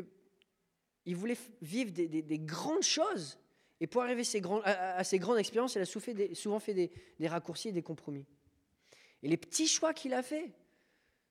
il 1.05 1.15
voulait 1.15 1.37
vivre 1.61 1.91
des, 1.91 2.39
grandes 2.39 2.83
choses. 2.83 3.37
Et 3.79 3.87
pour 3.87 4.03
arriver 4.03 4.23
à, 4.63 5.03
ces 5.03 5.19
grandes 5.19 5.39
expériences, 5.39 5.75
il 5.75 5.81
a 5.81 5.85
souvent 5.85 6.59
fait 6.59 6.73
des, 6.73 7.27
raccourcis 7.27 7.69
et 7.69 7.71
des 7.71 7.81
compromis. 7.81 8.25
Et 9.23 9.27
les 9.27 9.37
petits 9.37 9.67
choix 9.67 9.93
qu'il 9.93 10.13
a 10.13 10.21
faits, 10.21 10.51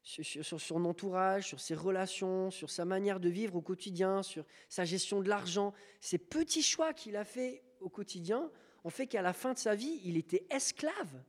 sur, 0.03 0.61
son 0.61 0.85
entourage, 0.87 1.47
sur 1.47 1.61
ses 1.61 1.75
relations, 1.75 2.51
sur 2.51 2.71
sa 2.71 2.85
manière 2.85 3.21
de 3.21 3.29
vivre 3.29 3.57
au 3.57 3.61
quotidien, 3.61 4.23
sur 4.23 4.45
sa 4.69 4.85
gestion 4.85 5.21
de 5.21 5.29
l'argent, 5.29 5.75
ces 6.01 6.19
petits 6.19 6.63
choix 6.63 6.95
qu'il 6.95 7.17
a 7.17 7.25
faits 7.25 7.63
au 7.81 7.91
quotidien 7.91 8.51
ont 8.83 8.91
fait 8.91 9.07
qu'à 9.07 9.21
la 9.21 9.35
fin 9.35 9.53
de 9.53 9.59
sa 9.59 9.75
vie, 9.75 10.01
il 10.05 10.17
était 10.17 10.47
esclave 10.49 11.23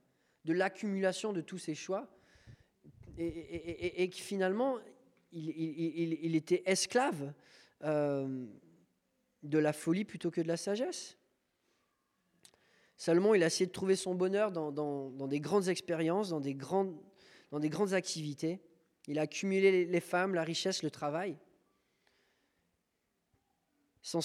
de 0.46 0.54
l'accumulation 0.54 1.34
de 1.34 1.42
tous 1.42 1.58
ces 1.58 1.76
choix 1.76 2.08
et, 3.18 4.10
que 4.10 4.16
finalement, 4.16 4.80
il 5.34 6.36
était 6.36 6.64
esclave 6.66 7.34
euh, 7.84 8.46
de 9.44 9.58
la 9.58 9.74
folie 9.74 10.06
plutôt 10.06 10.32
que 10.32 10.42
de 10.42 10.48
la 10.48 10.58
sagesse. 10.58 11.18
Salomon, 12.98 13.34
il 13.34 13.42
a 13.42 13.48
essayé 13.48 13.66
de 13.66 13.72
trouver 13.72 13.96
son 13.96 14.14
bonheur 14.14 14.52
dans, 14.52 15.28
des 15.28 15.40
grandes 15.40 15.68
expériences, 15.68 16.30
dans 16.30 16.40
des 16.40 16.54
grandes, 16.54 16.94
activités. 17.94 18.62
Il 19.08 19.18
a 19.18 19.24
accumulé 19.24 19.86
les 19.86 20.00
femmes, 20.00 20.36
la 20.36 20.44
richesse, 20.44 20.84
le 20.84 20.92
travail, 20.92 21.36
sans, 24.04 24.22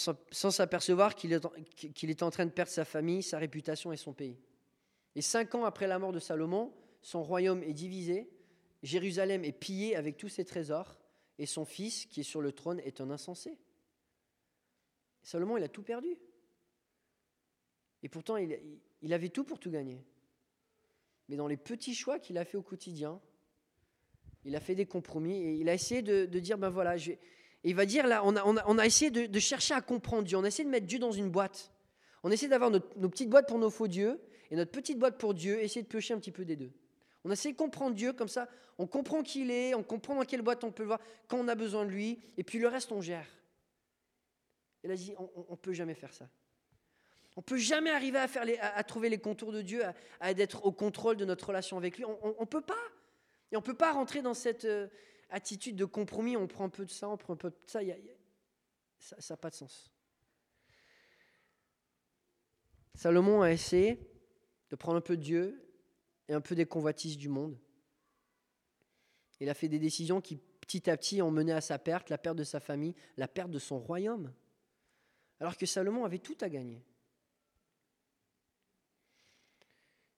s'apercevoir 0.51 1.15
qu'il 1.15 1.33
est, 1.33 1.93
qu'il 1.95 2.11
est 2.11 2.23
en 2.23 2.31
train 2.31 2.45
de 2.45 2.51
perdre 2.51 2.71
sa 2.71 2.85
famille, 2.85 3.23
sa 3.23 3.39
réputation 3.39 3.93
et 3.93 3.97
son 3.97 4.13
pays. 4.13 4.39
Et 5.15 5.23
cinq 5.23 5.55
ans 5.55 5.65
après 5.65 5.87
la 5.87 5.99
mort 5.99 6.13
de 6.13 6.19
Salomon, 6.19 6.75
son 7.01 7.23
royaume 7.23 7.63
est 7.63 7.73
divisé, 7.73 8.29
Jérusalem 8.83 9.45
est 9.45 9.53
pillée 9.53 9.97
avec 9.97 10.19
tous 10.19 10.29
ses 10.29 10.45
trésors, 10.45 10.99
et 11.39 11.47
son 11.47 11.65
fils, 11.65 12.07
qui 12.07 12.21
est 12.21 12.25
sur 12.25 12.41
le 12.41 12.53
trône, 12.53 12.81
est 12.81 13.01
un 13.01 13.11
insensé. 13.11 13.59
Salomon, 15.23 15.57
il 15.57 15.65
a 15.65 15.69
tout 15.69 15.83
perdu. 15.83 16.17
Et 18.03 18.09
pourtant, 18.09 18.37
il, 18.37 19.13
avait 19.13 19.29
tout 19.29 19.45
pour 19.45 19.59
tout 19.59 19.71
gagner. 19.71 20.05
Mais 21.29 21.37
dans 21.37 21.49
les 21.49 21.57
petits 21.57 21.95
choix 21.95 22.19
qu'il 22.19 22.39
a 22.39 22.45
fait 22.45 22.57
au 22.57 22.63
quotidien, 22.63 23.21
il 24.45 24.55
a 24.55 24.61
fait 24.61 24.75
des 24.75 24.87
compromis 24.87 25.43
et 25.43 25.55
il 25.55 25.69
a 25.69 25.75
essayé 25.75 26.03
de, 26.03 26.27
dire, 26.39 26.57
ben 26.57 26.69
voilà, 26.69 26.97
je 26.97 27.13
et 27.65 27.71
il 27.71 27.75
va 27.75 27.85
dire, 27.85 28.07
là, 28.07 28.23
on 28.25 28.37
a, 28.37 28.45
on 28.45 28.79
a, 28.79 28.87
essayé 28.87 29.11
de, 29.11 29.39
chercher 29.41 29.75
à 29.75 29.81
comprendre 29.81 30.23
Dieu, 30.23 30.37
on 30.37 30.45
a 30.45 30.49
essayé 30.49 30.65
de 30.65 30.71
mettre 30.71 30.87
Dieu 30.87 31.01
dans 31.01 31.11
une 31.11 31.31
boîte. 31.31 31.73
On 32.23 32.31
a 32.31 32.35
essayé 32.35 32.49
d'avoir 32.49 32.71
nos 32.71 33.09
petites 33.09 33.29
boîtes 33.29 33.49
pour 33.49 33.59
nos 33.59 33.71
faux 33.71 33.89
dieux 33.89 34.21
et 34.51 34.57
notre 34.57 34.71
petite 34.71 34.99
boîte 34.99 35.19
pour 35.19 35.35
Dieu, 35.35 35.61
essayer 35.61 35.83
de 35.83 35.89
piocher 35.89 36.15
un 36.15 36.19
petit 36.19 36.31
peu 36.31 36.45
des 36.45 36.55
deux. 36.55 36.71
On 37.27 37.31
essaie 37.33 37.51
de 37.51 37.57
comprendre 37.57 37.97
Dieu 37.97 38.13
comme 38.13 38.29
ça, 38.29 38.49
on 38.79 38.87
comprend 38.87 39.25
qui 39.25 39.41
il 39.41 39.51
est, 39.51 39.75
on 39.75 39.83
comprend 39.83 40.15
dans 40.15 40.25
quelle 40.25 40.43
boîte 40.43 40.63
on 40.63 40.71
peut 40.71 40.85
le 40.85 40.87
voir, 40.87 41.01
quand 41.27 41.37
on 41.37 41.49
a 41.49 41.57
besoin 41.57 41.85
de 41.85 41.91
lui, 41.91 42.21
et 42.37 42.45
puis 42.45 42.61
le 42.61 42.69
reste 42.69 42.93
on 42.93 43.01
gère. 43.01 43.27
Et 44.85 44.89
là, 44.89 44.95
dit, 44.95 45.13
on 45.19 45.51
ne 45.51 45.57
peut 45.57 45.73
jamais 45.73 45.97
faire 45.97 46.15
ça. 46.15 46.29
On 47.35 47.41
ne 47.41 47.45
peut 47.45 47.57
jamais 47.57 47.91
arriver 47.91 48.21
à, 48.61 48.85
trouver 48.85 49.09
les 49.09 49.19
contours 49.19 49.51
de 49.51 49.61
Dieu, 49.61 49.83
à, 50.21 50.31
être 50.31 50.65
au 50.65 50.71
contrôle 50.71 51.17
de 51.17 51.25
notre 51.25 51.49
relation 51.49 51.77
avec 51.77 51.97
lui. 51.97 52.05
On 52.05 52.37
ne 52.39 52.47
peut 52.47 52.61
pas. 52.61 52.75
Et 53.51 53.57
on 53.57 53.61
ne 53.61 53.65
peut 53.65 53.75
pas 53.75 53.91
rentrer 53.91 54.23
dans 54.23 54.35
cette 54.35 54.65
euh, 54.65 54.87
attitude 55.29 55.75
de 55.75 55.85
compromis, 55.85 56.37
on 56.37 56.47
prend 56.47 56.67
un 56.67 56.69
peu 56.69 56.85
de 56.85 56.93
ça, 56.93 57.09
on 57.09 57.17
prend 57.17 57.33
un 57.33 57.37
peu 57.37 57.51
de 57.51 57.57
ça. 57.67 57.81
ça 59.01 59.35
n'a 59.35 59.37
pas 59.37 59.51
de 59.51 59.57
sens. 59.57 59.93
Salomon 62.95 63.43
a 63.43 63.51
essayé 63.51 63.99
de 64.71 64.77
prendre 64.77 64.99
un 64.99 65.03
peu 65.03 65.17
de 65.17 65.23
Dieu 65.23 65.66
et 66.29 66.35
un 66.35 66.41
peu 66.41 66.55
des 66.55 66.67
convoitises 66.67 67.17
du 67.17 67.29
monde. 67.29 67.59
Il 69.41 69.49
a 69.49 69.55
fait 69.55 69.69
des 69.69 69.79
décisions 69.79 70.21
qui, 70.21 70.37
petit 70.37 70.89
à 70.91 70.97
petit, 70.97 71.23
ont 71.23 71.31
mené 71.31 71.53
à 71.53 71.61
sa 71.61 71.79
perte, 71.79 72.11
la 72.11 72.19
perte 72.19 72.37
de 72.37 72.45
sa 72.45 72.61
famille, 72.61 72.95
la 73.17 73.29
perte 73.29 73.51
de 73.51 73.59
son 73.59 73.79
royaume. 73.79 74.33
Alors 75.41 75.57
que 75.57 75.67
Salomon 75.67 76.05
avait 76.05 76.19
tout 76.19 76.37
à 76.41 76.49
gagner. 76.49 76.83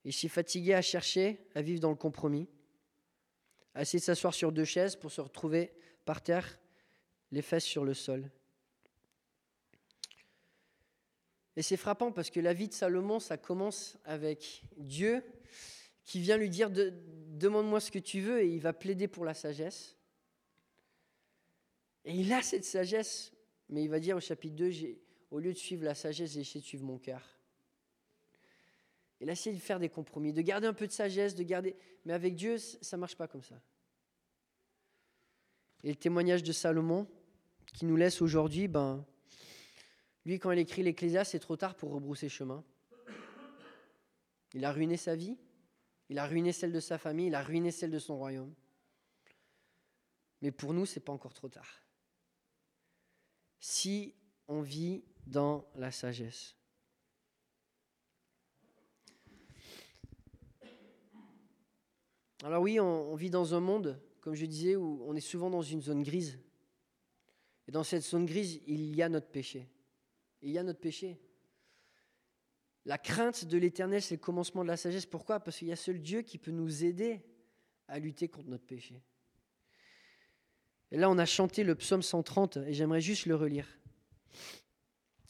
Il 0.04 0.12
s'est 0.12 0.28
fatigué 0.28 0.74
à 0.74 0.82
chercher, 0.82 1.46
à 1.54 1.62
vivre 1.62 1.80
dans 1.80 1.90
le 1.90 1.96
compromis, 1.96 2.48
à 3.74 3.82
essayer 3.82 3.98
de 3.98 4.04
s'asseoir 4.04 4.32
sur 4.32 4.52
deux 4.52 4.64
chaises 4.64 4.96
pour 4.96 5.10
se 5.10 5.20
retrouver 5.20 5.72
par 6.04 6.22
terre, 6.22 6.58
les 7.30 7.42
fesses 7.42 7.64
sur 7.64 7.84
le 7.84 7.94
sol. 7.94 8.30
Et 11.56 11.62
c'est 11.62 11.76
frappant 11.76 12.12
parce 12.12 12.30
que 12.30 12.38
la 12.38 12.54
vie 12.54 12.68
de 12.68 12.72
Salomon, 12.72 13.18
ça 13.18 13.36
commence 13.36 13.98
avec 14.04 14.62
Dieu 14.76 15.24
qui 16.08 16.20
vient 16.20 16.38
lui 16.38 16.48
dire 16.48 16.70
de, 16.70 16.92
Demande-moi 17.38 17.78
ce 17.78 17.92
que 17.92 18.00
tu 18.00 18.20
veux, 18.20 18.40
et 18.40 18.48
il 18.48 18.60
va 18.60 18.72
plaider 18.72 19.06
pour 19.06 19.24
la 19.24 19.34
sagesse. 19.34 19.96
Et 22.04 22.12
il 22.12 22.32
a 22.32 22.42
cette 22.42 22.64
sagesse, 22.64 23.32
mais 23.68 23.84
il 23.84 23.88
va 23.88 24.00
dire 24.00 24.16
au 24.16 24.20
chapitre 24.20 24.56
2 24.56 24.72
Au 25.30 25.38
lieu 25.38 25.52
de 25.52 25.58
suivre 25.58 25.84
la 25.84 25.94
sagesse, 25.94 26.32
j'ai 26.32 26.40
essayé 26.40 26.60
de 26.60 26.66
suivre 26.66 26.84
mon 26.84 26.98
cœur. 26.98 27.38
Il 29.20 29.28
a 29.28 29.32
essayé 29.32 29.54
de 29.54 29.60
faire 29.60 29.78
des 29.78 29.88
compromis, 29.88 30.32
de 30.32 30.40
garder 30.40 30.66
un 30.66 30.72
peu 30.72 30.86
de 30.86 30.92
sagesse, 30.92 31.36
de 31.36 31.44
garder. 31.44 31.76
Mais 32.04 32.14
avec 32.14 32.34
Dieu, 32.34 32.58
ça 32.58 32.96
ne 32.96 33.00
marche 33.00 33.14
pas 33.14 33.28
comme 33.28 33.42
ça. 33.42 33.60
Et 35.84 35.90
le 35.90 35.96
témoignage 35.96 36.42
de 36.42 36.52
Salomon, 36.52 37.06
qui 37.66 37.84
nous 37.84 37.96
laisse 37.96 38.20
aujourd'hui, 38.20 38.66
ben, 38.66 39.04
lui, 40.24 40.40
quand 40.40 40.50
il 40.50 40.58
écrit 40.58 40.82
l'Ecclésiaste, 40.82 41.32
c'est 41.32 41.38
trop 41.38 41.56
tard 41.56 41.76
pour 41.76 41.92
rebrousser 41.92 42.28
chemin. 42.28 42.64
Il 44.54 44.64
a 44.64 44.72
ruiné 44.72 44.96
sa 44.96 45.14
vie, 45.14 45.36
il 46.08 46.18
a 46.18 46.26
ruiné 46.26 46.52
celle 46.52 46.72
de 46.72 46.80
sa 46.80 46.98
famille, 46.98 47.26
il 47.26 47.34
a 47.34 47.42
ruiné 47.42 47.70
celle 47.70 47.90
de 47.90 47.98
son 47.98 48.16
royaume. 48.16 48.54
Mais 50.40 50.52
pour 50.52 50.72
nous, 50.72 50.86
ce 50.86 50.98
n'est 50.98 51.04
pas 51.04 51.12
encore 51.12 51.34
trop 51.34 51.48
tard. 51.48 51.82
Si 53.60 54.14
on 54.46 54.62
vit 54.62 55.04
dans 55.26 55.68
la 55.74 55.90
sagesse. 55.90 56.54
Alors 62.44 62.62
oui, 62.62 62.78
on, 62.78 63.14
vit 63.16 63.30
dans 63.30 63.54
un 63.54 63.60
monde, 63.60 64.00
comme 64.20 64.34
je 64.34 64.46
disais, 64.46 64.76
où 64.76 65.02
on 65.06 65.16
est 65.16 65.20
souvent 65.20 65.50
dans 65.50 65.62
une 65.62 65.82
zone 65.82 66.02
grise. 66.02 66.38
Et 67.66 67.72
dans 67.72 67.82
cette 67.82 68.04
zone 68.04 68.26
grise, 68.26 68.60
il 68.66 68.94
y 68.94 69.02
a 69.02 69.08
notre 69.08 69.26
péché. 69.26 69.68
Il 70.40 70.50
y 70.50 70.58
a 70.58 70.62
notre 70.62 70.80
péché. 70.80 71.20
La 72.88 72.96
crainte 72.96 73.44
de 73.44 73.58
l'éternel, 73.58 74.00
c'est 74.00 74.14
le 74.14 74.20
commencement 74.20 74.62
de 74.62 74.68
la 74.68 74.78
sagesse. 74.78 75.04
Pourquoi? 75.04 75.40
Parce 75.40 75.58
qu'il 75.58 75.68
y 75.68 75.72
a 75.72 75.76
seul 75.76 76.00
Dieu 76.00 76.22
qui 76.22 76.38
peut 76.38 76.50
nous 76.50 76.84
aider 76.84 77.20
à 77.86 77.98
lutter 77.98 78.28
contre 78.28 78.48
notre 78.48 78.64
péché. 78.64 79.02
Et 80.90 80.96
là, 80.96 81.10
on 81.10 81.18
a 81.18 81.26
chanté 81.26 81.64
le 81.64 81.74
psaume 81.74 82.00
130 82.00 82.56
et 82.56 82.72
j'aimerais 82.72 83.02
juste 83.02 83.26
le 83.26 83.36
relire. 83.36 83.66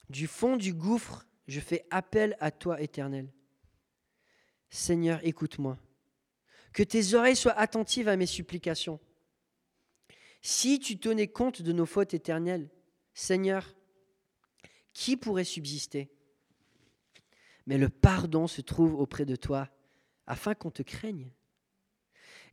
Du 0.09 0.29
fond 0.29 0.57
du 0.57 0.73
gouffre, 0.73 1.27
je 1.49 1.59
fais 1.59 1.85
appel 1.91 2.37
à 2.39 2.53
toi, 2.53 2.81
éternel. 2.81 3.29
Seigneur, 4.71 5.19
écoute-moi. 5.27 5.77
Que 6.73 6.85
tes 6.85 7.15
oreilles 7.15 7.35
soient 7.35 7.59
attentives 7.59 8.07
à 8.07 8.17
mes 8.17 8.27
supplications. 8.27 9.01
Si 10.43 10.79
tu 10.79 11.01
tenais 11.01 11.27
compte 11.27 11.61
de 11.61 11.73
nos 11.73 11.87
fautes 11.87 12.15
éternelles, 12.15 12.71
Seigneur, 13.15 13.75
qui 14.93 15.17
pourrait 15.17 15.43
subsister? 15.43 16.09
Mais 17.69 17.77
le 17.77 17.91
pardon 17.91 18.47
se 18.47 18.63
trouve 18.63 18.95
auprès 18.95 19.27
de 19.27 19.37
toi, 19.37 19.69
afin 20.27 20.55
qu'on 20.55 20.71
te 20.71 20.83
craigne. 20.83 21.31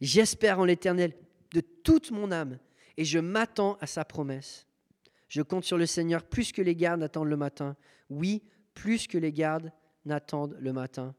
J'espère 0.01 0.59
en 0.59 0.65
l'Éternel 0.65 1.13
de 1.53 1.61
toute 1.61 2.11
mon 2.11 2.33
âme, 2.33 2.59
et 2.97 3.05
je 3.05 3.19
m'attends 3.19 3.77
à 3.79 3.87
sa 3.87 4.03
promesse. 4.03 4.67
Je 5.29 5.41
compte 5.41 5.63
sur 5.63 5.77
le 5.77 5.85
Seigneur 5.85 6.21
plus 6.21 6.51
que 6.51 6.61
les 6.61 6.75
gardes 6.75 6.99
n'attendent 6.99 7.29
le 7.29 7.37
matin. 7.37 7.77
Oui, 8.09 8.43
plus 8.73 9.07
que 9.07 9.17
les 9.17 9.31
gardes 9.31 9.71
n'attendent 10.03 10.57
le 10.59 10.73
matin. 10.73 11.15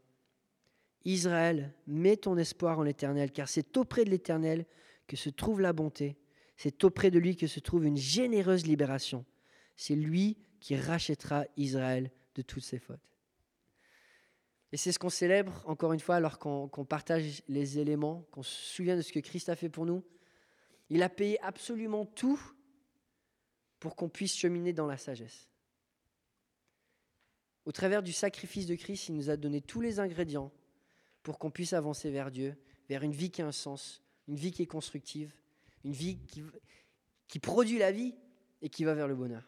Israël, 1.03 1.73
mets 1.87 2.17
ton 2.17 2.37
espoir 2.37 2.77
en 2.77 2.83
l'Éternel, 2.83 3.31
car 3.31 3.49
c'est 3.49 3.77
auprès 3.77 4.05
de 4.05 4.11
l'Éternel 4.11 4.67
que 5.07 5.15
se 5.15 5.31
trouve 5.31 5.59
la 5.59 5.73
bonté. 5.73 6.17
C'est 6.55 6.83
auprès 6.83 7.09
de 7.09 7.17
lui 7.17 7.35
que 7.35 7.47
se 7.47 7.59
trouve 7.59 7.85
une 7.85 7.97
généreuse 7.97 8.67
libération. 8.67 9.25
C'est 9.75 9.95
lui 9.95 10.37
qui 10.59 10.75
rachètera 10.75 11.45
Israël 11.55 12.11
de 12.35 12.43
toutes 12.43 12.63
ses 12.63 12.77
fautes. 12.77 12.99
Et 14.71 14.77
c'est 14.77 14.91
ce 14.91 14.99
qu'on 14.99 15.09
célèbre, 15.09 15.63
encore 15.65 15.93
une 15.93 15.99
fois, 15.99 16.15
alors 16.15 16.39
qu'on 16.39 16.85
partage 16.85 17.41
les 17.47 17.79
éléments, 17.79 18.25
qu'on 18.31 18.43
se 18.43 18.73
souvient 18.73 18.97
de 18.97 19.01
ce 19.01 19.13
que 19.13 19.19
Christ 19.19 19.49
a 19.49 19.55
fait 19.55 19.69
pour 19.69 19.85
nous. 19.85 20.03
Il 20.89 21.03
a 21.03 21.09
payé 21.09 21.39
absolument 21.41 22.05
tout 22.05 22.39
pour 23.79 23.95
qu'on 23.95 24.09
puisse 24.09 24.35
cheminer 24.35 24.73
dans 24.73 24.87
la 24.87 24.97
sagesse. 24.97 25.47
Au 27.65 27.71
travers 27.71 28.01
du 28.01 28.13
sacrifice 28.13 28.65
de 28.65 28.75
Christ, 28.75 29.09
il 29.09 29.15
nous 29.15 29.29
a 29.29 29.37
donné 29.37 29.61
tous 29.61 29.81
les 29.81 29.99
ingrédients 29.99 30.51
pour 31.21 31.37
qu'on 31.37 31.51
puisse 31.51 31.73
avancer 31.73 32.09
vers 32.09 32.31
Dieu, 32.31 32.55
vers 32.87 33.03
une 33.03 33.11
vie 33.11 33.29
qui 33.29 33.41
a 33.41 33.47
un 33.47 33.51
sens, 33.51 34.01
une 34.27 34.37
vie 34.37 34.51
qui 34.51 34.63
est 34.63 34.67
constructive, 34.67 35.33
une 35.83 35.91
vie 35.91 36.17
qui, 37.27 37.39
produit 37.39 37.77
la 37.77 37.91
vie 37.91 38.15
et 38.61 38.69
qui 38.69 38.85
va 38.85 38.93
vers 38.93 39.07
le 39.07 39.15
bonheur. 39.15 39.43